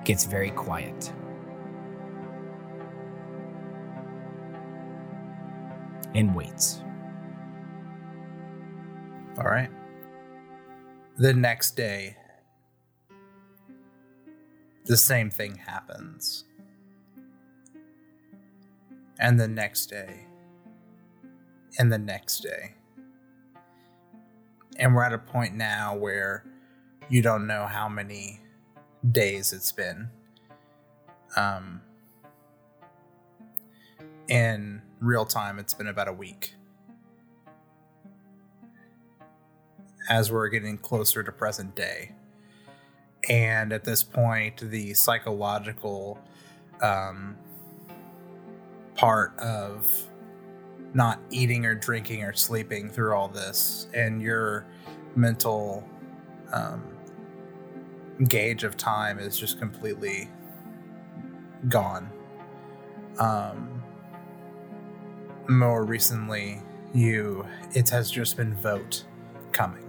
gets 0.04 0.26
very 0.26 0.50
quiet. 0.50 1.14
and 6.14 6.36
waits. 6.36 6.82
All 9.38 9.46
right. 9.46 9.70
The 11.18 11.34
next 11.34 11.78
day, 11.78 12.18
the 14.86 14.98
same 14.98 15.30
thing 15.30 15.56
happens. 15.56 16.44
And 19.20 19.40
the 19.40 19.48
next 19.48 19.86
day, 19.86 20.26
and 21.80 21.94
the 21.94 22.00
next 22.00 22.40
day. 22.40 22.76
And 24.82 24.96
we're 24.96 25.04
at 25.04 25.14
a 25.14 25.20
point 25.20 25.54
now 25.54 25.96
where 25.96 26.44
you 27.08 27.22
don't 27.22 27.46
know 27.46 27.68
how 27.68 27.88
many 27.88 28.40
days 29.12 29.54
it's 29.54 29.72
been. 29.72 30.10
Um, 31.38 31.82
in 34.28 34.82
real 35.00 35.24
time, 35.24 35.60
it's 35.60 35.76
been 35.76 35.88
about 35.88 36.08
a 36.08 36.14
week. 36.14 36.56
As 40.10 40.32
we're 40.32 40.50
getting 40.50 40.80
closer 40.80 41.22
to 41.22 41.32
present 41.32 41.76
day. 41.76 42.14
And 43.30 43.72
at 43.72 43.84
this 43.84 44.02
point, 44.02 44.58
the 44.58 44.96
psychological 44.96 46.20
um, 46.82 47.38
part 48.96 49.38
of 49.38 49.88
not 50.94 51.20
eating 51.30 51.66
or 51.66 51.76
drinking 51.76 52.24
or 52.24 52.34
sleeping 52.34 52.90
through 52.90 53.14
all 53.14 53.28
this 53.28 53.88
and 53.94 54.22
your 54.22 54.66
mental 55.16 55.88
um, 56.52 56.84
gauge 58.28 58.64
of 58.64 58.78
time 58.78 59.20
is 59.20 59.38
just 59.38 59.60
completely 59.60 60.30
gone. 61.70 62.10
Um, 63.20 63.82
more 65.48 65.84
recently, 65.86 66.62
you 66.94 67.46
it 67.74 67.90
has 67.90 68.12
just 68.12 68.38
been 68.38 68.56
vote 68.56 69.06
coming. 69.52 69.88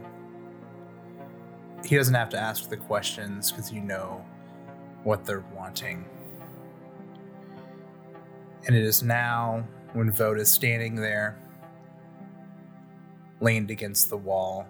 He 1.85 1.97
doesn't 1.97 2.15
have 2.15 2.29
to 2.31 2.39
ask 2.39 2.69
the 2.69 2.77
questions 2.77 3.51
because 3.51 3.73
you 3.73 3.81
know 3.81 4.25
what 5.03 5.25
they're 5.25 5.45
wanting. 5.55 6.05
And 8.67 8.77
it 8.77 8.85
is 8.85 9.03
now 9.03 9.67
when 9.93 10.11
Vote 10.11 10.39
is 10.39 10.51
standing 10.51 10.95
there, 10.95 11.39
leaned 13.41 13.71
against 13.71 14.11
the 14.11 14.17
wall, 14.17 14.67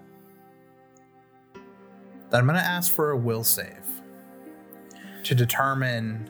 that 2.31 2.39
I'm 2.39 2.47
going 2.47 2.59
to 2.59 2.65
ask 2.65 2.93
for 2.93 3.11
a 3.11 3.17
will 3.17 3.45
save 3.45 3.87
to 5.25 5.35
determine 5.35 6.29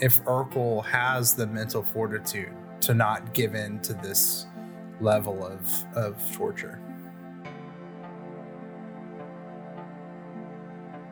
if 0.00 0.22
Erkel 0.24 0.84
has 0.86 1.34
the 1.34 1.46
mental 1.46 1.82
fortitude 1.82 2.52
to 2.82 2.94
not 2.94 3.34
give 3.34 3.54
in 3.54 3.80
to 3.80 3.92
this 3.94 4.46
level 5.00 5.44
of, 5.44 5.84
of 5.94 6.34
torture. 6.34 6.80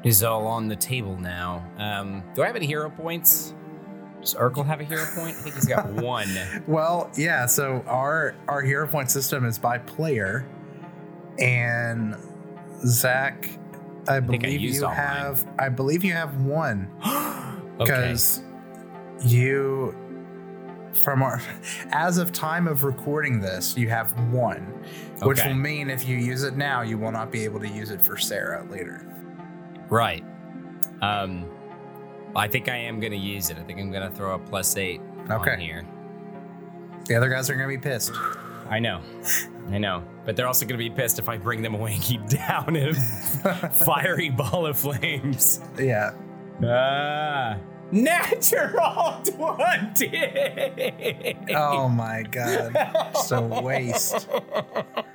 Is 0.04 0.22
all 0.22 0.46
on 0.46 0.68
the 0.68 0.76
table 0.76 1.16
now. 1.16 1.68
Um, 1.76 2.22
do 2.34 2.42
I 2.42 2.46
have 2.46 2.56
any 2.56 2.66
hero 2.66 2.88
points? 2.88 3.54
Does 4.32 4.40
Erkel 4.40 4.66
have 4.66 4.80
a 4.80 4.84
hero 4.84 5.04
point? 5.14 5.36
I 5.36 5.40
think 5.40 5.54
he's 5.54 5.66
got 5.66 5.86
one. 5.92 6.28
Well, 6.66 7.10
yeah. 7.16 7.46
So 7.46 7.82
our 7.86 8.34
our 8.48 8.62
hero 8.62 8.86
point 8.86 9.10
system 9.10 9.44
is 9.44 9.58
by 9.58 9.78
player, 9.78 10.46
and 11.38 12.16
Zach, 12.84 13.48
I 14.06 14.16
I 14.16 14.20
believe 14.20 14.60
used 14.60 14.76
you 14.80 14.84
all 14.86 14.88
mine. 14.90 14.96
have. 14.96 15.48
I 15.58 15.68
believe 15.68 16.04
you 16.04 16.12
have 16.12 16.40
one 16.42 16.90
okay. 17.04 17.60
because 17.78 18.42
you, 19.24 19.94
from 20.92 21.22
our, 21.22 21.40
as 21.90 22.18
of 22.18 22.30
time 22.32 22.68
of 22.68 22.84
recording 22.84 23.40
this, 23.40 23.76
you 23.76 23.88
have 23.88 24.12
one, 24.32 24.62
which 25.22 25.40
Okay. 25.40 25.48
will 25.48 25.56
mean 25.56 25.90
if 25.90 26.06
you 26.06 26.16
use 26.16 26.42
it 26.44 26.56
now, 26.56 26.82
you 26.82 26.98
will 26.98 27.12
not 27.12 27.32
be 27.32 27.44
able 27.44 27.60
to 27.60 27.68
use 27.68 27.90
it 27.90 28.00
for 28.00 28.16
Sarah 28.16 28.64
later. 28.70 29.04
Right. 29.88 30.22
Um, 31.02 31.46
I 32.38 32.48
think 32.48 32.68
I 32.68 32.76
am 32.76 33.00
going 33.00 33.12
to 33.12 33.18
use 33.18 33.50
it. 33.50 33.58
I 33.58 33.62
think 33.62 33.78
I'm 33.80 33.90
going 33.90 34.08
to 34.08 34.14
throw 34.14 34.34
a 34.34 34.38
plus 34.38 34.76
eight 34.76 35.00
Okay. 35.30 35.52
on 35.52 35.58
here. 35.60 35.84
The 37.06 37.16
other 37.16 37.28
guys 37.28 37.48
are 37.50 37.54
gonna 37.54 37.68
be 37.68 37.78
pissed. 37.78 38.12
I 38.68 38.78
know. 38.78 39.00
I 39.70 39.78
know. 39.78 40.04
But 40.26 40.36
they're 40.36 40.46
also 40.46 40.66
going 40.66 40.78
to 40.78 40.84
be 40.84 40.90
pissed 40.90 41.18
if 41.18 41.28
I 41.28 41.38
bring 41.38 41.62
them 41.62 41.74
away 41.74 41.94
and 41.94 42.02
keep 42.02 42.26
down 42.28 42.76
in 42.76 42.90
a 42.90 42.94
fiery 43.72 44.28
ball 44.30 44.66
of 44.66 44.78
flames. 44.78 45.60
Yeah. 45.78 46.12
Ah. 46.62 47.56
Natural 47.90 49.22
20! 49.24 51.54
Oh 51.56 51.88
my 51.88 52.22
god. 52.24 52.76
A 53.30 53.62
waste. 53.62 54.28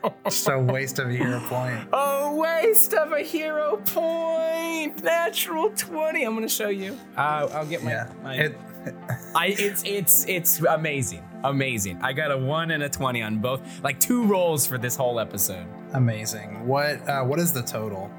Just 0.25 0.47
a 0.49 0.59
waste 0.59 0.99
of 0.99 1.09
a 1.09 1.13
hero 1.13 1.39
point. 1.47 1.87
A 1.93 2.33
waste 2.33 2.93
of 2.93 3.11
a 3.11 3.21
hero 3.21 3.77
point. 3.77 5.03
Natural 5.03 5.69
20. 5.69 6.23
I'm 6.23 6.33
going 6.33 6.43
to 6.43 6.53
show 6.53 6.69
you. 6.69 6.97
Uh, 7.15 7.47
I'll 7.53 7.65
get 7.65 7.83
my. 7.83 7.91
Yeah. 7.91 8.11
my 8.21 8.35
It, 8.35 8.57
I 9.35 9.55
it's 9.57 9.81
it's 9.85 10.25
it's 10.27 10.59
amazing, 10.59 11.23
amazing. 11.45 11.99
I 12.01 12.11
got 12.11 12.31
a 12.31 12.37
one 12.37 12.71
and 12.71 12.83
a 12.83 12.89
twenty 12.89 13.21
on 13.21 13.39
both, 13.39 13.61
like 13.81 13.97
two 13.99 14.25
rolls 14.25 14.67
for 14.67 14.77
this 14.77 14.95
whole 14.97 15.21
episode. 15.21 15.65
amazing. 15.93 16.67
What 16.67 17.07
uh, 17.07 17.23
what 17.23 17.39
is 17.39 17.53
the 17.53 17.61
total? 17.63 18.11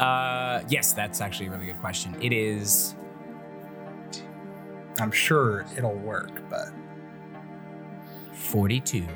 Uh, 0.00 0.62
yes, 0.68 0.94
that's 0.94 1.20
actually 1.20 1.48
a 1.48 1.50
really 1.50 1.66
good 1.66 1.80
question. 1.80 2.16
It 2.22 2.32
is 2.32 2.94
I'm 4.98 5.10
sure 5.12 5.66
it'll 5.76 5.94
work, 5.94 6.42
but 6.48 6.68
forty-two. 8.32 9.06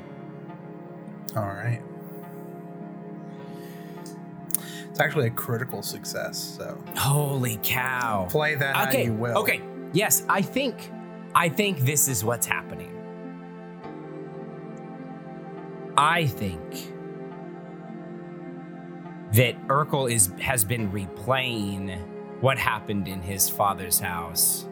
All 1.36 1.42
right. 1.42 1.80
It's 4.90 4.98
actually 5.00 5.28
a 5.28 5.30
critical 5.30 5.82
success, 5.82 6.36
so 6.58 6.82
Holy 6.96 7.58
cow! 7.62 8.26
play 8.28 8.56
that 8.56 8.76
how 8.76 8.88
okay, 8.88 9.04
you 9.04 9.12
will. 9.12 9.38
okay. 9.38 9.60
Yes, 9.92 10.24
I 10.28 10.42
think, 10.42 10.90
I 11.34 11.48
think 11.48 11.80
this 11.80 12.08
is 12.08 12.24
what's 12.24 12.46
happening. 12.46 12.96
I 15.96 16.26
think 16.26 16.92
that 19.32 19.56
Erkel 19.68 20.10
is 20.10 20.32
has 20.40 20.64
been 20.64 20.90
replaying 20.90 22.00
what 22.40 22.58
happened 22.58 23.06
in 23.06 23.22
his 23.22 23.48
father's 23.48 24.00
house 24.00 24.66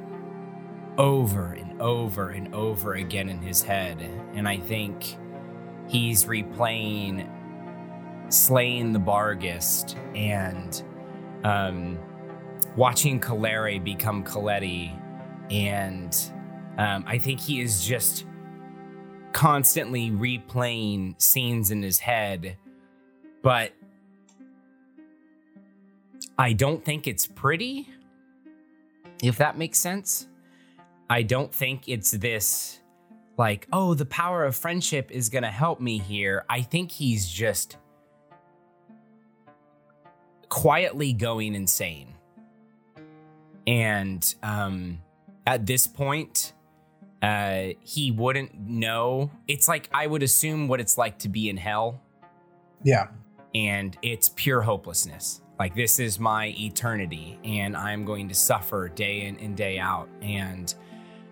over 0.97 1.53
and 1.53 1.81
over 1.81 2.31
and 2.31 2.53
over 2.55 2.95
again 2.95 3.29
in 3.29 3.41
his 3.41 3.63
head, 3.63 4.01
and 4.35 4.49
I 4.49 4.57
think 4.59 5.17
he's 5.89 6.25
replaying 6.25 7.29
slaying 8.31 8.93
the 8.93 8.99
Barghest 8.99 9.97
and 10.15 10.83
um, 11.45 11.99
watching 12.77 13.19
Calere 13.21 13.83
become 13.83 14.23
Coletti, 14.23 14.93
and 15.51 16.15
um, 16.77 17.05
I 17.07 17.19
think 17.19 17.41
he 17.41 17.61
is 17.61 17.85
just 17.85 18.27
constantly 19.33 20.11
replaying 20.11 21.21
scenes 21.21 21.71
in 21.71 21.83
his 21.83 21.99
head, 21.99 22.57
but 23.43 23.73
I 26.39 26.53
don't 26.53 26.85
think 26.85 27.07
it's 27.07 27.27
pretty, 27.27 27.89
if 29.23 29.39
that 29.39 29.57
makes 29.57 29.79
sense. 29.79 30.29
I 31.11 31.23
don't 31.23 31.53
think 31.53 31.89
it's 31.89 32.11
this 32.13 32.81
like, 33.39 33.67
oh, 33.73 33.95
the 33.95 34.05
power 34.05 34.45
of 34.45 34.57
friendship 34.57 35.11
is 35.11 35.29
going 35.29 35.45
to 35.45 35.51
help 35.51 35.81
me 35.81 35.99
here. 35.99 36.45
I 36.51 36.61
think 36.61 36.91
he's 36.91 37.31
just 37.31 37.77
quietly 40.49 41.13
going 41.13 41.55
insane. 41.55 42.15
And 43.67 44.35
um, 44.43 44.99
at 45.47 45.67
this 45.67 45.87
point, 45.87 46.53
uh, 47.23 47.69
he 47.81 48.11
wouldn't 48.11 48.59
know. 48.59 49.31
It's 49.47 49.69
like 49.69 49.89
I 49.93 50.07
would 50.07 50.23
assume 50.23 50.69
what 50.69 50.81
it's 50.81 50.97
like 50.99 51.19
to 51.21 51.29
be 51.29 51.49
in 51.49 51.57
hell, 51.57 52.01
Yeah. 52.83 53.09
and 53.55 53.97
it's 54.03 54.31
pure 54.35 54.63
hopelessness. 54.63 55.43
Like, 55.59 55.75
this 55.75 55.99
is 55.99 56.21
my 56.21 56.55
eternity, 56.59 57.39
and 57.43 57.77
I'm 57.77 58.05
going 58.05 58.29
to 58.29 58.35
suffer 58.35 58.89
day 58.89 59.23
in 59.23 59.37
and 59.39 59.57
day 59.57 59.79
out. 59.81 60.09
And 60.23 60.73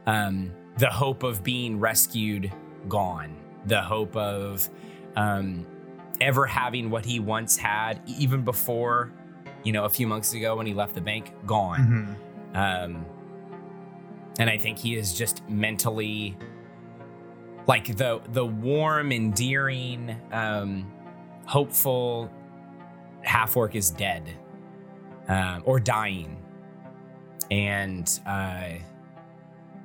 um, 0.07 0.51
the 0.79 0.91
hope 0.91 1.22
of 1.22 1.43
being 1.43 1.79
rescued, 1.81 2.53
gone. 2.89 3.37
The 3.66 3.81
hope 3.81 4.16
of 4.16 4.68
um, 5.16 5.66
ever 6.20 6.47
having 6.47 6.91
what 6.91 7.05
he 7.05 7.18
once 7.20 7.57
had, 7.57 8.01
even 8.07 8.43
before, 8.43 9.12
you 9.64 9.72
know, 9.72 9.85
a 9.85 9.89
few 9.89 10.07
months 10.07 10.35
ago 10.35 10.57
when 10.57 10.66
he 10.66 10.74
left 10.74 10.95
the 10.95 11.01
bank, 11.01 11.33
gone. 11.47 12.16
Mhm. 12.55 12.57
Um, 12.57 13.07
and 14.39 14.51
I 14.51 14.59
think 14.59 14.79
he 14.79 14.95
is 14.97 15.14
just 15.14 15.49
mentally 15.49 16.37
like 17.66 17.97
the 17.97 18.20
the 18.33 18.47
warm, 18.47 19.11
endearing, 19.11 20.16
um, 20.31 20.91
hopeful 21.47 22.31
half 23.22 23.57
orc 23.57 23.74
is 23.74 23.91
dead 23.91 24.22
um, 25.29 25.62
or 25.64 25.81
dying, 25.81 26.37
and 27.51 28.20
uh, 28.27 28.68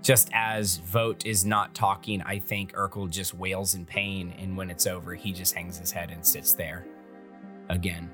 just 0.01 0.29
as 0.33 0.77
Vote 0.77 1.25
is 1.25 1.45
not 1.45 1.73
talking, 1.75 2.21
I 2.23 2.39
think 2.39 2.73
Erkel 2.73 3.09
just 3.09 3.33
wails 3.33 3.75
in 3.75 3.85
pain. 3.85 4.33
And 4.39 4.57
when 4.57 4.69
it's 4.69 4.87
over, 4.87 5.13
he 5.13 5.31
just 5.31 5.53
hangs 5.53 5.77
his 5.77 5.91
head 5.91 6.09
and 6.11 6.25
sits 6.25 6.53
there 6.53 6.85
again. 7.69 8.09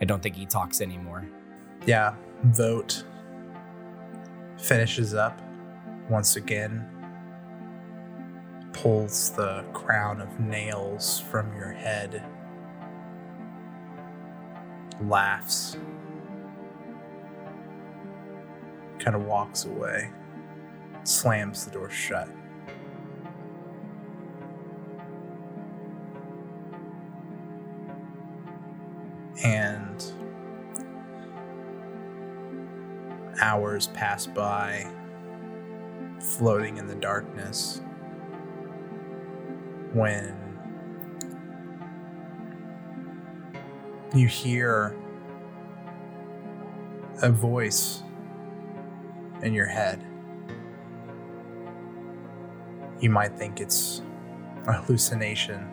I 0.00 0.04
don't 0.04 0.22
think 0.22 0.36
he 0.36 0.46
talks 0.46 0.80
anymore. 0.80 1.28
Yeah, 1.86 2.14
Vote 2.44 3.04
finishes 4.58 5.14
up 5.14 5.40
once 6.08 6.36
again, 6.36 6.86
pulls 8.72 9.30
the 9.30 9.64
crown 9.72 10.20
of 10.20 10.40
nails 10.40 11.20
from 11.20 11.54
your 11.56 11.70
head, 11.70 12.24
laughs, 15.02 15.76
kind 18.98 19.14
of 19.14 19.24
walks 19.24 19.64
away, 19.64 20.10
slams 21.04 21.64
the 21.64 21.70
door 21.70 21.90
shut. 21.90 22.28
And 29.42 30.04
hours 33.40 33.86
pass 33.88 34.26
by, 34.26 34.86
floating 36.36 36.76
in 36.76 36.86
the 36.86 36.94
darkness, 36.94 37.80
when 39.92 40.36
you 44.14 44.26
hear 44.26 44.94
a 47.22 47.30
voice 47.30 48.02
in 49.42 49.54
your 49.54 49.66
head. 49.66 50.04
You 53.00 53.10
might 53.10 53.32
think 53.32 53.60
it's 53.60 54.02
a 54.66 54.74
hallucination, 54.74 55.66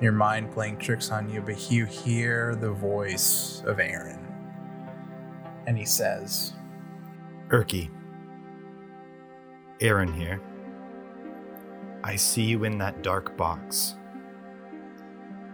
your 0.00 0.12
mind 0.12 0.50
playing 0.50 0.78
tricks 0.78 1.10
on 1.10 1.28
you, 1.28 1.42
but 1.42 1.70
you 1.70 1.84
hear 1.84 2.56
the 2.56 2.70
voice 2.70 3.62
of 3.66 3.78
Aaron. 3.78 4.26
And 5.66 5.76
he 5.76 5.84
says, 5.84 6.54
Erky. 7.48 7.90
Aaron 9.80 10.12
here. 10.12 10.40
I 12.02 12.16
see 12.16 12.44
you 12.44 12.64
in 12.64 12.78
that 12.78 13.02
dark 13.02 13.36
box. 13.36 13.96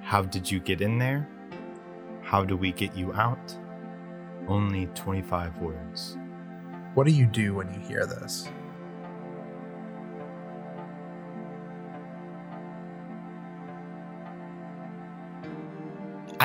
How 0.00 0.22
did 0.22 0.48
you 0.48 0.60
get 0.60 0.80
in 0.80 0.98
there? 0.98 1.28
How 2.22 2.44
do 2.44 2.56
we 2.56 2.70
get 2.70 2.96
you 2.96 3.12
out? 3.14 3.56
Only 4.46 4.86
25 4.94 5.58
words. 5.58 6.16
What 6.94 7.06
do 7.06 7.12
you 7.12 7.26
do 7.26 7.54
when 7.54 7.72
you 7.74 7.80
hear 7.80 8.06
this? 8.06 8.48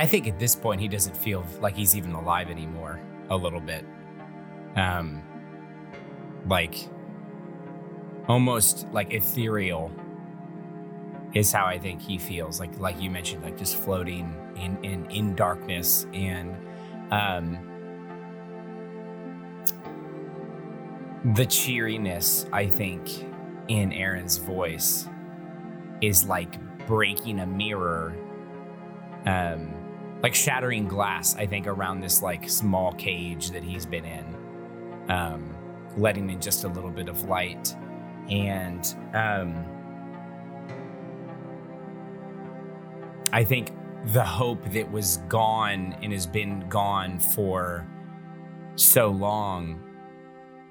I 0.02 0.08
think 0.08 0.28
at 0.28 0.40
this 0.40 0.56
point 0.56 0.82
he 0.82 0.88
doesn't 0.88 1.16
feel 1.16 1.46
like 1.60 1.76
he's 1.76 1.96
even 1.96 2.14
alive 2.14 2.50
anymore. 2.50 3.00
A 3.30 3.38
little 3.38 3.62
bit, 3.62 3.86
um, 4.76 5.22
like 6.48 6.90
almost 8.28 8.88
like 8.92 9.14
ethereal 9.14 9.92
is 11.36 11.54
how 11.54 11.68
I 11.68 11.78
think 11.78 12.02
he 12.02 12.18
feels. 12.18 12.60
Like 12.60 12.80
like 12.80 13.00
you 13.00 13.12
mentioned, 13.12 13.44
like 13.44 13.60
just 13.60 13.76
floating 13.76 14.34
in 14.56 14.84
in 14.84 15.06
in 15.12 15.36
darkness 15.36 16.08
and 16.16 16.58
um, 17.12 17.60
the 21.36 21.46
cheeriness. 21.46 22.48
I 22.52 22.66
think 22.66 23.08
in 23.68 23.94
Aaron's 23.94 24.38
voice 24.38 25.08
is 26.02 26.26
like 26.26 26.58
breaking 26.88 27.42
a 27.42 27.46
mirror 27.46 28.16
um 29.28 29.81
like 30.22 30.36
shattering 30.36 30.88
glass 30.88 31.36
i 31.36 31.46
think 31.46 31.68
around 31.68 32.00
this 32.00 32.22
like 32.22 32.50
small 32.50 32.94
cage 32.94 33.52
that 33.52 33.64
he's 33.64 33.86
been 33.86 34.06
in 34.06 34.36
um 35.10 35.56
letting 35.98 36.30
in 36.30 36.40
just 36.40 36.64
a 36.64 36.68
little 36.68 36.90
bit 36.90 37.10
of 37.10 37.24
light. 37.24 37.76
And 38.30 38.96
um 39.14 39.66
i 43.34 43.44
think 43.44 43.72
the 44.14 44.24
hope 44.24 44.64
that 44.72 44.90
was 44.92 45.18
gone 45.28 45.96
and 46.02 46.12
has 46.12 46.26
been 46.26 46.68
gone 46.70 47.20
for 47.20 47.88
so 48.76 49.10
long 49.10 49.80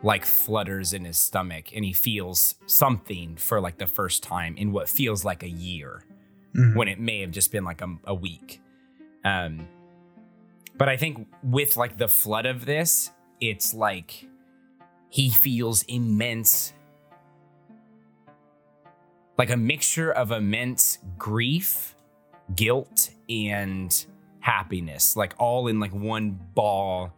like 0.02 0.24
flutters 0.24 0.92
in 0.92 1.04
his 1.04 1.18
stomach 1.18 1.72
and 1.74 1.84
he 1.84 1.92
feels 1.92 2.54
something 2.66 3.36
for 3.36 3.60
like 3.60 3.78
the 3.78 3.86
first 3.86 4.22
time 4.22 4.56
in 4.56 4.72
what 4.72 4.88
feels 4.88 5.24
like 5.24 5.42
a 5.42 5.48
year 5.48 6.04
when 6.74 6.88
it 6.88 6.98
may 6.98 7.20
have 7.20 7.30
just 7.30 7.52
been 7.52 7.64
like 7.64 7.80
a, 7.82 7.96
a 8.04 8.14
week 8.14 8.60
um 9.24 9.66
but 10.76 10.88
i 10.88 10.96
think 10.96 11.26
with 11.42 11.76
like 11.76 11.96
the 11.96 12.08
flood 12.08 12.46
of 12.46 12.66
this 12.66 13.10
it's 13.40 13.74
like 13.74 14.26
he 15.08 15.30
feels 15.30 15.82
immense 15.84 16.72
like 19.38 19.50
a 19.50 19.56
mixture 19.56 20.12
of 20.12 20.30
immense 20.30 20.98
grief 21.18 21.94
guilt 22.54 23.10
and 23.28 24.06
happiness 24.40 25.16
like 25.16 25.34
all 25.38 25.68
in 25.68 25.80
like 25.80 25.92
one 25.92 26.38
ball 26.54 27.12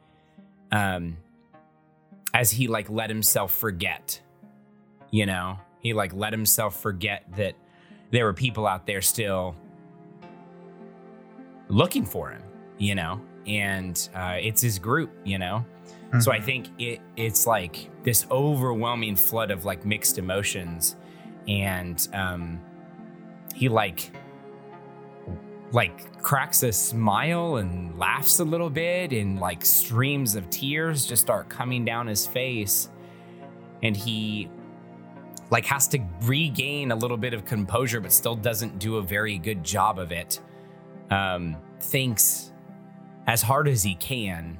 um 0.70 1.16
as 2.34 2.50
he 2.50 2.66
like 2.66 2.88
let 2.90 3.10
himself 3.10 3.54
forget 3.54 4.20
you 5.12 5.26
know? 5.26 5.60
He 5.78 5.92
like 5.92 6.12
let 6.12 6.32
himself 6.32 6.80
forget 6.80 7.24
that 7.36 7.54
there 8.10 8.24
were 8.24 8.32
people 8.32 8.66
out 8.66 8.86
there 8.86 9.00
still 9.00 9.54
looking 11.72 12.04
for 12.04 12.30
him 12.30 12.42
you 12.78 12.94
know? 12.94 13.20
And 13.46 14.08
uh, 14.14 14.36
it's 14.40 14.60
his 14.60 14.78
group 14.78 15.10
you 15.24 15.38
know? 15.38 15.64
So 16.20 16.30
i 16.30 16.38
think 16.38 16.68
it 16.78 17.00
it's 17.16 17.46
like 17.46 17.88
this 18.02 18.26
overwhelming 18.30 19.16
flood 19.16 19.50
of 19.50 19.64
like 19.64 19.86
mixed 19.86 20.18
emotions. 20.18 20.96
And 21.48 22.06
um 22.12 22.60
he 23.54 23.70
like 23.70 24.12
like 25.72 26.20
cracks 26.20 26.62
a 26.62 26.72
smile 26.72 27.56
and 27.56 27.98
laughs 27.98 28.40
a 28.40 28.44
little 28.44 28.68
bit 28.68 29.12
and 29.12 29.40
like 29.40 29.64
streams 29.64 30.34
of 30.34 30.50
tears 30.50 31.06
just 31.06 31.22
start 31.22 31.48
coming 31.48 31.82
down 31.82 32.06
his 32.06 32.26
face. 32.26 32.90
And 33.82 33.96
he 33.96 34.50
like 35.50 35.64
has 35.64 35.88
to 35.88 35.98
regain 36.22 36.92
a 36.92 36.96
little 36.96 37.16
bit 37.16 37.32
of 37.32 37.46
composure 37.46 38.00
but 38.00 38.12
still 38.12 38.36
doesn't 38.36 38.78
do 38.78 38.96
a 38.96 39.02
very 39.02 39.38
good 39.38 39.64
job 39.64 39.98
of 39.98 40.12
it 40.12 40.40
um 41.10 41.56
thinks 41.80 42.52
as 43.26 43.42
hard 43.42 43.68
as 43.68 43.82
he 43.82 43.94
can 43.94 44.58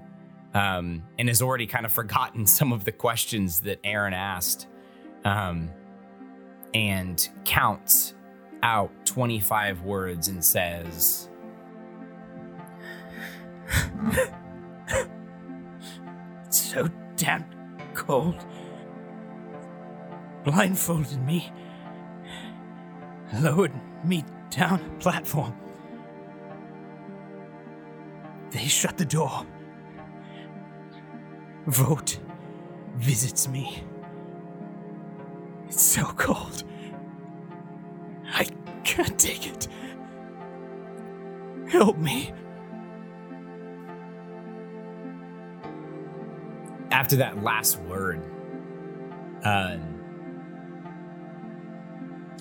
um 0.55 1.03
and 1.19 1.29
has 1.29 1.41
already 1.43 1.67
kind 1.67 1.87
of 1.87 1.93
forgotten 1.93 2.47
some 2.59 2.73
of 2.73 2.85
the 2.85 2.93
questions 2.93 3.61
that 3.61 3.79
aaron 3.85 4.15
asked 4.15 4.67
um 5.25 5.71
and 6.75 7.29
counts 7.45 8.15
out 8.63 8.91
25 9.07 9.83
words 9.83 10.29
and 10.29 10.45
says, 10.45 11.29
It's 16.47 16.73
so 16.73 16.89
damn 17.17 17.45
cold. 17.95 18.45
Blindfolded 20.45 21.23
me, 21.23 21.53
lowered 23.41 23.73
me 24.05 24.25
down 24.51 24.81
a 24.81 25.01
platform. 25.01 25.55
They 28.53 28.67
shut 28.67 28.99
the 28.99 29.05
door. 29.05 29.47
Vote 31.67 32.19
visits 32.97 33.49
me. 33.49 33.83
It's 35.67 35.83
so 35.83 36.05
cold. 36.05 36.65
I 38.35 38.47
can't 38.85 39.19
take 39.19 39.47
it. 39.47 39.69
Help 41.69 41.97
me. 41.97 42.33
After 46.91 47.17
that 47.17 47.43
last 47.43 47.79
word, 47.81 48.23
um, 49.45 50.03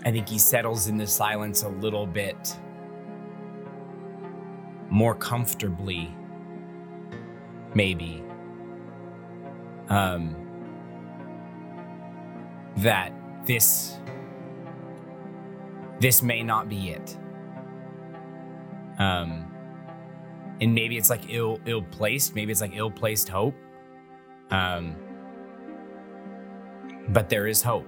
I 0.04 0.12
think 0.12 0.28
he 0.28 0.38
settles 0.40 0.88
in 0.88 0.98
the 0.98 1.08
silence 1.08 1.64
a 1.64 1.70
little 1.70 2.06
bit 2.06 2.58
more 4.92 5.16
comfortably, 5.16 6.16
maybe. 7.74 8.24
Um, 9.90 10.36
that 12.78 13.12
this 13.46 13.98
this 16.00 16.22
may 16.24 16.44
not 16.44 16.70
be 16.70 16.92
it. 16.92 17.18
Um, 19.00 19.52
and 20.62 20.74
maybe 20.76 20.98
it's 20.98 21.10
like 21.10 21.24
ill 21.30 21.60
ill 21.66 21.82
placed. 21.82 22.36
Maybe 22.36 22.52
it's 22.52 22.62
like 22.62 22.76
ill 22.76 22.92
placed 22.92 23.30
hope. 23.30 23.56
Um, 24.52 24.96
But 27.10 27.30
there 27.30 27.48
is 27.48 27.62
hope. 27.64 27.88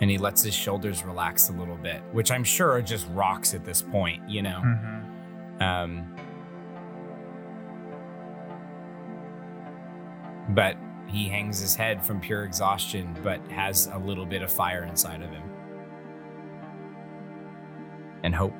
And 0.00 0.10
he 0.10 0.18
lets 0.18 0.42
his 0.42 0.54
shoulders 0.54 1.04
relax 1.04 1.48
a 1.48 1.52
little 1.52 1.76
bit, 1.76 2.02
which 2.12 2.30
I'm 2.30 2.44
sure 2.44 2.70
are 2.70 2.82
just 2.82 3.06
rocks 3.12 3.54
at 3.54 3.64
this 3.64 3.80
point, 3.80 4.28
you 4.28 4.42
know? 4.42 4.62
Mm-hmm. 4.62 5.62
Um, 5.62 6.16
but 10.50 10.76
he 11.06 11.28
hangs 11.28 11.60
his 11.60 11.74
head 11.74 12.04
from 12.04 12.20
pure 12.20 12.44
exhaustion, 12.44 13.16
but 13.22 13.40
has 13.50 13.86
a 13.86 13.98
little 13.98 14.26
bit 14.26 14.42
of 14.42 14.52
fire 14.52 14.84
inside 14.84 15.22
of 15.22 15.30
him. 15.30 15.42
And 18.22 18.34
hope. 18.34 18.54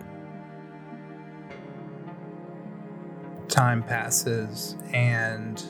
Time 3.49 3.82
passes 3.82 4.76
and 4.93 5.62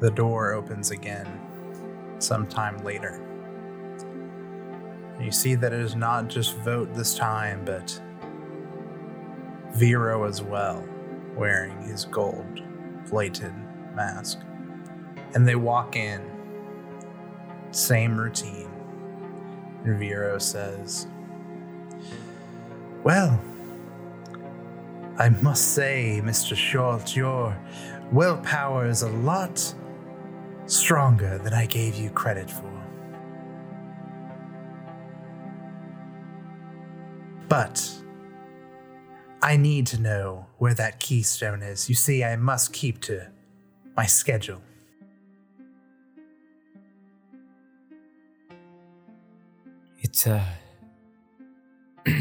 the 0.00 0.10
door 0.10 0.52
opens 0.52 0.90
again 0.90 1.40
sometime 2.18 2.78
later. 2.78 3.20
You 5.20 5.30
see 5.32 5.54
that 5.54 5.72
it 5.72 5.80
is 5.80 5.96
not 5.96 6.28
just 6.28 6.56
Vote 6.58 6.94
this 6.94 7.14
time, 7.14 7.64
but 7.64 8.00
Viro 9.72 10.24
as 10.24 10.42
well, 10.42 10.86
wearing 11.34 11.80
his 11.82 12.04
gold 12.04 12.62
plated 13.08 13.52
mask. 13.94 14.40
And 15.34 15.46
they 15.46 15.56
walk 15.56 15.96
in, 15.96 16.22
same 17.70 18.16
routine. 18.16 18.70
And 19.84 19.98
Viro 19.98 20.38
says, 20.38 21.06
Well, 23.02 23.40
I 25.18 25.30
must 25.30 25.72
say, 25.72 26.20
Mr. 26.22 26.54
Short, 26.54 27.16
your 27.16 27.56
willpower 28.12 28.86
is 28.86 29.02
a 29.02 29.08
lot 29.08 29.74
stronger 30.66 31.38
than 31.38 31.54
I 31.54 31.66
gave 31.66 31.94
you 31.94 32.10
credit 32.10 32.50
for. 32.50 32.75
But 37.56 37.90
I 39.40 39.56
need 39.56 39.86
to 39.86 39.98
know 39.98 40.44
where 40.58 40.74
that 40.74 41.00
keystone 41.00 41.62
is. 41.62 41.88
You 41.88 41.94
see, 41.94 42.22
I 42.22 42.36
must 42.36 42.74
keep 42.74 43.00
to 43.04 43.28
my 43.96 44.04
schedule. 44.04 44.60
It's 50.02 50.26
uh 50.26 50.44
I 52.06 52.12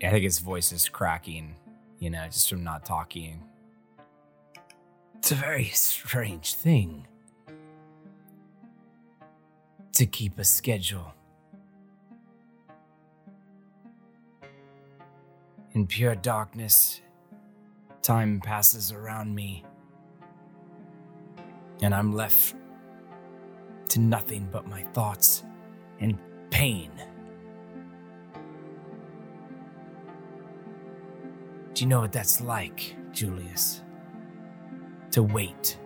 think 0.00 0.22
his 0.22 0.38
voice 0.38 0.70
is 0.70 0.88
cracking, 0.88 1.56
you 1.98 2.10
know, 2.10 2.26
just 2.26 2.48
from 2.48 2.62
not 2.62 2.86
talking. 2.86 3.42
It's 5.16 5.32
a 5.32 5.34
very 5.34 5.66
strange 5.70 6.54
thing 6.54 7.08
to 9.94 10.06
keep 10.06 10.38
a 10.38 10.44
schedule. 10.44 11.12
In 15.74 15.86
pure 15.86 16.14
darkness, 16.14 17.00
time 18.02 18.42
passes 18.42 18.92
around 18.92 19.34
me, 19.34 19.64
and 21.80 21.94
I'm 21.94 22.12
left 22.12 22.54
to 23.88 23.98
nothing 23.98 24.48
but 24.52 24.66
my 24.66 24.82
thoughts 24.82 25.44
and 25.98 26.18
pain. 26.50 26.90
Do 31.72 31.82
you 31.82 31.86
know 31.86 32.00
what 32.00 32.12
that's 32.12 32.42
like, 32.42 32.94
Julius? 33.12 33.80
To 35.12 35.22
wait. 35.22 35.78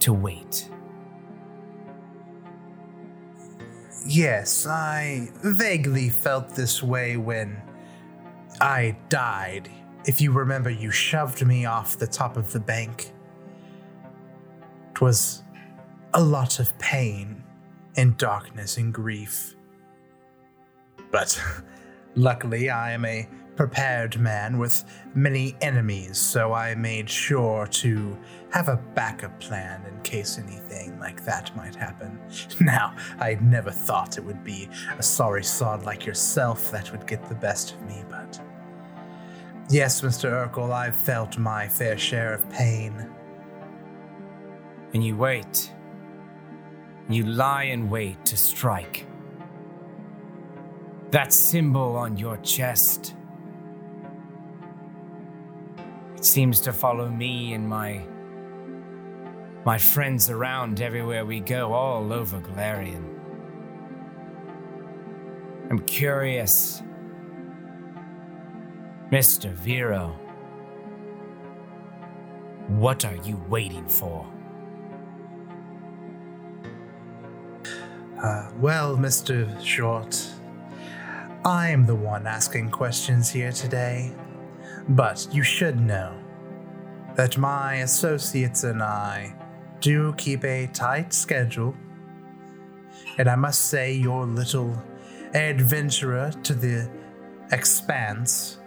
To 0.00 0.12
wait. 0.12 0.70
Yes, 4.08 4.66
I 4.66 5.28
vaguely 5.42 6.08
felt 6.08 6.54
this 6.54 6.82
way 6.82 7.18
when 7.18 7.60
I 8.58 8.96
died. 9.10 9.68
If 10.06 10.22
you 10.22 10.32
remember, 10.32 10.70
you 10.70 10.90
shoved 10.90 11.44
me 11.46 11.66
off 11.66 11.98
the 11.98 12.06
top 12.06 12.38
of 12.38 12.50
the 12.50 12.58
bank. 12.58 13.12
It 14.92 15.02
was 15.02 15.42
a 16.14 16.22
lot 16.22 16.58
of 16.58 16.76
pain 16.78 17.44
and 17.98 18.16
darkness 18.16 18.78
and 18.78 18.94
grief. 18.94 19.54
But 21.10 21.38
luckily, 22.14 22.70
I 22.70 22.92
am 22.92 23.04
a 23.04 23.28
prepared 23.58 24.20
man 24.20 24.56
with 24.56 24.84
many 25.16 25.56
enemies, 25.60 26.16
so 26.16 26.52
I 26.52 26.76
made 26.76 27.10
sure 27.10 27.66
to 27.66 28.16
have 28.52 28.68
a 28.68 28.76
backup 28.76 29.40
plan 29.40 29.84
in 29.84 30.00
case 30.02 30.38
anything 30.38 30.96
like 31.00 31.24
that 31.24 31.54
might 31.56 31.74
happen. 31.74 32.20
Now, 32.60 32.94
I 33.18 33.34
never 33.40 33.72
thought 33.72 34.16
it 34.16 34.24
would 34.24 34.44
be 34.44 34.68
a 34.96 35.02
sorry 35.02 35.42
sod 35.42 35.84
like 35.84 36.06
yourself 36.06 36.70
that 36.70 36.92
would 36.92 37.04
get 37.08 37.28
the 37.28 37.34
best 37.34 37.74
of 37.74 37.82
me, 37.82 38.04
but. 38.08 38.40
Yes, 39.68 40.02
Mr. 40.02 40.30
Erkel, 40.30 40.70
I've 40.70 40.94
felt 40.94 41.36
my 41.36 41.66
fair 41.66 41.98
share 41.98 42.32
of 42.32 42.48
pain. 42.50 43.10
And 44.94 45.04
you 45.04 45.16
wait. 45.16 45.72
You 47.08 47.24
lie 47.24 47.64
in 47.64 47.90
wait 47.90 48.24
to 48.26 48.36
strike. 48.36 49.04
That 51.10 51.32
symbol 51.32 51.96
on 51.96 52.16
your 52.16 52.36
chest. 52.36 53.16
It 56.18 56.24
seems 56.24 56.60
to 56.62 56.72
follow 56.72 57.08
me 57.08 57.52
and 57.52 57.68
my 57.68 58.04
my 59.64 59.78
friends 59.78 60.28
around 60.28 60.80
everywhere 60.80 61.24
we 61.24 61.38
go, 61.38 61.72
all 61.72 62.12
over 62.12 62.40
Golarion. 62.40 63.04
I'm 65.70 65.78
curious. 65.78 66.82
Mr. 69.12 69.52
Viro, 69.52 70.08
what 72.66 73.04
are 73.04 73.16
you 73.16 73.40
waiting 73.48 73.86
for? 73.86 74.26
Uh, 78.20 78.50
well, 78.56 78.96
Mr. 78.96 79.64
Short, 79.64 80.20
I'm 81.44 81.86
the 81.86 81.94
one 81.94 82.26
asking 82.26 82.70
questions 82.70 83.30
here 83.30 83.52
today. 83.52 84.12
But 84.88 85.28
you 85.30 85.42
should 85.42 85.78
know 85.78 86.14
that 87.14 87.36
my 87.36 87.76
associates 87.76 88.64
and 88.64 88.82
I 88.82 89.34
do 89.80 90.14
keep 90.14 90.44
a 90.44 90.66
tight 90.68 91.12
schedule. 91.12 91.74
And 93.18 93.28
I 93.28 93.34
must 93.34 93.68
say, 93.68 93.92
your 93.92 94.24
little 94.24 94.80
adventurer 95.34 96.30
to 96.42 96.54
the 96.54 96.90
expanse 97.52 98.58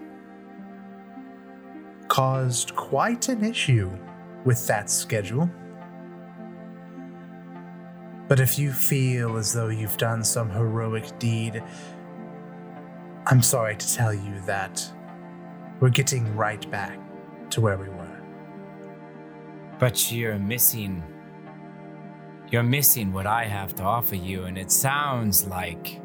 caused 2.08 2.76
quite 2.76 3.30
an 3.30 3.44
issue 3.44 3.90
with 4.44 4.68
that 4.68 4.90
schedule. 4.90 5.50
But 8.28 8.40
if 8.40 8.60
you 8.60 8.72
feel 8.72 9.38
as 9.38 9.54
though 9.54 9.70
you've 9.70 9.98
done 9.98 10.24
some 10.24 10.50
heroic 10.50 11.18
deed, 11.20 11.64
I'm 13.26 13.42
sorry 13.42 13.76
to 13.76 13.94
tell 13.94 14.14
you 14.14 14.40
that 14.46 14.86
we're 15.82 15.90
getting 15.90 16.36
right 16.36 16.70
back 16.70 17.00
to 17.50 17.60
where 17.60 17.76
we 17.76 17.90
were. 17.90 18.22
But 19.80 20.12
you're 20.12 20.38
missing. 20.38 21.04
You're 22.52 22.64
missing 22.64 23.12
what 23.12 23.26
I 23.26 23.46
have 23.46 23.74
to 23.76 23.84
offer 23.84 24.16
you, 24.16 24.44
and 24.44 24.58
it 24.58 24.72
sounds 24.72 25.48
like 25.48 26.00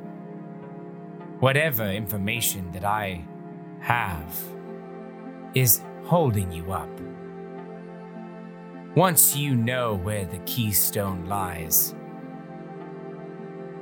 whatever 1.41 1.85
information 1.85 2.73
that 2.73 2.85
I 2.85 3.25
have 3.81 4.43
is 5.55 5.83
holding 6.05 6.51
you 6.51 6.73
up. 6.73 6.89
Once 8.95 9.37
you 9.37 9.55
know 9.55 9.95
where 9.95 10.25
the 10.25 10.39
keystone 10.47 11.27
lies, 11.27 11.95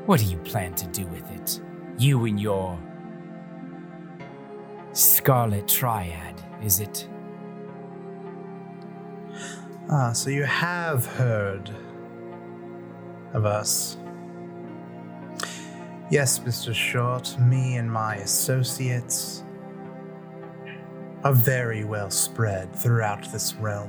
what 0.06 0.18
do 0.18 0.26
you 0.26 0.38
plan 0.38 0.74
to 0.74 0.86
do 0.88 1.06
with 1.06 1.30
it? 1.30 1.60
You 1.98 2.24
and 2.24 2.40
your 2.40 2.78
Scarlet 5.24 5.66
Triad, 5.66 6.38
is 6.62 6.80
it? 6.80 7.08
Ah, 9.88 10.12
so 10.12 10.28
you 10.28 10.44
have 10.44 11.06
heard 11.06 11.70
of 13.32 13.46
us. 13.46 13.96
Yes, 16.10 16.40
Mr. 16.40 16.74
Short, 16.74 17.38
me 17.40 17.78
and 17.78 17.90
my 17.90 18.16
associates 18.16 19.44
are 21.22 21.32
very 21.32 21.84
well 21.84 22.10
spread 22.10 22.76
throughout 22.76 23.32
this 23.32 23.54
realm. 23.54 23.88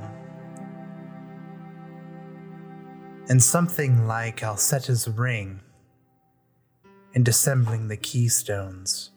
And 3.28 3.42
something 3.42 4.06
like 4.06 4.40
Alcetta's 4.40 5.06
ring 5.06 5.60
and 7.14 7.26
dissembling 7.26 7.88
the 7.88 7.98
keystones 7.98 9.10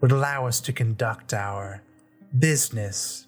would 0.00 0.12
allow 0.12 0.46
us 0.46 0.60
to 0.60 0.72
conduct 0.72 1.34
our 1.34 1.82
business 2.38 3.26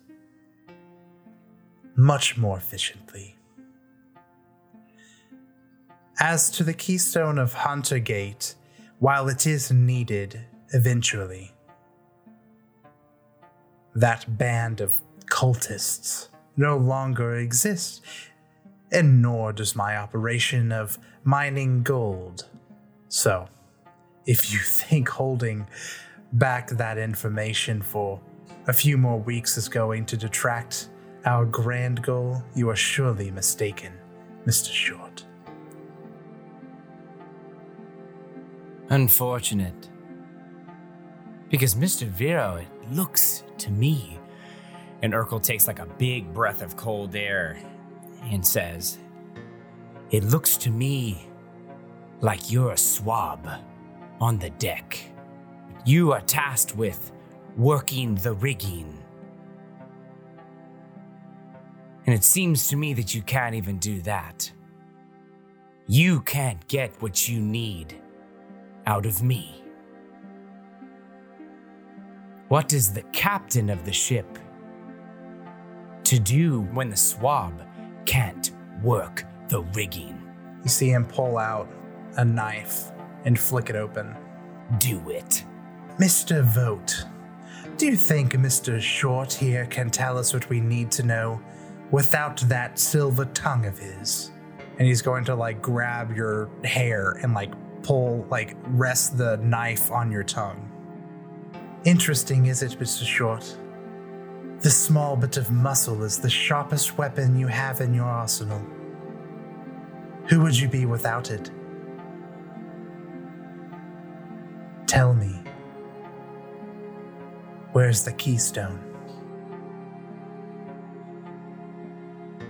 much 1.94 2.36
more 2.36 2.56
efficiently. 2.56 3.36
As 6.18 6.50
to 6.50 6.64
the 6.64 6.74
keystone 6.74 7.38
of 7.38 7.52
Hunter 7.52 7.98
Gate, 7.98 8.54
while 8.98 9.28
it 9.28 9.46
is 9.46 9.70
needed 9.70 10.40
eventually, 10.72 11.52
that 13.94 14.38
band 14.38 14.80
of 14.80 15.02
cultists 15.26 16.28
no 16.56 16.76
longer 16.76 17.36
exists, 17.36 18.00
and 18.90 19.20
nor 19.22 19.52
does 19.52 19.74
my 19.74 19.96
operation 19.96 20.70
of 20.70 20.98
mining 21.24 21.82
gold. 21.82 22.46
So, 23.08 23.48
if 24.26 24.52
you 24.52 24.58
think 24.64 25.08
holding 25.08 25.66
back 26.32 26.68
that 26.70 26.98
information 26.98 27.82
for 27.82 28.20
a 28.66 28.72
few 28.72 28.96
more 28.96 29.18
weeks 29.18 29.56
is 29.56 29.68
going 29.68 30.06
to 30.06 30.16
detract 30.16 30.88
our 31.24 31.44
grand 31.44 32.02
goal, 32.02 32.42
you 32.54 32.68
are 32.68 32.76
surely 32.76 33.30
mistaken, 33.30 33.92
Mr. 34.46 34.72
Short. 34.72 35.24
Unfortunate. 38.88 39.88
Because 41.48 41.74
Mr. 41.74 42.06
Viro, 42.06 42.56
it 42.56 42.92
looks 42.92 43.44
to 43.58 43.70
me. 43.70 44.18
And 45.02 45.12
Erkel 45.12 45.42
takes 45.42 45.66
like 45.66 45.78
a 45.78 45.86
big 45.86 46.32
breath 46.32 46.62
of 46.62 46.76
cold 46.76 47.16
air 47.16 47.58
and 48.24 48.46
says, 48.46 48.98
It 50.10 50.24
looks 50.24 50.56
to 50.58 50.70
me 50.70 51.28
like 52.20 52.50
you're 52.50 52.72
a 52.72 52.78
swab 52.78 53.48
on 54.20 54.38
the 54.38 54.50
deck. 54.50 55.11
You 55.84 56.12
are 56.12 56.20
tasked 56.20 56.76
with 56.76 57.10
working 57.56 58.14
the 58.14 58.34
rigging. 58.34 59.02
And 62.06 62.14
it 62.14 62.22
seems 62.22 62.68
to 62.68 62.76
me 62.76 62.94
that 62.94 63.14
you 63.14 63.22
can't 63.22 63.54
even 63.54 63.78
do 63.78 64.00
that. 64.02 64.50
You 65.88 66.20
can't 66.20 66.66
get 66.68 67.00
what 67.02 67.28
you 67.28 67.40
need 67.40 68.00
out 68.86 69.06
of 69.06 69.22
me. 69.22 69.62
What 72.46 72.72
is 72.72 72.92
the 72.92 73.02
captain 73.12 73.68
of 73.68 73.84
the 73.84 73.92
ship 73.92 74.38
to 76.04 76.18
do 76.18 76.60
when 76.72 76.90
the 76.90 76.96
swab 76.96 77.60
can't 78.06 78.52
work 78.82 79.24
the 79.48 79.62
rigging? 79.74 80.20
You 80.62 80.68
see 80.68 80.90
him 80.90 81.06
pull 81.06 81.38
out 81.38 81.68
a 82.16 82.24
knife 82.24 82.92
and 83.24 83.38
flick 83.38 83.68
it 83.68 83.76
open. 83.76 84.14
Do 84.78 85.10
it. 85.10 85.44
Mr. 85.98 86.42
Vote, 86.42 87.04
do 87.76 87.86
you 87.86 87.96
think 87.96 88.32
Mr. 88.32 88.80
Short 88.80 89.32
here 89.32 89.66
can 89.66 89.90
tell 89.90 90.16
us 90.16 90.32
what 90.32 90.48
we 90.48 90.58
need 90.58 90.90
to 90.92 91.02
know 91.02 91.40
without 91.90 92.38
that 92.48 92.78
silver 92.78 93.26
tongue 93.26 93.66
of 93.66 93.78
his? 93.78 94.30
And 94.78 94.88
he's 94.88 95.02
going 95.02 95.24
to 95.26 95.34
like 95.34 95.60
grab 95.60 96.16
your 96.16 96.48
hair 96.64 97.18
and 97.22 97.34
like 97.34 97.52
pull, 97.82 98.26
like 98.30 98.56
rest 98.68 99.18
the 99.18 99.36
knife 99.38 99.90
on 99.90 100.10
your 100.10 100.22
tongue. 100.22 100.70
Interesting, 101.84 102.46
is 102.46 102.62
it, 102.62 102.78
Mr. 102.78 103.04
Short? 103.04 103.56
This 104.60 104.76
small 104.76 105.16
bit 105.16 105.36
of 105.36 105.50
muscle 105.50 106.04
is 106.04 106.18
the 106.18 106.30
sharpest 106.30 106.96
weapon 106.96 107.38
you 107.38 107.48
have 107.48 107.80
in 107.80 107.92
your 107.92 108.06
arsenal. 108.06 108.64
Who 110.28 110.40
would 110.40 110.58
you 110.58 110.68
be 110.68 110.86
without 110.86 111.30
it? 111.30 111.50
Tell 114.86 115.12
me. 115.12 115.41
Where's 117.72 118.04
the 118.04 118.12
keystone? 118.12 118.80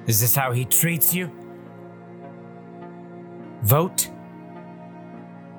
Is 0.06 0.20
this 0.20 0.34
how 0.34 0.52
he 0.52 0.64
treats 0.64 1.14
you? 1.14 1.30
Vote? 3.62 4.10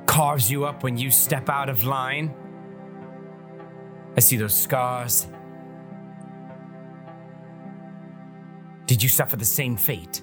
Carves 0.05 0.51
you 0.51 0.65
up 0.65 0.83
when 0.83 0.97
you 0.97 1.09
step 1.09 1.49
out 1.49 1.69
of 1.69 1.85
line? 1.85 2.33
I 4.17 4.19
see 4.19 4.35
those 4.37 4.55
scars. 4.55 5.27
Did 8.85 9.01
you 9.01 9.09
suffer 9.09 9.37
the 9.37 9.45
same 9.45 9.77
fate? 9.77 10.21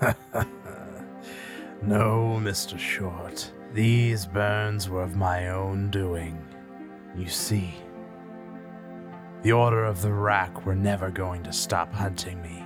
No, 1.86 2.40
Mr. 2.40 2.78
Short. 2.78 3.52
These 3.74 4.24
burns 4.24 4.88
were 4.88 5.02
of 5.02 5.16
my 5.16 5.48
own 5.48 5.90
doing. 5.90 6.42
You 7.14 7.28
see, 7.28 7.74
the 9.44 9.52
Order 9.52 9.84
of 9.84 10.00
the 10.00 10.10
Rack 10.10 10.64
were 10.64 10.74
never 10.74 11.10
going 11.10 11.42
to 11.42 11.52
stop 11.52 11.92
hunting 11.92 12.40
me, 12.40 12.64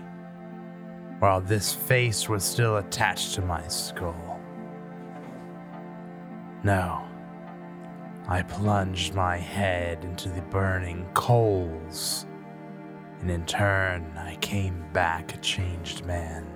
while 1.18 1.40
this 1.40 1.74
face 1.74 2.28
was 2.28 2.44
still 2.44 2.76
attached 2.76 3.34
to 3.34 3.42
my 3.42 3.66
skull. 3.66 4.40
No, 6.62 7.04
I 8.28 8.42
plunged 8.42 9.14
my 9.14 9.38
head 9.38 10.04
into 10.04 10.28
the 10.28 10.40
burning 10.42 11.04
coals, 11.14 12.26
and 13.20 13.28
in 13.28 13.44
turn, 13.44 14.06
I 14.16 14.36
came 14.36 14.84
back 14.92 15.34
a 15.34 15.38
changed 15.38 16.04
man. 16.06 16.46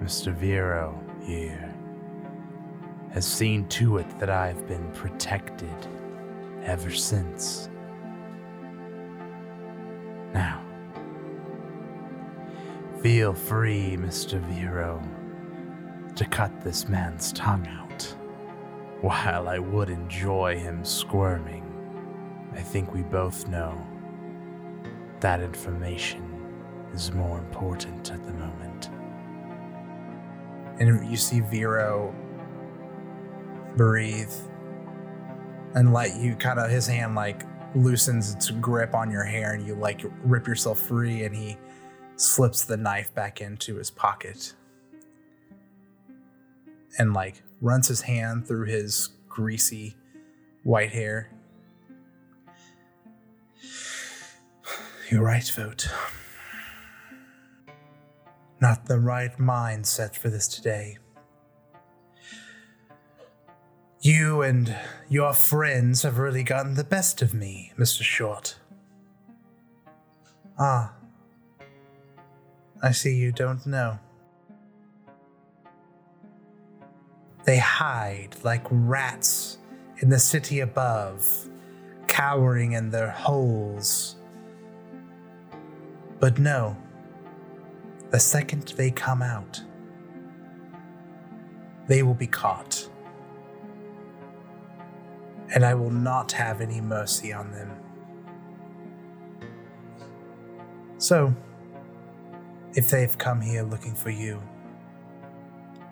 Mr. 0.00 0.32
Viro 0.32 0.96
here 1.24 1.74
has 3.12 3.26
seen 3.26 3.66
to 3.70 3.98
it 3.98 4.18
that 4.20 4.30
I've 4.30 4.68
been 4.68 4.92
protected 4.92 5.74
ever 6.62 6.92
since. 6.92 7.68
Now, 10.34 10.62
feel 13.02 13.34
free, 13.34 13.96
Mr. 13.98 14.40
Viro, 14.40 15.02
to 16.14 16.24
cut 16.24 16.62
this 16.62 16.88
man's 16.88 17.32
tongue 17.32 17.66
out. 17.68 18.02
While 19.00 19.48
I 19.48 19.58
would 19.58 19.90
enjoy 19.90 20.58
him 20.58 20.84
squirming, 20.84 21.64
I 22.54 22.60
think 22.60 22.94
we 22.94 23.02
both 23.02 23.48
know 23.48 23.84
that 25.20 25.40
information 25.40 26.32
is 26.94 27.12
more 27.12 27.38
important 27.38 28.10
at 28.10 28.24
the 28.24 28.32
moment. 28.32 28.90
And 30.78 31.10
you 31.10 31.16
see 31.16 31.40
Viro 31.40 32.14
breathe 33.76 34.32
and 35.74 35.92
let 35.92 36.16
you 36.16 36.34
kind 36.36 36.58
of 36.58 36.70
his 36.70 36.86
hand 36.86 37.14
like 37.14 37.44
loosens 37.74 38.34
its 38.34 38.50
grip 38.50 38.94
on 38.94 39.10
your 39.10 39.24
hair 39.24 39.54
and 39.54 39.66
you 39.66 39.74
like 39.74 40.02
rip 40.22 40.46
yourself 40.46 40.78
free 40.78 41.24
and 41.24 41.34
he 41.34 41.56
slips 42.16 42.64
the 42.64 42.76
knife 42.76 43.14
back 43.14 43.40
into 43.40 43.76
his 43.76 43.90
pocket 43.90 44.54
and 46.98 47.14
like 47.14 47.42
runs 47.60 47.88
his 47.88 48.02
hand 48.02 48.46
through 48.46 48.66
his 48.66 49.10
greasy 49.28 49.96
white 50.62 50.92
hair. 50.92 51.30
You're 55.10 55.22
right, 55.22 55.48
Vote. 55.48 55.88
Not 58.60 58.86
the 58.86 59.00
right 59.00 59.36
mindset 59.38 60.14
for 60.16 60.30
this 60.30 60.46
today. 60.46 60.98
You 64.04 64.42
and 64.42 64.76
your 65.08 65.32
friends 65.32 66.02
have 66.02 66.18
really 66.18 66.42
gotten 66.42 66.74
the 66.74 66.82
best 66.82 67.22
of 67.22 67.32
me, 67.32 67.72
Mr. 67.78 68.02
Short. 68.02 68.56
Ah. 70.58 70.92
I 72.82 72.90
see 72.90 73.14
you 73.14 73.30
don't 73.30 73.64
know. 73.64 74.00
They 77.44 77.58
hide 77.58 78.34
like 78.42 78.66
rats 78.70 79.58
in 79.98 80.08
the 80.08 80.18
city 80.18 80.58
above, 80.58 81.48
cowering 82.08 82.72
in 82.72 82.90
their 82.90 83.10
holes. 83.10 84.16
But 86.18 86.40
no, 86.40 86.76
the 88.10 88.18
second 88.18 88.74
they 88.76 88.90
come 88.90 89.22
out, 89.22 89.62
they 91.86 92.02
will 92.02 92.14
be 92.14 92.26
caught. 92.26 92.88
And 95.54 95.64
I 95.64 95.74
will 95.74 95.90
not 95.90 96.32
have 96.32 96.60
any 96.60 96.80
mercy 96.80 97.32
on 97.32 97.52
them. 97.52 97.70
So, 100.98 101.34
if 102.74 102.88
they've 102.88 103.16
come 103.18 103.40
here 103.40 103.62
looking 103.62 103.94
for 103.94 104.10
you, 104.10 104.42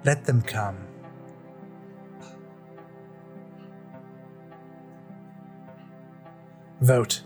let 0.05 0.25
them 0.25 0.41
come. 0.41 0.79
Vote. 6.81 7.23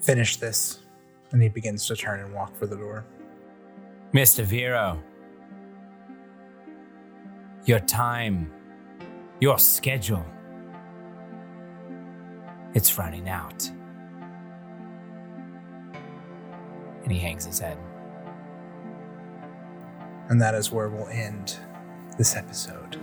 Finish 0.00 0.38
this. 0.38 0.80
And 1.30 1.40
he 1.40 1.48
begins 1.48 1.86
to 1.86 1.96
turn 1.96 2.20
and 2.20 2.34
walk 2.34 2.56
for 2.56 2.66
the 2.66 2.76
door. 2.76 3.04
Mr. 4.12 4.44
Viro, 4.44 5.02
your 7.64 7.80
time, 7.80 8.52
your 9.40 9.58
schedule, 9.58 10.24
It's 12.74 12.98
running 12.98 13.28
out. 13.28 13.70
And 17.02 17.12
he 17.12 17.18
hangs 17.18 17.44
his 17.44 17.58
head. 17.58 17.78
And 20.28 20.40
that 20.40 20.54
is 20.54 20.72
where 20.72 20.88
we'll 20.88 21.08
end 21.08 21.56
this 22.18 22.34
episode. 22.34 22.98